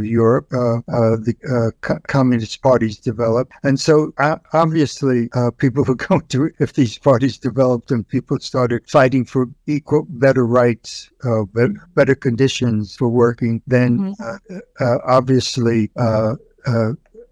Europe, 0.02 0.46
uh, 0.52 0.67
uh, 0.67 0.67
the 1.26 1.34
uh, 1.54 1.98
communist 2.06 2.62
parties 2.62 2.96
developed, 2.98 3.52
and 3.62 3.78
so 3.80 4.12
uh, 4.18 4.36
obviously 4.52 5.28
uh, 5.34 5.50
people 5.64 5.84
were 5.88 5.94
going 6.08 6.26
to. 6.28 6.50
If 6.58 6.72
these 6.74 6.98
parties 6.98 7.38
developed 7.38 7.90
and 7.90 8.06
people 8.06 8.38
started 8.40 8.80
fighting 8.88 9.24
for 9.24 9.46
equal, 9.66 10.06
better 10.08 10.46
rights, 10.46 11.10
uh, 11.24 11.42
better, 11.56 11.74
better 11.94 12.14
conditions 12.14 12.96
for 12.98 13.08
working, 13.08 13.62
then 13.66 13.90
Mhm. 13.98 14.14
uh, 14.20 14.84
uh, 14.84 14.98
obviously. 15.04 15.90
Uh, 15.96 16.34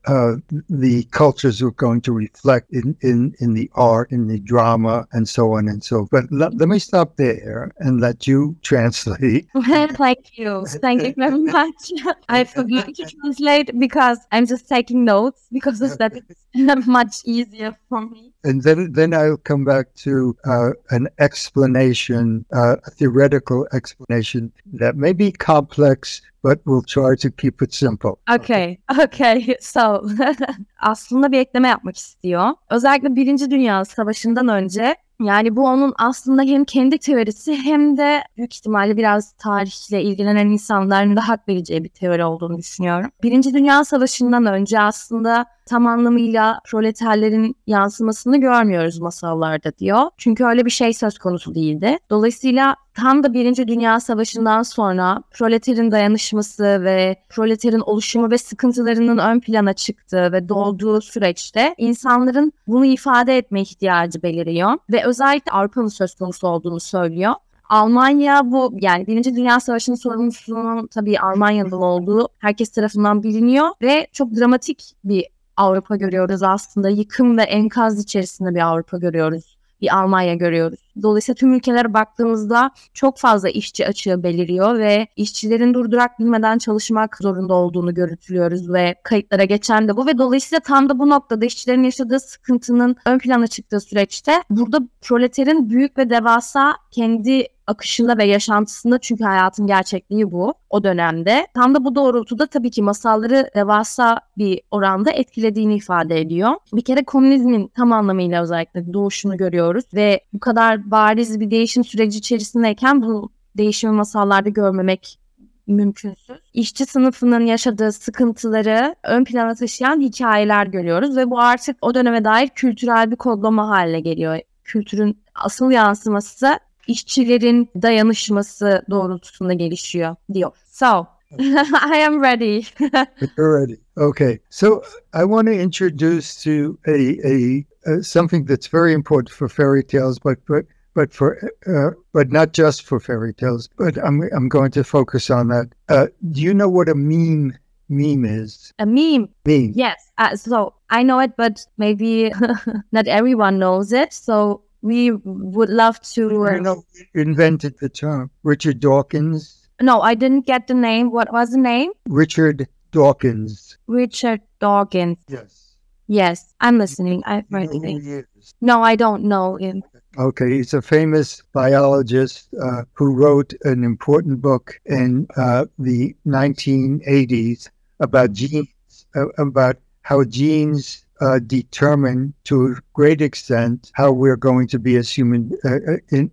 uh, 0.07 0.37
the 0.69 1.05
cultures 1.11 1.63
were 1.63 1.73
going 1.73 2.01
to 2.03 2.13
reflect 2.13 2.71
in, 2.73 2.97
in, 3.01 3.35
in 3.41 3.55
the 3.55 3.71
art, 3.75 4.11
in 4.13 4.29
the 4.29 4.39
drama, 4.41 5.07
and 5.13 5.29
so 5.29 5.55
on 5.55 5.69
and 5.69 5.83
so. 5.83 6.07
But 6.11 6.25
let, 6.31 6.57
let 6.57 6.69
me 6.69 6.79
stop 6.79 7.17
there 7.17 7.73
and 7.79 8.01
let 8.01 8.27
you 8.27 8.57
translate. 8.63 9.49
Thank 9.63 10.39
you. 10.39 10.67
Thank 10.67 11.03
you 11.03 11.15
very 11.17 11.39
much. 11.59 11.93
I 12.29 12.45
forgot 12.45 12.95
to 12.95 13.05
translate 13.05 13.79
because 13.79 14.19
I'm 14.33 14.47
just 14.47 14.69
taking 14.69 15.05
notes 15.05 15.47
because 15.53 15.81
that 15.81 16.13
is 16.17 16.87
much 16.87 17.17
easier 17.25 17.77
for 17.89 18.01
me. 18.01 18.33
And 18.45 18.63
then, 18.63 18.93
then 18.93 19.13
I'll 19.13 19.37
come 19.37 19.65
back 19.65 19.95
to 20.05 20.37
uh, 20.45 20.71
an 20.91 21.09
explanation, 21.19 22.45
uh, 22.53 22.77
a 22.87 22.91
theoretical 22.91 23.67
explanation 23.73 24.53
that 24.75 24.97
may 24.97 25.13
be 25.13 25.33
complex, 25.33 26.23
but 26.43 26.61
we'll 26.65 26.83
try 26.83 27.17
to 27.17 27.31
keep 27.31 27.63
it 27.63 27.75
simple. 27.75 28.19
Okay, 28.31 28.79
okay. 29.03 29.57
So, 29.61 30.07
aslında 30.79 31.33
bir 31.33 31.39
ekleme 31.39 31.69
yapmak 31.69 31.97
istiyor. 31.97 32.51
Özellikle 32.71 33.17
Birinci 33.17 33.51
Dünya 33.51 33.85
Savaşı'ndan 33.85 34.49
önce 34.49 34.97
yani 35.21 35.57
bu 35.57 35.67
onun 35.67 35.95
aslında 35.99 36.43
hem 36.43 36.65
kendi 36.65 36.99
teorisi 36.99 37.57
hem 37.57 37.97
de 37.97 38.23
büyük 38.37 38.55
ihtimalle 38.55 38.97
biraz 38.97 39.33
tarihle 39.33 40.03
ilgilenen 40.03 40.47
insanların 40.47 41.17
da 41.17 41.29
hak 41.29 41.49
vereceği 41.49 41.85
bir 41.85 41.89
teori 41.89 42.25
olduğunu 42.25 42.59
düşünüyorum. 42.59 43.11
Birinci 43.23 43.55
Dünya 43.55 43.85
Savaşı'ndan 43.85 44.47
önce 44.47 44.81
aslında 44.81 45.47
tam 45.67 45.87
anlamıyla 45.87 46.61
proleterlerin 46.65 47.57
yansımasını 47.67 48.41
görmüyoruz 48.41 48.99
masallarda 48.99 49.79
diyor. 49.79 50.03
Çünkü 50.17 50.45
öyle 50.45 50.65
bir 50.65 50.71
şey 50.71 50.93
söz 50.93 51.19
konusu 51.19 51.55
değildi. 51.55 51.99
Dolayısıyla 52.11 52.77
tam 52.95 53.23
da 53.23 53.35
Birinci 53.35 53.69
Dünya 53.69 54.01
Savaşı'ndan 54.01 54.63
sonra 54.63 55.23
proleterin 55.31 55.91
dayanışması 55.91 56.85
ve 56.85 57.17
proleterin 57.29 57.81
oluşumu 57.81 58.31
ve 58.31 58.39
sıkıntılarının 58.39 59.19
ön 59.19 59.41
plana 59.41 59.73
çıktığı 59.73 60.33
ve 60.33 60.49
doğduğu 60.49 61.01
süreçte 61.01 61.75
insanların 61.79 62.53
bunu 62.67 62.85
ifade 62.85 63.39
etme 63.39 63.61
ihtiyacı 63.61 64.23
beliriyor 64.23 64.79
ve 64.93 65.05
özellikle 65.05 65.53
Avrupa'nın 65.53 65.89
söz 65.89 66.15
konusu 66.15 66.49
olduğunu 66.49 66.81
söylüyor. 66.81 67.35
Almanya 67.69 68.51
bu 68.51 68.73
yani 68.81 69.07
Birinci 69.07 69.37
Dünya 69.37 69.61
Savaşı'nın 69.61 69.97
sorumlusunun 69.97 70.87
tabii 70.87 71.21
Almanya'dan 71.21 71.83
olduğu 71.83 72.29
herkes 72.39 72.71
tarafından 72.71 73.23
biliniyor 73.23 73.69
ve 73.83 74.07
çok 74.13 74.37
dramatik 74.37 74.93
bir 75.05 75.25
Avrupa 75.57 75.97
görüyoruz 75.97 76.43
aslında. 76.43 76.89
Yıkım 76.89 77.39
ve 77.39 77.43
enkaz 77.43 78.03
içerisinde 78.03 78.55
bir 78.55 78.61
Avrupa 78.61 78.99
görüyoruz. 78.99 79.57
Bir 79.81 79.99
Almanya 79.99 80.35
görüyoruz. 80.35 80.81
Dolayısıyla 81.03 81.35
tüm 81.35 81.55
ülkelere 81.55 81.95
baktığımızda 81.95 82.71
çok 82.95 83.19
fazla 83.19 83.49
işçi 83.49 83.87
açığı 83.87 84.23
beliriyor 84.23 84.79
ve 84.79 85.07
işçilerin 85.17 85.75
durdurak 85.75 86.19
bilmeden 86.19 86.59
çalışmak 86.59 87.17
zorunda 87.17 87.55
olduğunu 87.55 87.95
görüntülüyoruz 87.95 88.73
ve 88.73 88.95
kayıtlara 89.03 89.45
geçen 89.45 89.89
de 89.89 89.97
bu 89.97 90.07
ve 90.07 90.19
dolayısıyla 90.19 90.61
tam 90.61 90.89
da 90.89 90.99
bu 90.99 91.09
noktada 91.11 91.45
işçilerin 91.45 91.83
yaşadığı 91.83 92.21
sıkıntının 92.21 92.97
ön 93.07 93.19
plana 93.19 93.47
çıktığı 93.47 93.81
süreçte 93.81 94.33
burada 94.51 94.79
proleterin 95.01 95.71
büyük 95.71 95.99
ve 95.99 96.11
devasa 96.11 96.75
kendi 96.91 97.47
akışında 97.67 98.19
ve 98.19 98.25
yaşantısında 98.25 98.99
çünkü 98.99 99.25
hayatın 99.25 99.67
gerçekliği 99.67 100.33
bu 100.33 100.55
o 100.71 100.85
dönemde. 100.85 101.47
Tam 101.55 101.75
da 101.75 101.85
bu 101.85 101.95
doğrultuda 101.95 102.47
tabii 102.47 102.71
ki 102.71 102.83
masalları 102.83 103.51
devasa 103.55 104.21
bir 104.39 104.61
oranda 104.71 105.11
etkilediğini 105.11 105.77
ifade 105.77 106.21
ediyor. 106.21 106.51
Bir 106.73 106.85
kere 106.85 107.05
komünizmin 107.05 107.69
tam 107.69 107.93
anlamıyla 107.93 108.43
özellikle 108.43 108.93
doğuşunu 108.93 109.37
görüyoruz 109.37 109.85
ve 109.95 110.21
bu 110.33 110.41
kadar 110.41 110.91
bariz 110.91 111.41
bir 111.41 111.51
değişim 111.51 111.85
süreci 111.85 112.19
içerisindeyken 112.19 113.03
bu 113.03 113.31
değişimi 113.57 113.93
masallarda 113.93 114.49
görmemek 114.49 115.19
mümkünsüz. 115.67 116.37
İşçi 116.53 116.87
sınıfının 116.87 117.41
yaşadığı 117.41 117.93
sıkıntıları 117.93 118.95
ön 119.03 119.25
plana 119.25 119.55
taşıyan 119.55 120.01
hikayeler 120.01 120.67
görüyoruz 120.67 121.17
ve 121.17 121.31
bu 121.31 121.41
artık 121.41 121.77
o 121.81 121.95
döneme 121.95 122.25
dair 122.25 122.49
kültürel 122.49 123.11
bir 123.11 123.17
kodlama 123.17 123.69
haline 123.69 124.01
geliyor. 124.01 124.39
Kültürün 124.65 125.19
asıl 125.35 125.71
yansıması 125.71 126.59
işçilerin 126.87 127.71
dayanışması 127.83 128.83
doğrultusunda 128.91 129.53
gelişiyor 129.53 130.17
diyor. 130.35 130.51
So, 130.71 131.07
I 131.39 132.05
am 132.07 132.23
ready. 132.23 132.63
You're 133.37 133.61
ready. 133.61 133.81
Okay. 133.97 134.39
So 134.51 134.83
I 135.13 135.25
want 135.25 135.49
to 135.49 135.53
introduce 135.53 136.35
to 136.45 136.79
a, 136.87 137.19
a, 137.25 137.67
uh 137.87 138.03
something 138.03 138.49
that's 138.49 138.69
very 138.69 138.93
important 138.93 139.31
for 139.31 139.49
fairy 139.49 139.83
tales, 139.83 140.19
but 140.25 140.39
but 140.47 140.67
but 140.95 141.13
for 141.13 141.37
uh, 141.67 141.91
but 142.13 142.33
not 142.33 142.53
just 142.53 142.83
for 142.83 143.01
fairy 143.01 143.35
tales. 143.35 143.69
But 143.77 143.99
I'm 143.99 144.23
I'm 144.35 144.49
going 144.49 144.71
to 144.73 144.85
focus 144.85 145.31
on 145.31 145.49
that. 145.49 145.69
Uh, 145.89 146.07
do 146.31 146.41
you 146.41 146.55
know 146.55 146.69
what 146.69 146.89
a 146.89 146.95
meme 146.95 147.59
meme 147.89 148.25
is? 148.25 148.73
A 148.79 148.87
meme. 148.87 149.29
Meme. 149.45 149.73
Yes. 149.75 150.11
Uh, 150.19 150.37
so 150.37 150.75
I 150.91 151.03
know 151.03 151.19
it, 151.21 151.37
but 151.37 151.67
maybe 151.77 152.33
not 152.93 153.07
everyone 153.07 153.59
knows 153.59 153.93
it. 153.93 154.13
So 154.13 154.63
we 154.87 155.11
would 155.11 155.69
love 155.69 156.01
to. 156.15 156.23
You 156.23 156.61
know, 156.61 156.85
invented 157.15 157.75
the 157.81 157.89
term. 157.89 158.31
Richard 158.45 158.81
Dawkins. 158.81 159.69
No, 159.81 160.01
I 160.01 160.15
didn't 160.15 160.47
get 160.47 160.69
the 160.69 160.75
name. 160.75 161.11
What 161.11 161.33
was 161.33 161.51
the 161.51 161.59
name? 161.59 161.91
Richard 162.09 162.67
Dawkins. 162.93 163.77
Richard 163.89 164.41
Dawkins. 164.61 165.19
Yes. 165.29 165.75
Yes, 166.09 166.55
I'm 166.61 166.79
listening. 166.79 167.23
I've 167.27 167.45
You 167.51 167.59
know 167.59 167.67
who 167.67 167.81
he 167.81 168.11
is. 168.13 168.55
No, 168.61 168.83
I 168.83 168.95
don't 168.95 169.25
know 169.25 169.57
him. 169.57 169.83
Okay, 170.17 170.51
he's 170.53 170.73
a 170.73 170.81
famous 170.81 171.43
biologist 171.53 172.49
uh, 172.63 172.83
who 172.93 173.13
wrote 173.13 173.53
an 173.65 173.83
important 173.83 174.41
book 174.41 174.81
in 174.87 175.27
uh, 175.37 175.67
the 175.81 176.15
1980s 176.27 177.69
about 177.99 178.33
genes, 178.33 178.69
uh, 179.17 179.27
about 179.37 179.77
how 180.03 180.23
genes 180.23 181.05
uh, 181.21 181.39
determine 181.39 182.35
to 182.45 182.67
a 182.67 182.75
great 182.93 183.21
extent 183.21 183.91
how 183.95 184.13
we're 184.13 184.37
going 184.37 184.69
to 184.69 184.79
be 184.79 184.97
as 184.97 185.11
human. 185.11 185.53
Uh, 185.65 185.75
uh, 185.75 185.97
in, 186.11 186.31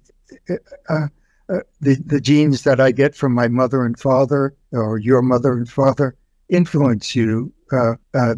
uh, 0.50 1.08
uh, 1.50 1.60
the 1.82 1.96
the 2.06 2.22
genes 2.22 2.64
that 2.64 2.80
I 2.80 2.92
get 2.92 3.16
from 3.16 3.34
my 3.34 3.48
mother 3.48 3.86
and 3.86 4.00
father, 4.00 4.56
or 4.72 4.98
your 4.98 5.22
mother 5.22 5.54
and 5.54 5.70
father, 5.70 6.16
influence 6.50 7.16
you. 7.16 7.52
Uh, 7.72 7.96
uh, 8.14 8.36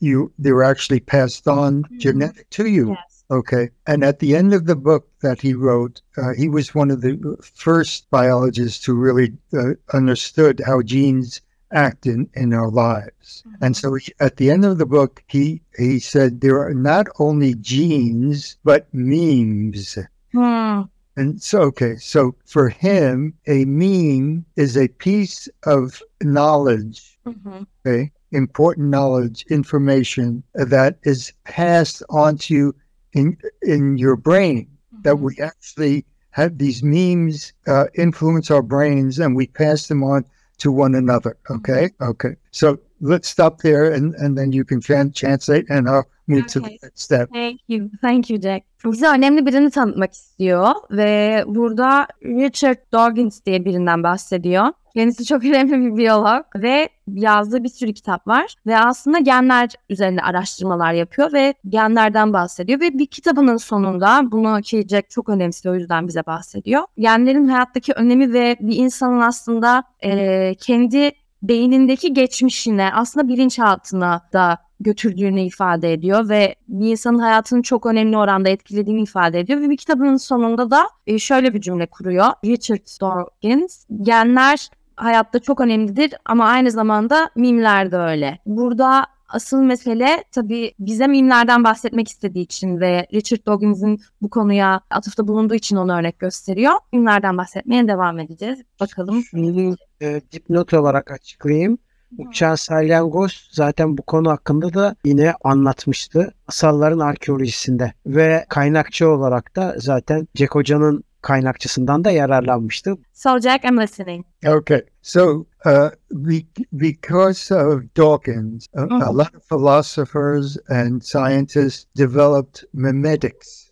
you 0.00 0.32
they're 0.38 0.64
actually 0.64 1.00
passed 1.00 1.46
on 1.46 1.84
genetic 1.98 2.50
to 2.50 2.66
you. 2.66 2.90
Yes. 2.90 3.24
Okay. 3.30 3.70
And 3.86 4.04
at 4.04 4.20
the 4.20 4.36
end 4.36 4.54
of 4.54 4.66
the 4.66 4.76
book 4.76 5.08
that 5.20 5.40
he 5.40 5.52
wrote, 5.52 6.00
uh, 6.16 6.32
he 6.36 6.48
was 6.48 6.74
one 6.74 6.90
of 6.90 7.00
the 7.00 7.36
first 7.54 8.08
biologists 8.10 8.84
who 8.84 8.94
really 8.94 9.32
uh, 9.52 9.74
understood 9.92 10.62
how 10.64 10.82
genes 10.82 11.40
act 11.76 12.06
in, 12.06 12.28
in 12.34 12.52
our 12.54 12.70
lives. 12.70 13.44
And 13.60 13.76
so 13.76 13.94
he, 13.94 14.12
at 14.18 14.36
the 14.38 14.50
end 14.50 14.64
of 14.64 14.78
the 14.78 14.86
book, 14.86 15.22
he, 15.28 15.60
he 15.78 16.00
said 16.00 16.40
there 16.40 16.60
are 16.60 16.74
not 16.74 17.06
only 17.18 17.54
genes, 17.54 18.56
but 18.64 18.88
memes. 18.92 19.98
Hmm. 20.32 20.82
And 21.18 21.42
so, 21.42 21.60
okay, 21.70 21.96
so 21.96 22.34
for 22.44 22.68
him, 22.68 23.34
a 23.46 23.64
meme 23.64 24.44
is 24.56 24.76
a 24.76 24.88
piece 24.88 25.48
of 25.64 26.02
knowledge 26.22 27.12
Mhm. 27.26 27.66
okay, 27.84 28.12
important 28.30 28.88
knowledge, 28.88 29.44
information 29.50 30.42
that 30.54 30.98
is 31.02 31.32
passed 31.44 32.02
on 32.08 32.38
to 32.38 32.54
you 32.54 32.74
in 33.12 33.36
in 33.62 33.98
your 33.98 34.16
brain. 34.16 34.68
That 35.02 35.18
we 35.18 35.36
actually 35.40 36.04
have 36.30 36.58
these 36.58 36.82
memes 36.82 37.52
uh, 37.66 37.86
influence 37.94 38.50
our 38.50 38.62
brains, 38.62 39.18
and 39.18 39.34
we 39.34 39.46
pass 39.48 39.88
them 39.88 40.02
on 40.04 40.24
to 40.58 40.72
one 40.72 40.94
another. 40.94 41.36
Mm-hmm. 41.44 41.56
Okay, 41.56 41.90
okay. 42.00 42.36
So 42.50 42.78
let's 43.00 43.28
stop 43.28 43.62
there, 43.62 43.94
and 43.94 44.14
and 44.14 44.38
then 44.38 44.52
you 44.52 44.64
can 44.64 44.80
tran- 44.80 45.12
translate, 45.12 45.70
and 45.70 45.88
I'll 45.88 46.06
move 46.26 46.46
to 46.46 46.60
the 46.60 46.78
next 46.82 47.02
step. 47.02 47.28
Thank 47.32 47.60
you. 47.68 47.90
Thank 48.00 48.30
you 48.30 48.40
Jack. 48.40 48.62
Bize 48.84 49.06
önemli 49.06 49.46
birini 49.46 49.70
tanıtmak 49.70 50.12
istiyor 50.12 50.70
ve 50.90 51.44
burada 51.46 52.06
Richard 52.24 52.78
Dawkins 52.92 53.44
diye 53.46 53.64
birinden 53.64 54.02
bahsediyor. 54.02 54.66
Kendisi 54.96 55.24
çok 55.24 55.44
önemli 55.44 55.92
bir 55.92 55.96
biyolog 55.96 56.44
ve 56.56 56.88
yazdığı 57.06 57.64
bir 57.64 57.68
sürü 57.68 57.94
kitap 57.94 58.26
var 58.26 58.54
ve 58.66 58.78
aslında 58.78 59.18
genler 59.18 59.70
üzerine 59.90 60.22
araştırmalar 60.22 60.92
yapıyor 60.92 61.32
ve 61.32 61.54
genlerden 61.68 62.32
bahsediyor 62.32 62.80
ve 62.80 62.98
bir 62.98 63.06
kitabının 63.06 63.56
sonunda 63.56 64.20
bunu 64.32 64.60
ki 64.62 64.86
çok 65.08 65.28
önemsiyor 65.28 65.74
o 65.74 65.78
yüzden 65.78 66.08
bize 66.08 66.26
bahsediyor. 66.26 66.82
Genlerin 66.98 67.48
hayattaki 67.48 67.92
önemi 67.92 68.32
ve 68.32 68.56
bir 68.60 68.76
insanın 68.76 69.20
aslında 69.20 69.82
eee, 70.02 70.54
kendi 70.60 71.10
beynindeki 71.42 72.14
geçmişine 72.14 72.90
aslında 72.92 73.28
bilinçaltına 73.28 74.20
da 74.32 74.58
götürdüğünü 74.80 75.40
ifade 75.40 75.92
ediyor 75.92 76.28
ve 76.28 76.54
bir 76.68 76.90
insanın 76.90 77.18
hayatını 77.18 77.62
çok 77.62 77.86
önemli 77.86 78.16
oranda 78.16 78.48
etkilediğini 78.48 79.02
ifade 79.02 79.40
ediyor 79.40 79.60
ve 79.60 79.70
bir 79.70 79.76
kitabının 79.76 80.16
sonunda 80.16 80.70
da 80.70 80.88
e, 81.06 81.18
şöyle 81.18 81.54
bir 81.54 81.60
cümle 81.60 81.86
kuruyor. 81.86 82.26
Richard 82.44 83.00
Dawkins, 83.00 83.84
genler 84.02 84.70
hayatta 84.96 85.38
çok 85.38 85.60
önemlidir 85.60 86.14
ama 86.24 86.44
aynı 86.44 86.70
zamanda 86.70 87.30
mimler 87.36 87.92
de 87.92 87.96
öyle. 87.96 88.38
Burada 88.46 89.06
asıl 89.28 89.60
mesele 89.60 90.24
tabii 90.32 90.74
bize 90.78 91.06
mimlerden 91.06 91.64
bahsetmek 91.64 92.08
istediği 92.08 92.44
için 92.44 92.80
ve 92.80 93.06
Richard 93.12 93.46
Dawkins'in 93.46 94.00
bu 94.22 94.30
konuya 94.30 94.80
atıfta 94.90 95.28
bulunduğu 95.28 95.54
için 95.54 95.76
onu 95.76 95.98
örnek 95.98 96.18
gösteriyor. 96.18 96.72
Mimlerden 96.92 97.38
bahsetmeye 97.38 97.88
devam 97.88 98.18
edeceğiz. 98.18 98.62
Bakalım. 98.80 99.22
Şunu 99.22 99.76
e, 100.02 100.20
dipnot 100.32 100.74
olarak 100.74 101.10
açıklayayım. 101.10 101.78
Uçan 102.18 102.54
salyangoz 102.54 103.48
zaten 103.52 103.98
bu 103.98 104.02
konu 104.02 104.30
hakkında 104.30 104.74
da 104.74 104.96
yine 105.04 105.34
anlatmıştı. 105.44 106.34
Masalların 106.48 106.98
arkeolojisinde 106.98 107.92
ve 108.06 108.46
kaynakçı 108.48 109.08
olarak 109.08 109.56
da 109.56 109.74
zaten 109.78 110.28
Jack 110.34 110.54
Hoca'nın 110.54 111.04
kaynakçısından 111.30 112.04
da 112.04 112.10
yararlanmıştı. 112.10 112.96
So 113.12 113.38
Jack, 113.40 113.64
I'm 113.64 113.80
listening. 113.80 114.24
Okay, 114.46 114.82
so 115.02 115.46
uh, 115.66 115.90
be- 116.10 116.46
because 116.72 117.54
of 117.54 117.82
Dawkins, 117.96 118.66
a, 118.74 118.82
a 118.82 118.86
Mhm. 118.86 119.18
lot 119.18 119.34
of 119.34 119.42
philosophers 119.48 120.56
and 120.68 121.02
scientists 121.02 121.84
developed 121.96 122.64
memetics. 122.74 123.70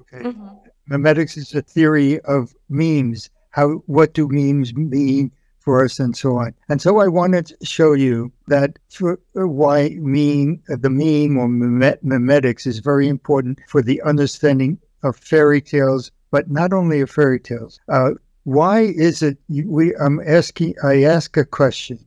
Okay, 0.00 0.32
memetics 0.88 1.36
is 1.36 1.54
a 1.54 1.62
theory 1.62 2.20
of 2.24 2.52
memes. 2.68 3.30
How 3.50 3.82
what 3.86 4.14
do 4.14 4.28
memes 4.28 4.74
mean 4.74 5.30
for 5.64 5.84
us, 5.84 6.00
and 6.00 6.16
so 6.16 6.28
on. 6.38 6.52
And 6.68 6.80
so 6.82 6.90
I 7.04 7.08
wanted 7.08 7.46
to 7.46 7.66
show 7.66 7.92
you 7.92 8.32
that 8.48 8.70
for, 8.90 9.18
why 9.34 9.96
meme 10.00 10.58
the 10.82 10.90
meme 10.90 11.38
or 11.38 11.48
memet, 11.48 11.98
memetics 12.04 12.66
is 12.66 12.80
very 12.80 13.06
important 13.08 13.58
for 13.68 13.82
the 13.82 14.02
understanding 14.02 14.78
of 15.02 15.16
fairy 15.16 15.60
tales, 15.60 16.10
but 16.32 16.50
not 16.50 16.72
only 16.72 17.00
of 17.00 17.10
fairy 17.10 17.38
tales. 17.38 17.78
Uh, 17.88 18.10
why 18.42 18.80
is 18.80 19.22
it 19.22 19.38
we? 19.48 19.94
I'm 19.94 20.18
asking. 20.26 20.74
I 20.82 21.04
ask 21.04 21.36
a 21.36 21.44
question 21.44 22.04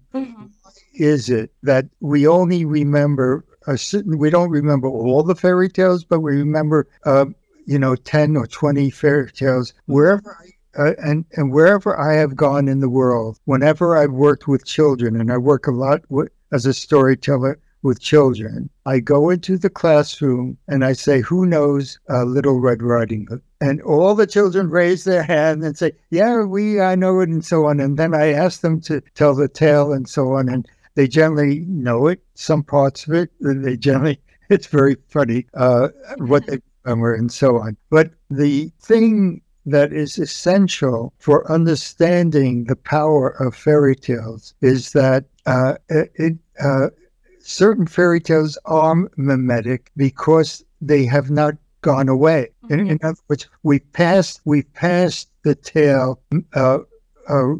is 0.96 1.30
it 1.30 1.52
that 1.64 1.86
we 2.00 2.28
only 2.28 2.66
remember 2.66 3.44
a 3.68 3.78
certain 3.78 4.18
we 4.18 4.30
don't 4.30 4.50
remember 4.50 4.88
all 4.88 5.24
the 5.24 5.36
fairy 5.36 5.70
tales 5.70 6.04
but 6.04 6.22
we 6.22 6.36
remember 6.36 6.88
uh, 7.06 7.26
you 7.66 7.78
know 7.78 7.96
10 7.96 8.38
or 8.38 8.48
20 8.48 8.90
fairy 8.90 9.32
tales 9.32 9.74
wherever 9.88 10.38
I, 10.40 10.82
uh, 10.82 10.94
and 11.04 11.26
and 11.34 11.52
wherever 11.52 12.00
I 12.00 12.14
have 12.14 12.36
gone 12.36 12.68
in 12.68 12.80
the 12.80 12.90
world 12.90 13.40
whenever 13.46 13.98
I've 13.98 14.12
worked 14.12 14.48
with 14.48 14.66
children 14.66 15.20
and 15.20 15.32
I 15.32 15.38
work 15.38 15.68
a 15.68 15.72
lot 15.72 16.02
with, 16.10 16.30
as 16.52 16.66
a 16.66 16.74
storyteller 16.74 17.60
with 17.86 18.02
children 18.02 18.70
I 18.86 19.00
go 19.00 19.30
into 19.30 19.58
the 19.58 19.70
classroom 19.70 20.58
and 20.68 20.84
I 20.84 20.94
say 20.94 21.22
who 21.22 21.46
knows 21.46 22.00
uh, 22.10 22.24
Little 22.24 22.60
Red 22.60 22.82
Riding 22.82 23.28
Hood 23.30 23.42
and 23.62 23.82
all 23.84 24.16
the 24.16 24.28
children 24.28 24.70
raise 24.70 25.04
their 25.04 25.24
hand 25.24 25.64
and 25.64 25.78
say 25.78 25.94
yeah 26.10 26.44
we 26.44 26.82
I 26.82 26.96
know 26.96 27.22
it 27.22 27.30
and 27.30 27.46
so 27.46 27.68
on 27.68 27.80
and 27.80 27.98
then 27.98 28.14
I 28.14 28.34
ask 28.34 28.62
them 28.62 28.82
to 28.82 29.02
tell 29.14 29.36
the 29.36 29.48
tale 29.48 29.94
and 29.94 30.10
so 30.10 30.34
on 30.34 30.50
and 30.50 30.68
they 30.96 31.08
generally 31.08 31.60
know 31.68 32.08
it, 32.08 32.22
some 32.34 32.64
parts 32.64 33.06
of 33.06 33.14
it. 33.14 33.30
They 33.40 33.78
generally, 33.78 34.20
it's 34.50 34.68
very 34.68 34.96
funny 35.10 35.46
uh, 35.54 35.90
what 36.18 36.48
they 36.48 36.60
remember 36.84 37.14
and 37.14 37.32
so 37.32 37.60
on. 37.60 37.78
But 37.90 38.12
the 38.30 38.72
thing 38.82 39.42
that 39.68 39.92
is 39.92 40.18
essential 40.18 41.14
for 41.20 41.50
understanding 41.52 42.66
the 42.66 42.76
power 42.76 43.30
of 43.42 43.56
fairy 43.56 43.96
tales 43.96 44.54
is 44.62 44.92
that 44.92 45.26
uh, 45.46 45.76
it, 45.90 46.38
uh, 46.64 46.90
certain 47.46 47.86
fairy 47.86 48.20
tales 48.20 48.58
are 48.66 48.96
memetic 49.18 49.92
because 49.96 50.64
they 50.82 51.06
have 51.06 51.30
not 51.30 51.56
gone 51.82 52.10
away. 52.10 52.50
In, 52.70 52.90
in 52.90 53.00
other 53.04 53.20
words, 53.30 53.48
we 53.64 53.80
passed 53.80 54.42
we 54.46 54.64
passed 54.64 55.30
the 55.44 55.56
tale 55.56 56.20
uh, 56.54 56.80
uh, 57.30 57.54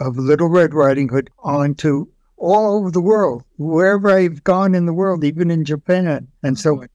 of 0.00 0.16
Little 0.16 0.48
Red 0.48 0.74
Riding 0.74 1.08
Hood 1.08 1.30
on 1.38 1.74
to 1.76 2.08
all 2.36 2.78
over 2.78 2.90
the 2.90 3.00
world, 3.00 3.44
wherever 3.56 4.10
I've 4.10 4.44
gone 4.44 4.74
in 4.74 4.86
the 4.86 4.92
world, 4.92 5.24
even 5.24 5.50
in 5.50 5.64
Japan, 5.64 6.28
and 6.42 6.58
so 6.58 6.82
on. 6.82 6.88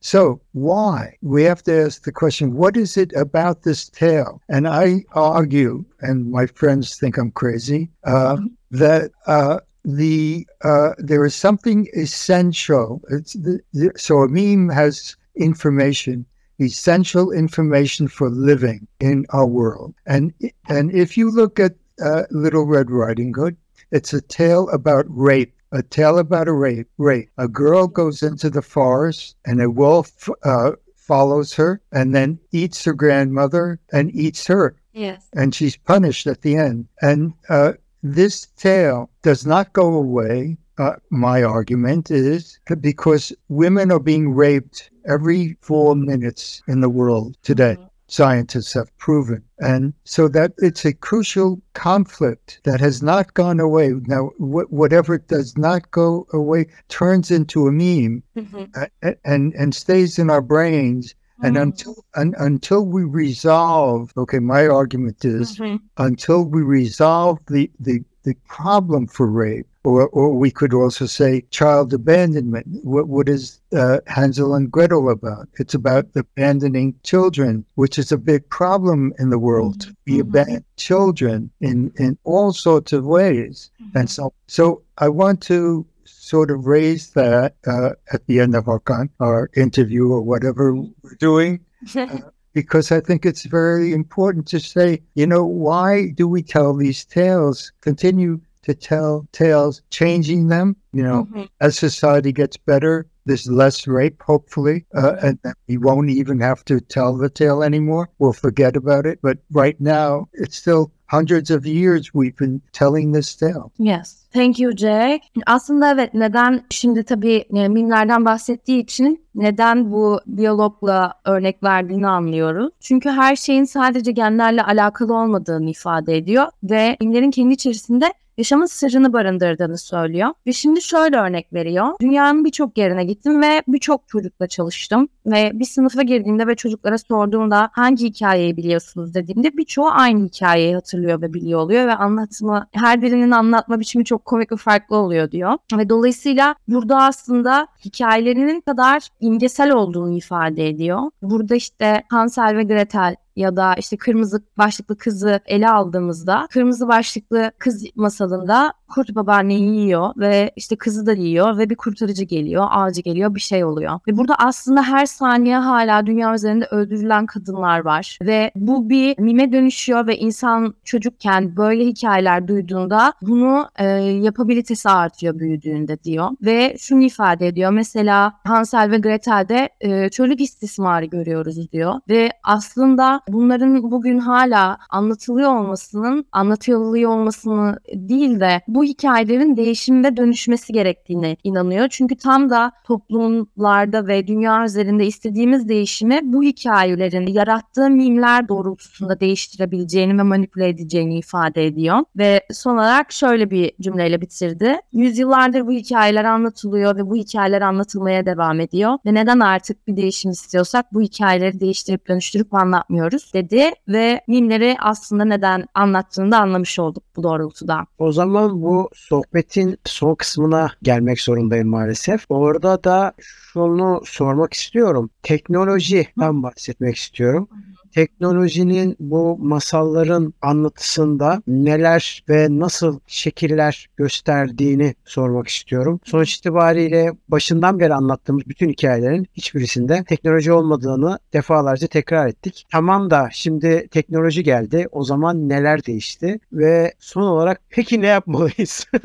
So, 0.00 0.40
why? 0.52 1.16
We 1.22 1.42
have 1.44 1.64
to 1.64 1.86
ask 1.86 2.04
the 2.04 2.12
question: 2.12 2.54
What 2.54 2.76
is 2.76 2.96
it 2.96 3.12
about 3.14 3.62
this 3.62 3.88
tale? 3.88 4.40
And 4.48 4.68
I 4.68 5.04
argue, 5.12 5.84
and 6.00 6.30
my 6.30 6.46
friends 6.46 6.96
think 6.96 7.18
I'm 7.18 7.32
crazy, 7.32 7.90
uh, 8.04 8.36
that 8.70 9.10
uh, 9.26 9.58
the 9.86 10.46
uh, 10.62 10.90
there 10.98 11.24
is 11.24 11.34
something 11.34 11.88
essential. 11.94 13.00
It's 13.10 13.32
the, 13.34 13.60
the, 13.72 13.92
so 13.96 14.18
a 14.18 14.28
meme 14.28 14.68
has 14.68 15.16
information 15.36 16.26
essential 16.58 17.32
information 17.32 18.08
for 18.08 18.30
living 18.30 18.86
in 19.00 19.26
our 19.30 19.46
world. 19.46 19.94
And 20.06 20.32
and 20.68 20.90
if 20.94 21.16
you 21.16 21.30
look 21.30 21.60
at 21.60 21.74
uh, 22.02 22.22
Little 22.30 22.64
Red 22.64 22.90
Riding 22.90 23.32
Hood, 23.34 23.56
it's 23.90 24.12
a 24.12 24.20
tale 24.20 24.68
about 24.70 25.04
rape. 25.08 25.52
A 25.72 25.82
tale 25.82 26.18
about 26.18 26.48
a 26.48 26.52
rape. 26.52 26.88
Rape. 26.98 27.28
A 27.38 27.48
girl 27.48 27.86
goes 27.86 28.22
into 28.22 28.48
the 28.48 28.62
forest, 28.62 29.36
and 29.44 29.60
a 29.60 29.70
wolf 29.70 30.28
uh, 30.44 30.72
follows 30.94 31.52
her, 31.54 31.80
and 31.92 32.14
then 32.14 32.38
eats 32.52 32.84
her 32.84 32.94
grandmother 32.94 33.78
and 33.92 34.14
eats 34.14 34.46
her, 34.46 34.74
Yes. 34.92 35.28
and 35.34 35.54
she's 35.54 35.76
punished 35.76 36.26
at 36.26 36.42
the 36.42 36.56
end. 36.56 36.88
And 37.02 37.34
uh, 37.48 37.72
this 38.14 38.46
tale 38.56 39.10
does 39.22 39.46
not 39.46 39.72
go 39.72 39.94
away. 39.94 40.56
Uh, 40.78 40.94
my 41.10 41.42
argument 41.42 42.10
is 42.10 42.58
because 42.80 43.32
women 43.48 43.90
are 43.90 43.98
being 44.00 44.34
raped 44.34 44.90
every 45.08 45.56
four 45.62 45.96
minutes 45.96 46.62
in 46.68 46.80
the 46.80 46.90
world 46.90 47.36
today. 47.42 47.76
Scientists 48.08 48.72
have 48.74 48.96
proven. 48.98 49.42
And 49.58 49.92
so 50.04 50.28
that 50.28 50.52
it's 50.58 50.84
a 50.84 50.92
crucial 50.92 51.60
conflict 51.74 52.60
that 52.64 52.78
has 52.78 53.02
not 53.02 53.34
gone 53.34 53.58
away. 53.58 53.94
Now, 54.06 54.26
wh- 54.38 54.70
whatever 54.72 55.18
does 55.18 55.56
not 55.58 55.90
go 55.90 56.26
away 56.32 56.66
turns 56.88 57.30
into 57.32 57.66
a 57.66 57.72
meme 57.72 58.22
Mhm. 58.36 58.68
uh, 58.76 59.12
and, 59.24 59.52
and 59.54 59.74
stays 59.74 60.18
in 60.18 60.30
our 60.30 60.42
brains 60.42 61.14
And 61.42 61.56
Mm. 61.56 61.62
until 61.62 62.04
un, 62.14 62.34
until 62.38 62.86
we 62.86 63.04
resolve, 63.04 64.12
okay, 64.16 64.38
my 64.38 64.66
argument 64.66 65.24
is 65.24 65.58
Mhm. 65.58 65.80
until 65.98 66.44
we 66.44 66.62
resolve 66.62 67.38
the, 67.48 67.70
the, 67.78 68.02
the 68.24 68.34
problem 68.48 69.06
for 69.06 69.26
rape, 69.26 69.66
or, 69.84 70.08
or 70.08 70.34
we 70.34 70.50
could 70.50 70.72
also 70.74 71.06
say 71.06 71.44
child 71.50 71.92
abandonment. 71.92 72.66
What, 72.82 73.06
what 73.08 73.28
is 73.28 73.60
uh, 73.72 73.98
Hansel 74.06 74.54
and 74.54 74.70
Gretel 74.70 75.10
about? 75.10 75.48
It's 75.58 75.74
about 75.74 76.06
abandoning 76.16 76.94
children, 77.02 77.64
which 77.76 77.98
is 77.98 78.10
a 78.12 78.18
big 78.18 78.48
problem 78.48 79.12
in 79.18 79.28
the 79.30 79.38
world. 79.38 79.92
We 80.06 80.14
Mhm. 80.14 80.20
abandon 80.20 80.64
children 80.76 81.50
in, 81.60 81.92
in 81.96 82.18
all 82.24 82.52
sorts 82.52 82.92
of 82.92 83.04
ways. 83.04 83.70
And 83.94 84.08
so, 84.10 84.32
so 84.48 84.82
I 84.98 85.08
want 85.08 85.40
to 85.42 85.86
sort 86.26 86.50
of 86.50 86.66
raise 86.66 87.12
that 87.12 87.54
uh, 87.68 87.90
at 88.12 88.26
the 88.26 88.40
end 88.40 88.56
of 88.56 88.66
our, 88.68 88.80
con- 88.80 89.10
our 89.20 89.48
interview 89.54 90.10
or 90.10 90.20
whatever 90.22 90.74
we're 90.74 91.14
doing 91.20 91.60
because 92.52 92.90
I 92.90 93.00
think 93.00 93.24
it's 93.24 93.44
very 93.44 93.92
important 93.92 94.48
to 94.48 94.58
say, 94.58 95.02
you 95.14 95.26
know, 95.26 95.44
why 95.44 96.08
do 96.14 96.26
we 96.26 96.42
tell 96.42 96.74
these 96.74 97.04
tales? 97.04 97.70
Continue 97.80 98.40
to 98.62 98.74
tell 98.74 99.28
tales, 99.30 99.82
changing 99.90 100.48
them. 100.48 100.74
You 100.92 101.04
know, 101.04 101.28
Mhm. 101.30 101.48
as 101.60 101.78
society 101.78 102.32
gets 102.32 102.56
better, 102.56 103.06
there's 103.26 103.50
less 103.50 103.86
rape, 103.86 104.22
hopefully, 104.22 104.86
uh, 104.94 105.16
and 105.22 105.38
we 105.68 105.76
won't 105.76 106.10
even 106.10 106.40
have 106.40 106.64
to 106.64 106.80
tell 106.80 107.16
the 107.16 107.28
tale 107.28 107.62
anymore. 107.62 108.08
We'll 108.18 108.32
forget 108.32 108.76
about 108.76 109.06
it. 109.06 109.18
But 109.22 109.38
right 109.50 109.78
now, 109.80 110.28
it's 110.32 110.56
still 110.56 110.90
hundreds 111.06 111.50
of 111.50 111.66
years 111.66 112.14
we've 112.14 112.36
been 112.36 112.60
telling 112.72 113.12
this 113.12 113.34
tale. 113.34 113.72
Yes. 113.78 114.26
Thank 114.32 114.58
you 114.58 114.76
Jay. 114.76 115.20
Aslında 115.46 115.92
evet 115.92 116.14
neden 116.14 116.64
şimdi 116.70 117.04
tabii 117.04 117.44
e, 117.54 117.68
mimlerden 117.68 118.24
bahsettiği 118.24 118.82
için 118.82 119.26
neden 119.34 119.92
bu 119.92 120.20
biyologla 120.26 121.12
örnek 121.24 121.62
verdiğini 121.62 122.08
anlıyoruz. 122.08 122.70
Çünkü 122.80 123.08
her 123.10 123.36
şeyin 123.36 123.64
sadece 123.64 124.12
genlerle 124.12 124.62
alakalı 124.62 125.14
olmadığını 125.14 125.70
ifade 125.70 126.16
ediyor 126.16 126.46
ve 126.62 126.96
mimlerin 127.00 127.30
kendi 127.30 127.54
içerisinde 127.54 128.12
yaşamın 128.38 128.66
sırrını 128.66 129.12
barındırdığını 129.12 129.78
söylüyor. 129.78 130.30
Ve 130.46 130.52
şimdi 130.52 130.82
şöyle 130.82 131.16
örnek 131.16 131.52
veriyor. 131.52 131.86
Dünyanın 132.00 132.44
birçok 132.44 132.78
yerine 132.78 133.04
gittim 133.04 133.42
ve 133.42 133.62
birçok 133.68 134.08
çocukla 134.08 134.46
çalıştım. 134.46 135.08
Ve 135.26 135.50
bir 135.54 135.64
sınıfa 135.64 136.02
girdiğimde 136.02 136.46
ve 136.46 136.54
çocuklara 136.54 136.98
sorduğumda 136.98 137.70
hangi 137.72 138.04
hikayeyi 138.04 138.56
biliyorsunuz 138.56 139.14
dediğimde 139.14 139.56
birçoğu 139.56 139.88
aynı 139.90 140.24
hikayeyi 140.24 140.74
hatırlıyor 140.74 141.22
ve 141.22 141.34
biliyor 141.34 141.60
oluyor 141.60 141.86
ve 141.86 141.94
anlatımı 141.94 142.66
her 142.72 143.02
birinin 143.02 143.30
anlatma 143.30 143.80
biçimi 143.80 144.04
çok 144.04 144.24
komik 144.24 144.52
ve 144.52 144.56
farklı 144.56 144.96
oluyor 144.96 145.30
diyor. 145.30 145.58
Ve 145.72 145.88
dolayısıyla 145.88 146.54
burada 146.68 147.02
aslında 147.02 147.66
hikayelerinin 147.84 148.60
kadar 148.60 149.08
imgesel 149.20 149.72
olduğunu 149.72 150.16
ifade 150.16 150.68
ediyor. 150.68 151.00
Burada 151.22 151.54
işte 151.54 152.02
Hansel 152.10 152.56
ve 152.56 152.62
Gretel 152.62 153.16
ya 153.36 153.56
da 153.56 153.74
işte 153.74 153.96
kırmızı 153.96 154.42
başlıklı 154.58 154.96
kızı 154.96 155.40
ele 155.46 155.70
aldığımızda 155.70 156.48
kırmızı 156.50 156.88
başlıklı 156.88 157.52
kız 157.58 157.84
masalında 157.94 158.72
kurt 158.88 159.14
babaanneyi 159.14 159.80
yiyor 159.80 160.12
ve 160.16 160.50
işte 160.56 160.76
kızı 160.76 161.06
da 161.06 161.12
yiyor 161.12 161.58
ve 161.58 161.70
bir 161.70 161.74
kurtarıcı 161.74 162.24
geliyor, 162.24 162.66
ağacı 162.70 163.00
geliyor, 163.00 163.34
bir 163.34 163.40
şey 163.40 163.64
oluyor. 163.64 164.00
Ve 164.08 164.16
burada 164.16 164.34
aslında 164.38 164.82
her 164.82 165.06
saniye 165.06 165.56
hala 165.56 166.06
dünya 166.06 166.34
üzerinde 166.34 166.64
öldürülen 166.70 167.26
kadınlar 167.26 167.80
var 167.84 168.18
ve 168.22 168.50
bu 168.56 168.90
bir 168.90 169.18
mime 169.18 169.52
dönüşüyor 169.52 170.06
ve 170.06 170.18
insan 170.18 170.74
çocukken 170.84 171.56
böyle 171.56 171.86
hikayeler 171.86 172.48
duyduğunda 172.48 173.12
bunu 173.22 173.68
e, 173.76 173.84
yapabilitesi 173.98 174.88
artıyor 174.88 175.38
büyüdüğünde 175.38 176.02
diyor 176.04 176.30
ve 176.42 176.76
şunu 176.78 177.02
ifade 177.02 177.46
ediyor. 177.46 177.70
Mesela 177.70 178.32
Hansel 178.44 178.90
ve 178.90 178.98
Gretel'de 178.98 179.68
e, 179.80 180.08
çocuk 180.08 180.40
istismarı 180.40 181.04
görüyoruz 181.04 181.72
diyor 181.72 181.94
ve 182.08 182.30
aslında 182.42 183.20
bunların 183.28 183.90
bugün 183.90 184.18
hala 184.18 184.78
anlatılıyor 184.90 185.54
olmasının, 185.54 186.26
anlatılıyor 186.32 187.10
olmasını 187.10 187.78
değil 187.94 188.40
de 188.40 188.62
bu 188.76 188.84
hikayelerin 188.84 189.56
değişim 189.56 190.04
ve 190.04 190.16
dönüşmesi 190.16 190.72
gerektiğine 190.72 191.36
inanıyor. 191.44 191.88
Çünkü 191.90 192.16
tam 192.16 192.50
da 192.50 192.72
toplumlarda 192.84 194.06
ve 194.06 194.26
dünya 194.26 194.64
üzerinde 194.64 195.06
istediğimiz 195.06 195.68
değişimi 195.68 196.20
bu 196.22 196.42
hikayelerin 196.42 197.26
yarattığı 197.26 197.90
mimler 197.90 198.48
doğrultusunda 198.48 199.20
değiştirebileceğini 199.20 200.18
ve 200.18 200.22
manipüle 200.22 200.68
edeceğini 200.68 201.18
ifade 201.18 201.66
ediyor. 201.66 201.98
Ve 202.16 202.40
son 202.52 202.74
olarak 202.74 203.12
şöyle 203.12 203.50
bir 203.50 203.72
cümleyle 203.80 204.20
bitirdi. 204.20 204.76
Yüzyıllardır 204.92 205.66
bu 205.66 205.72
hikayeler 205.72 206.24
anlatılıyor 206.24 206.96
ve 206.96 207.10
bu 207.10 207.16
hikayeler 207.16 207.62
anlatılmaya 207.62 208.26
devam 208.26 208.60
ediyor. 208.60 208.98
Ve 209.06 209.14
neden 209.14 209.40
artık 209.40 209.86
bir 209.88 209.96
değişim 209.96 210.30
istiyorsak 210.30 210.94
bu 210.94 211.02
hikayeleri 211.02 211.60
değiştirip 211.60 212.08
dönüştürüp 212.08 212.54
anlatmıyoruz 212.54 213.30
dedi. 213.34 213.70
Ve 213.88 214.20
mimleri 214.28 214.76
aslında 214.80 215.24
neden 215.24 215.66
anlattığını 215.74 216.32
da 216.32 216.38
anlamış 216.38 216.78
olduk 216.78 217.02
bu 217.16 217.22
doğrultuda. 217.22 217.86
O 217.98 218.12
zaman 218.12 218.62
bu 218.62 218.65
sohbetin 218.94 219.78
son 219.84 220.14
kısmına 220.14 220.70
gelmek 220.82 221.20
zorundayım 221.20 221.68
maalesef. 221.68 222.24
Orada 222.28 222.84
da 222.84 223.12
şunu 223.20 224.02
sormak 224.04 224.52
istiyorum. 224.52 225.10
Teknolojiden 225.22 226.42
bahsetmek 226.42 226.96
istiyorum. 226.96 227.48
Teknolojinin 227.96 228.96
bu 229.00 229.38
masalların 229.38 230.34
anlatısında 230.42 231.42
neler 231.46 232.24
ve 232.28 232.46
nasıl 232.50 233.00
şekiller 233.06 233.88
gösterdiğini 233.96 234.94
sormak 235.04 235.48
istiyorum. 235.48 236.00
Sonuç 236.04 236.34
itibariyle 236.34 237.12
başından 237.28 237.80
beri 237.80 237.94
anlattığımız 237.94 238.46
bütün 238.46 238.68
hikayelerin 238.68 239.26
hiçbirisinde 239.34 240.04
teknoloji 240.08 240.52
olmadığını 240.52 241.18
defalarca 241.32 241.86
tekrar 241.86 242.26
ettik. 242.26 242.66
Tamam 242.72 243.10
da 243.10 243.28
şimdi 243.32 243.88
teknoloji 243.90 244.44
geldi. 244.44 244.88
O 244.92 245.04
zaman 245.04 245.48
neler 245.48 245.86
değişti? 245.86 246.40
Ve 246.52 246.94
son 246.98 247.22
olarak 247.22 247.60
peki 247.70 248.02
ne 248.02 248.06
yapmalıyız? 248.06 248.86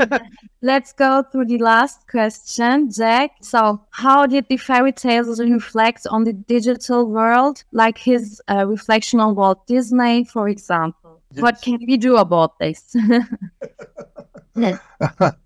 Let's 0.64 0.94
go 0.94 1.24
through 1.24 1.48
the 1.48 1.60
last 1.60 2.08
question, 2.12 2.92
Jack. 2.92 3.32
So, 3.42 3.80
how 3.92 4.32
did 4.32 4.46
the 4.50 4.58
fairy 4.58 4.92
tales 4.92 5.40
reflect 5.40 6.06
on 6.12 6.24
the 6.24 6.48
digital 6.50 7.06
world, 7.06 7.56
like 7.74 7.98
his 7.98 8.42
uh, 8.48 8.68
reflection 8.82 9.20
on 9.20 9.36
Walt 9.36 9.66
Disney, 9.68 10.24
for 10.26 10.50
example? 10.50 11.22
What 11.36 11.62
can 11.62 11.78
we 11.88 11.98
do 11.98 12.18
about 12.18 12.58
this? 12.60 12.96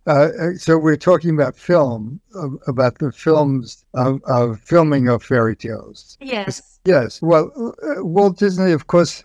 uh, 0.08 0.54
so 0.58 0.78
we're 0.78 0.98
talking 0.98 1.32
about 1.36 1.56
film, 1.56 2.20
uh, 2.36 2.50
about 2.68 2.98
the 3.00 3.12
films 3.12 3.86
of, 3.94 4.22
of 4.26 4.60
filming 4.62 5.08
of 5.10 5.22
fairy 5.24 5.56
tales. 5.56 6.18
yes. 6.22 6.80
Yes. 6.86 7.20
Well, 7.22 7.52
uh, 7.84 8.04
Walt 8.06 8.38
Disney, 8.38 8.72
of 8.72 8.86
course, 8.88 9.24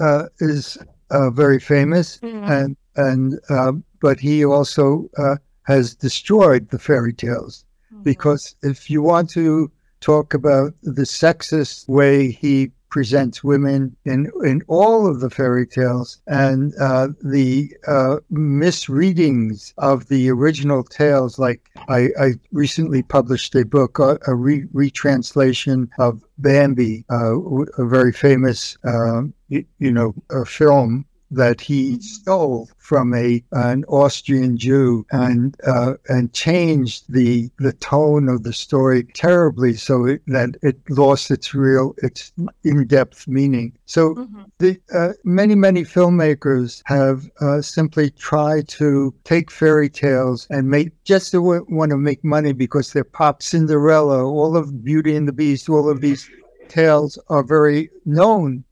uh, 0.00 0.24
is 0.40 0.78
uh, 1.10 1.30
very 1.30 1.60
famous, 1.60 2.18
Mhm. 2.22 2.48
and 2.58 2.76
and 2.96 3.38
uh, 3.50 3.72
but 4.00 4.18
he 4.20 4.44
also 4.44 5.08
uh, 5.18 5.36
has 5.64 5.94
destroyed 5.94 6.70
the 6.70 6.78
fairy 6.78 7.12
tales 7.12 7.64
because 8.02 8.56
if 8.62 8.88
you 8.88 9.02
want 9.02 9.28
to 9.30 9.70
talk 10.00 10.32
about 10.34 10.72
the 10.82 11.04
sexist 11.04 11.86
way 11.88 12.30
he 12.30 12.70
presents 12.90 13.44
women 13.44 13.96
in 14.04 14.30
in 14.44 14.62
all 14.68 15.06
of 15.06 15.20
the 15.20 15.30
fairy 15.30 15.66
tales 15.66 16.20
and 16.26 16.74
uh, 16.80 17.08
the 17.22 17.72
uh, 17.86 18.16
misreadings 18.30 19.74
of 19.78 20.08
the 20.08 20.30
original 20.30 20.82
tales. 20.82 21.38
Like 21.38 21.70
I, 21.88 22.08
I 22.20 22.34
recently 22.52 23.02
published 23.02 23.54
a 23.54 23.64
book, 23.64 24.00
uh, 24.00 24.18
a 24.26 24.34
re- 24.34 24.66
retranslation 24.72 25.90
of 25.98 26.22
Bambi, 26.38 27.04
uh, 27.10 27.38
a 27.78 27.86
very 27.86 28.12
famous, 28.12 28.76
um, 28.84 29.34
you, 29.48 29.64
you 29.78 29.90
know, 29.90 30.14
a 30.30 30.44
film 30.44 31.04
that 31.30 31.60
he 31.60 32.00
stole 32.00 32.68
from 32.78 33.14
a 33.14 33.42
an 33.52 33.84
Austrian 33.88 34.56
Jew 34.56 35.04
and 35.10 35.56
uh, 35.66 35.94
and 36.08 36.32
changed 36.32 37.04
the 37.08 37.50
the 37.58 37.72
tone 37.74 38.28
of 38.28 38.42
the 38.42 38.52
story 38.52 39.04
terribly 39.14 39.74
so 39.74 40.06
it, 40.06 40.22
that 40.26 40.56
it 40.62 40.78
lost 40.88 41.30
its 41.30 41.54
real 41.54 41.94
its 41.98 42.32
in 42.64 42.86
depth 42.86 43.28
meaning. 43.28 43.72
So 43.86 44.14
Mhm. 44.14 44.44
the 44.58 44.80
uh, 44.94 45.12
many 45.24 45.54
many 45.54 45.82
filmmakers 45.84 46.82
have 46.86 47.28
uh, 47.40 47.60
simply 47.62 48.10
tried 48.10 48.68
to 48.68 49.14
take 49.24 49.50
fairy 49.50 49.88
tales 49.88 50.46
and 50.50 50.70
make 50.70 50.92
just 51.04 51.30
to 51.32 51.38
w- 51.38 51.66
want 51.68 51.90
to 51.90 51.96
make 51.98 52.24
money 52.24 52.52
because 52.52 52.92
they're 52.92 53.04
pop 53.04 53.42
Cinderella, 53.42 54.24
all 54.24 54.56
of 54.56 54.84
Beauty 54.84 55.14
and 55.14 55.28
the 55.28 55.32
Beast, 55.32 55.68
all 55.68 55.88
of 55.90 56.00
these 56.00 56.28
tales 56.68 57.18
are 57.28 57.42
very 57.42 57.90
known. 58.04 58.64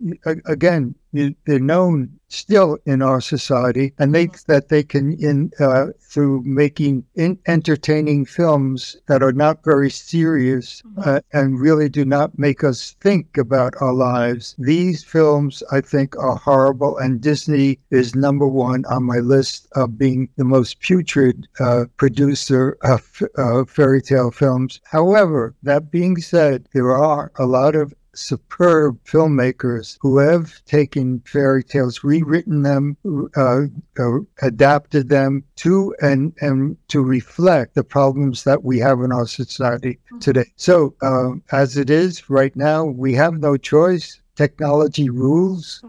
Again, 0.44 0.94
they're 1.12 1.58
known 1.58 2.18
still 2.28 2.76
in 2.84 3.02
our 3.02 3.20
society, 3.20 3.92
and 3.98 4.14
they 4.14 4.28
that 4.48 4.68
they 4.68 4.82
can 4.82 5.12
in 5.12 5.50
uh, 5.60 5.86
through 6.00 6.42
making 6.44 7.04
in, 7.14 7.38
entertaining 7.46 8.24
films 8.24 8.96
that 9.06 9.22
are 9.22 9.32
not 9.32 9.64
very 9.64 9.90
serious 9.90 10.82
uh, 11.04 11.20
and 11.32 11.60
really 11.60 11.88
do 11.88 12.04
not 12.04 12.38
make 12.38 12.64
us 12.64 12.96
think 13.00 13.38
about 13.38 13.74
our 13.80 13.92
lives. 13.92 14.54
These 14.58 15.04
films, 15.04 15.62
I 15.70 15.80
think, 15.80 16.16
are 16.18 16.36
horrible, 16.36 16.98
and 16.98 17.20
Disney 17.20 17.78
is 17.90 18.14
number 18.14 18.46
one 18.46 18.84
on 18.86 19.04
my 19.04 19.18
list 19.18 19.68
of 19.74 19.96
being 19.98 20.28
the 20.36 20.44
most 20.44 20.80
putrid 20.80 21.46
uh, 21.60 21.84
producer 21.96 22.76
of 22.82 23.22
uh, 23.38 23.64
fairy 23.64 24.02
tale 24.02 24.30
films. 24.30 24.80
However, 24.84 25.54
that 25.62 25.90
being 25.90 26.16
said, 26.18 26.68
there 26.74 26.94
are 26.94 27.30
a 27.36 27.46
lot 27.46 27.74
of 27.76 27.94
superb 28.16 28.98
filmmakers 29.04 29.98
who 30.00 30.18
have 30.18 30.64
taken 30.64 31.20
fairy 31.20 31.62
tales, 31.62 32.02
rewritten 32.02 32.62
them, 32.62 32.96
uh, 33.36 33.62
uh, 33.98 34.18
adapted 34.42 35.08
them 35.08 35.44
to 35.56 35.94
and 36.00 36.32
and 36.40 36.76
to 36.88 37.02
reflect 37.02 37.74
the 37.74 37.84
problems 37.84 38.44
that 38.44 38.64
we 38.64 38.78
have 38.78 39.00
in 39.00 39.12
our 39.12 39.26
society 39.26 39.98
today. 40.20 40.50
So, 40.56 40.94
um, 41.02 41.42
as 41.52 41.76
it 41.76 41.90
is 41.90 42.28
right 42.28 42.54
now, 42.56 42.84
we 42.84 43.14
have 43.14 43.34
no 43.34 43.56
choice. 43.56 44.20
Technology 44.36 45.08
rules, 45.08 45.82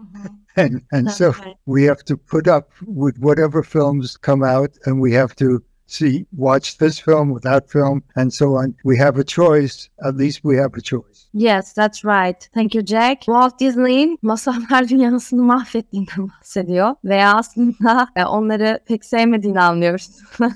and 0.56 0.82
and 0.92 1.10
so 1.10 1.32
right. 1.32 1.56
we 1.66 1.82
have 1.84 2.02
to 2.04 2.16
put 2.16 2.48
up 2.48 2.70
with 2.86 3.18
whatever 3.18 3.62
films 3.62 4.16
come 4.16 4.42
out, 4.42 4.70
and 4.86 5.02
we 5.02 5.12
have 5.12 5.36
to 5.36 5.62
see 5.88 6.26
watch 6.32 6.78
this 6.78 7.00
film 7.00 7.32
with 7.32 7.42
that 7.42 7.70
film, 7.70 8.02
and 8.16 8.30
so 8.30 8.56
on. 8.56 8.74
We 8.84 8.96
have 8.98 9.18
a 9.18 9.24
choice. 9.24 9.88
At 10.04 10.16
least 10.16 10.42
we 10.42 10.56
have 10.56 10.76
a 10.76 10.80
choice. 10.80 11.28
Yes, 11.32 11.72
that's 11.72 12.04
right. 12.04 12.48
Thank 12.54 12.74
you 12.74 12.86
Jack. 12.86 13.20
Walt 13.26 13.60
Disney'in 13.60 14.18
masallar 14.22 14.88
dünyasını 14.88 15.42
mahvettiğinden 15.42 16.28
bahsediyor. 16.40 16.94
Ve 17.04 17.26
aslında 17.26 18.08
e, 18.16 18.24
onları 18.24 18.80
pek 18.86 19.04
sevmediğini 19.04 19.60
anlıyoruz. 19.60 20.10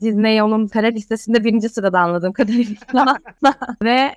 Disney 0.00 0.42
onun 0.42 0.68
kara 0.68 0.86
listesinde 0.86 1.44
birinci 1.44 1.68
sırada 1.68 2.00
anladığım 2.00 2.32
kadarıyla. 2.32 3.18
Ve 3.82 4.14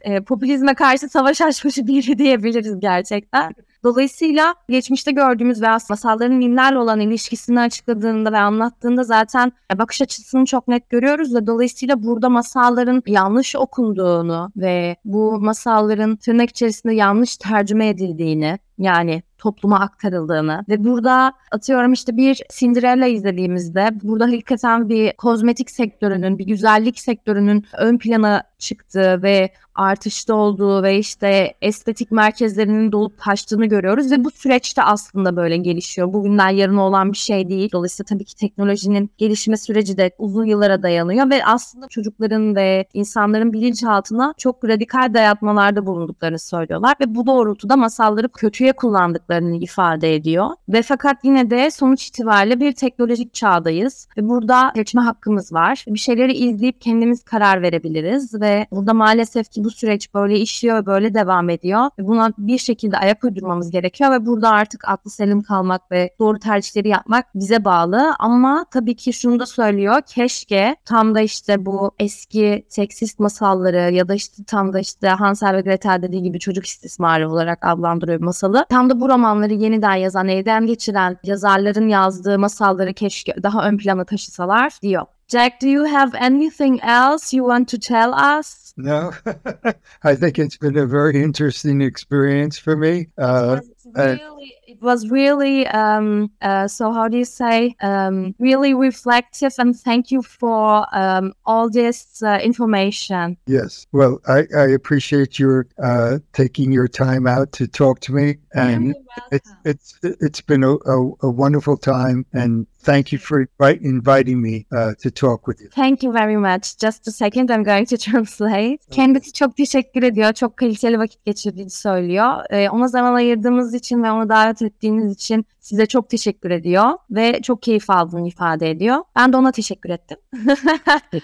e, 0.00 0.20
popülizme 0.20 0.74
karşı 0.74 1.08
savaş 1.08 1.40
açmış 1.40 1.76
biri 1.76 2.18
diyebiliriz 2.18 2.80
gerçekten. 2.80 3.54
Dolayısıyla 3.84 4.54
geçmişte 4.68 5.12
gördüğümüz 5.12 5.62
ve 5.62 5.68
aslında 5.68 5.92
masalların 5.92 6.42
dinlerle 6.42 6.78
olan 6.78 7.00
ilişkisini 7.00 7.60
açıkladığında 7.60 8.32
ve 8.32 8.38
anlattığında 8.38 9.04
zaten 9.04 9.52
e, 9.74 9.78
bakış 9.78 10.02
açısını 10.02 10.44
çok 10.44 10.68
net 10.68 10.90
görüyoruz 10.90 11.34
ve 11.34 11.46
dolayısıyla 11.46 12.02
burada 12.02 12.28
masalların 12.28 13.02
yanlış 13.06 13.56
okunduğunu 13.56 14.52
ve 14.56 14.96
bu 15.04 15.40
masalların 15.40 16.16
tırnak 16.16 16.50
içerisinde 16.50 16.94
yanlış 16.94 17.36
tercüme 17.36 17.88
edildiğini 17.88 18.58
yani 18.78 19.22
topluma 19.38 19.80
aktarıldığını 19.80 20.64
ve 20.68 20.84
burada 20.84 21.32
atıyorum 21.50 21.92
işte 21.92 22.16
bir 22.16 22.42
Cinderella 22.58 23.06
izlediğimizde 23.06 23.90
burada 24.02 24.24
hakikaten 24.24 24.88
bir 24.88 25.12
kozmetik 25.12 25.70
sektörünün, 25.70 26.38
bir 26.38 26.46
güzellik 26.46 27.00
sektörünün 27.00 27.66
ön 27.78 27.98
plana 27.98 28.42
çıktığı 28.58 29.22
ve 29.22 29.50
artışta 29.74 30.34
olduğu 30.34 30.82
ve 30.82 30.98
işte 30.98 31.54
estetik 31.62 32.10
merkezlerinin 32.10 32.92
dolup 32.92 33.18
taştığını 33.18 33.66
görüyoruz 33.66 34.10
ve 34.12 34.24
bu 34.24 34.30
süreçte 34.30 34.82
aslında 34.82 35.36
böyle 35.36 35.56
gelişiyor. 35.56 36.12
Bugünden 36.12 36.48
yarına 36.48 36.82
olan 36.82 37.12
bir 37.12 37.16
şey 37.16 37.48
değil. 37.48 37.70
Dolayısıyla 37.72 38.06
tabii 38.08 38.24
ki 38.24 38.34
teknolojinin 38.36 39.10
gelişme 39.18 39.56
süreci 39.56 39.96
de 39.96 40.10
uzun 40.18 40.44
yıllara 40.44 40.82
dayanıyor 40.82 41.30
ve 41.30 41.44
aslında 41.44 41.88
çocukların 41.88 42.56
ve 42.56 42.86
insanların 42.94 43.52
bilinçaltına 43.52 44.34
çok 44.38 44.64
radikal 44.64 45.14
dayatmalarda 45.14 45.86
bulunduklarını 45.86 46.38
söylüyorlar 46.38 46.94
ve 47.00 47.14
bu 47.14 47.26
doğrultuda 47.26 47.76
masalları 47.76 48.28
kötüye 48.28 48.72
kullandıklarını 48.72 49.56
ifade 49.56 50.14
ediyor. 50.14 50.50
Ve 50.68 50.82
fakat 50.82 51.16
yine 51.24 51.50
de 51.50 51.70
sonuç 51.70 52.08
itibariyle 52.08 52.60
bir 52.60 52.72
teknolojik 52.72 53.34
çağdayız 53.34 54.08
ve 54.16 54.28
burada 54.28 54.72
seçme 54.76 55.02
hakkımız 55.02 55.52
var. 55.52 55.84
Bir 55.88 55.98
şeyleri 55.98 56.32
izleyip 56.32 56.80
kendimiz 56.80 57.22
karar 57.22 57.62
verebiliriz 57.62 58.40
ve 58.40 58.66
burada 58.70 58.94
maalesef 58.94 59.50
ki 59.50 59.63
bu 59.64 59.70
süreç 59.70 60.14
böyle 60.14 60.38
işliyor 60.38 60.86
böyle 60.86 61.14
devam 61.14 61.50
ediyor. 61.50 61.90
Buna 61.98 62.32
bir 62.38 62.58
şekilde 62.58 62.98
ayak 62.98 63.24
uydurmamız 63.24 63.70
gerekiyor 63.70 64.10
ve 64.10 64.26
burada 64.26 64.50
artık 64.50 64.88
aklı 64.88 65.10
selim 65.10 65.42
kalmak 65.42 65.90
ve 65.90 66.10
doğru 66.18 66.38
tercihleri 66.38 66.88
yapmak 66.88 67.26
bize 67.34 67.64
bağlı. 67.64 68.14
Ama 68.18 68.66
tabii 68.70 68.96
ki 68.96 69.12
şunu 69.12 69.40
da 69.40 69.46
söylüyor. 69.46 70.00
Keşke 70.06 70.76
tam 70.84 71.14
da 71.14 71.20
işte 71.20 71.66
bu 71.66 71.90
eski 71.98 72.66
seksist 72.68 73.18
masalları 73.18 73.94
ya 73.94 74.08
da 74.08 74.14
işte 74.14 74.44
tam 74.46 74.72
da 74.72 74.80
işte 74.80 75.08
Hansel 75.08 75.56
ve 75.56 75.60
Gretel 75.60 76.02
dediği 76.02 76.22
gibi 76.22 76.38
çocuk 76.38 76.66
istismarı 76.66 77.30
olarak 77.30 77.58
adlandırıyor 77.62 78.20
masalı. 78.20 78.66
Tam 78.70 78.90
da 78.90 79.00
bu 79.00 79.08
romanları 79.08 79.54
yeniden 79.54 79.94
yazan, 79.94 80.28
elden 80.28 80.66
geçiren 80.66 81.16
yazarların 81.24 81.88
yazdığı 81.88 82.38
masalları 82.38 82.94
keşke 82.94 83.34
daha 83.42 83.68
ön 83.68 83.78
plana 83.78 84.04
taşısalar 84.04 84.72
diyor. 84.82 85.06
Jack, 85.28 85.60
do 85.60 85.68
you 85.68 85.84
have 85.84 86.14
anything 86.14 86.80
else 86.82 87.32
you 87.32 87.44
want 87.44 87.68
to 87.70 87.78
tell 87.78 88.14
us? 88.14 88.74
No, 88.76 89.12
I 90.02 90.14
think 90.14 90.38
it's 90.38 90.56
been 90.56 90.76
a 90.76 90.86
very 90.86 91.22
interesting 91.22 91.80
experience 91.80 92.58
for 92.58 92.76
me. 92.76 93.06
Uh, 93.16 93.60
really, 93.94 94.54
it 94.66 94.82
was 94.82 95.08
really 95.10 95.66
um, 95.68 96.30
uh, 96.42 96.66
so 96.66 96.92
how 96.92 97.06
do 97.06 97.16
you 97.16 97.24
say 97.24 97.76
um, 97.80 98.34
really 98.38 98.74
reflective 98.74 99.54
and 99.58 99.78
thank 99.78 100.10
you 100.10 100.22
for 100.22 100.86
um, 100.92 101.32
all 101.46 101.70
this 101.70 102.22
uh, 102.22 102.40
information 102.42 103.36
yes. 103.46 103.86
Well, 103.92 104.20
I, 104.26 104.44
I 104.56 104.66
appreciate 104.68 105.38
your 105.38 105.66
uh, 105.82 106.18
taking 106.32 106.72
your 106.72 106.88
time 106.88 107.26
out 107.26 107.52
to 107.52 107.66
talk 107.66 108.00
to 108.00 108.12
me, 108.12 108.36
and 108.54 108.94
it's 109.30 109.52
it's 109.64 109.98
it's 110.02 110.40
been 110.40 110.64
a, 110.64 110.72
a, 110.74 111.10
a 111.22 111.30
wonderful 111.30 111.76
time. 111.76 112.26
And 112.32 112.66
thank 112.84 113.12
you 113.12 113.18
for 113.18 113.46
inviting 113.80 114.40
me 114.40 114.64
uh, 114.72 114.94
to 115.02 115.10
talk 115.10 115.46
with 115.46 115.60
you. 115.60 115.70
Thank 115.70 116.02
you 116.02 116.12
very 116.12 116.36
much. 116.36 116.78
Just 116.78 117.08
a 117.08 117.10
second, 117.10 117.50
I'm 117.50 117.64
going 117.64 117.88
to 117.88 117.96
translate. 118.10 118.78
Kendisi 118.90 119.32
çok 119.32 119.56
teşekkür 119.56 120.02
ediyor. 120.02 120.32
Çok 120.32 120.56
kaliteli 120.56 120.98
vakit 120.98 121.24
geçirdiğini 121.24 121.70
söylüyor. 121.70 122.32
Ee, 122.50 122.68
ona 122.70 122.88
zaman 122.88 123.14
ayırdığımız 123.14 123.74
için 123.74 124.02
ve 124.02 124.10
onu 124.10 124.28
davet 124.28 124.62
ettiğiniz 124.62 125.12
için 125.12 125.46
size 125.60 125.86
çok 125.86 126.10
teşekkür 126.10 126.50
ediyor. 126.50 126.84
Ve 127.10 127.42
çok 127.42 127.62
keyif 127.62 127.90
aldığını 127.90 128.28
ifade 128.28 128.70
ediyor. 128.70 128.98
Ben 129.16 129.32
de 129.32 129.36
ona 129.36 129.52
teşekkür 129.52 129.90
ettim. 129.90 130.18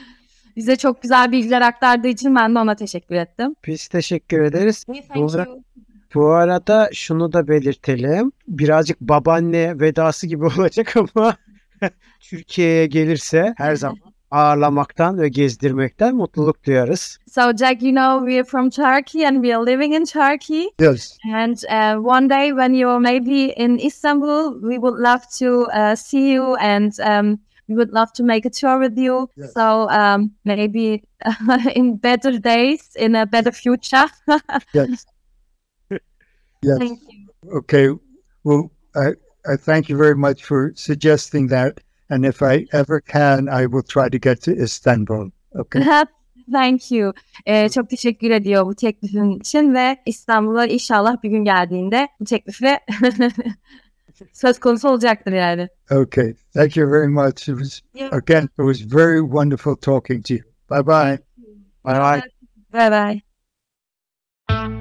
Bize 0.56 0.76
çok 0.76 1.02
güzel 1.02 1.32
bilgiler 1.32 1.61
aktardığı 1.61 2.08
için 2.08 2.34
ben 2.36 2.54
de 2.54 2.58
ona 2.58 2.74
teşekkür 2.74 3.14
ettim. 3.14 3.54
Biz 3.66 3.88
teşekkür 3.88 4.42
ederiz. 4.42 4.86
You. 5.14 5.62
Bu 6.14 6.26
arada 6.26 6.90
şunu 6.92 7.32
da 7.32 7.48
belirtelim. 7.48 8.32
Birazcık 8.48 9.00
babaanne 9.00 9.80
vedası 9.80 10.26
gibi 10.26 10.44
olacak 10.58 10.96
ama 10.96 11.36
Türkiye'ye 12.20 12.87
gelirse 12.87 13.55
her 13.57 13.74
zaman 13.74 14.11
ağırlamaktan 14.31 15.18
ve 15.18 15.28
gezdirmekten 15.28 16.14
mutluluk 16.16 16.66
duyarız. 16.66 17.18
So, 17.31 17.57
Jack, 17.57 17.83
you 17.83 17.95
know, 17.95 18.20
we're 18.20 18.45
from 18.45 18.70
Turkey 18.70 19.26
and 19.26 19.43
we 19.43 19.57
are 19.57 19.66
living 19.66 19.95
in 19.95 20.05
Turkey. 20.05 20.68
Yes. 20.81 21.18
And 21.35 21.57
uh, 21.57 22.07
one 22.07 22.31
day 22.31 22.51
when 22.51 22.72
you're 22.74 23.01
maybe 23.01 23.53
in 23.57 23.78
Istanbul, 23.78 24.62
we 24.62 24.78
would 24.78 24.99
love 24.99 25.22
to 25.39 25.66
uh, 25.72 25.97
see 25.97 26.33
you 26.33 26.57
and 26.57 26.93
um, 27.01 27.39
we 27.68 27.76
would 27.76 27.93
love 27.93 28.12
to 28.12 28.22
make 28.22 28.47
a 28.47 28.51
tour 28.51 28.78
with 28.78 28.99
you. 28.99 29.28
Yes. 29.37 29.53
So 29.55 29.89
um, 29.91 30.33
maybe 30.45 31.03
in 31.74 31.97
better 31.97 32.39
days, 32.39 32.97
in 32.97 33.14
a 33.14 33.26
better 33.26 33.53
future. 33.53 34.07
Yes. 34.74 35.07
yes. 36.62 36.78
Thank 36.78 37.01
you. 37.09 37.28
Okay. 37.59 37.89
Well, 38.45 38.70
I, 38.95 39.14
I 39.47 39.57
thank 39.57 39.88
you 39.88 39.99
very 39.99 40.14
much 40.14 40.45
for 40.45 40.72
suggesting 40.74 41.49
that. 41.49 41.80
And 42.11 42.24
if 42.24 42.43
I 42.43 42.66
ever 42.72 43.01
can, 43.01 43.49
I 43.49 43.66
will 43.66 43.82
try 43.82 44.09
to 44.09 44.18
get 44.18 44.43
to 44.43 44.53
Istanbul. 44.53 45.30
Okay. 45.55 45.84
Thank 46.53 46.91
you. 46.91 47.12
Ee, 47.47 47.68
çok 47.68 47.91
teşekkür 47.91 48.30
ediyor 48.30 48.66
bu 48.66 48.74
teklifin 48.74 49.30
için 49.30 49.74
ve 49.74 49.97
İstanbul'a 50.07 50.66
inşallah 50.66 51.22
bir 51.22 51.30
gün 51.30 51.45
geldiğinde 51.45 52.09
bu 52.20 52.24
teklifi 52.24 52.78
söz 54.32 54.61
konusu 54.61 54.88
olacaktır 54.88 55.32
yani. 55.32 55.68
Okay. 55.91 56.34
Thank 56.55 56.76
you 56.76 56.91
very 56.91 57.09
much. 57.09 57.49
It 57.49 57.59
was, 57.59 57.80
again, 58.12 58.45
it 58.45 58.74
was 58.74 58.95
very 58.95 59.20
wonderful 59.20 59.76
talking 59.76 60.26
to 60.26 60.34
you. 60.34 60.43
Bye 60.70 60.86
bye. 60.86 61.18
Bye 61.84 62.01
bye. 62.01 62.22
Bye 62.72 62.91
bye. 64.51 64.80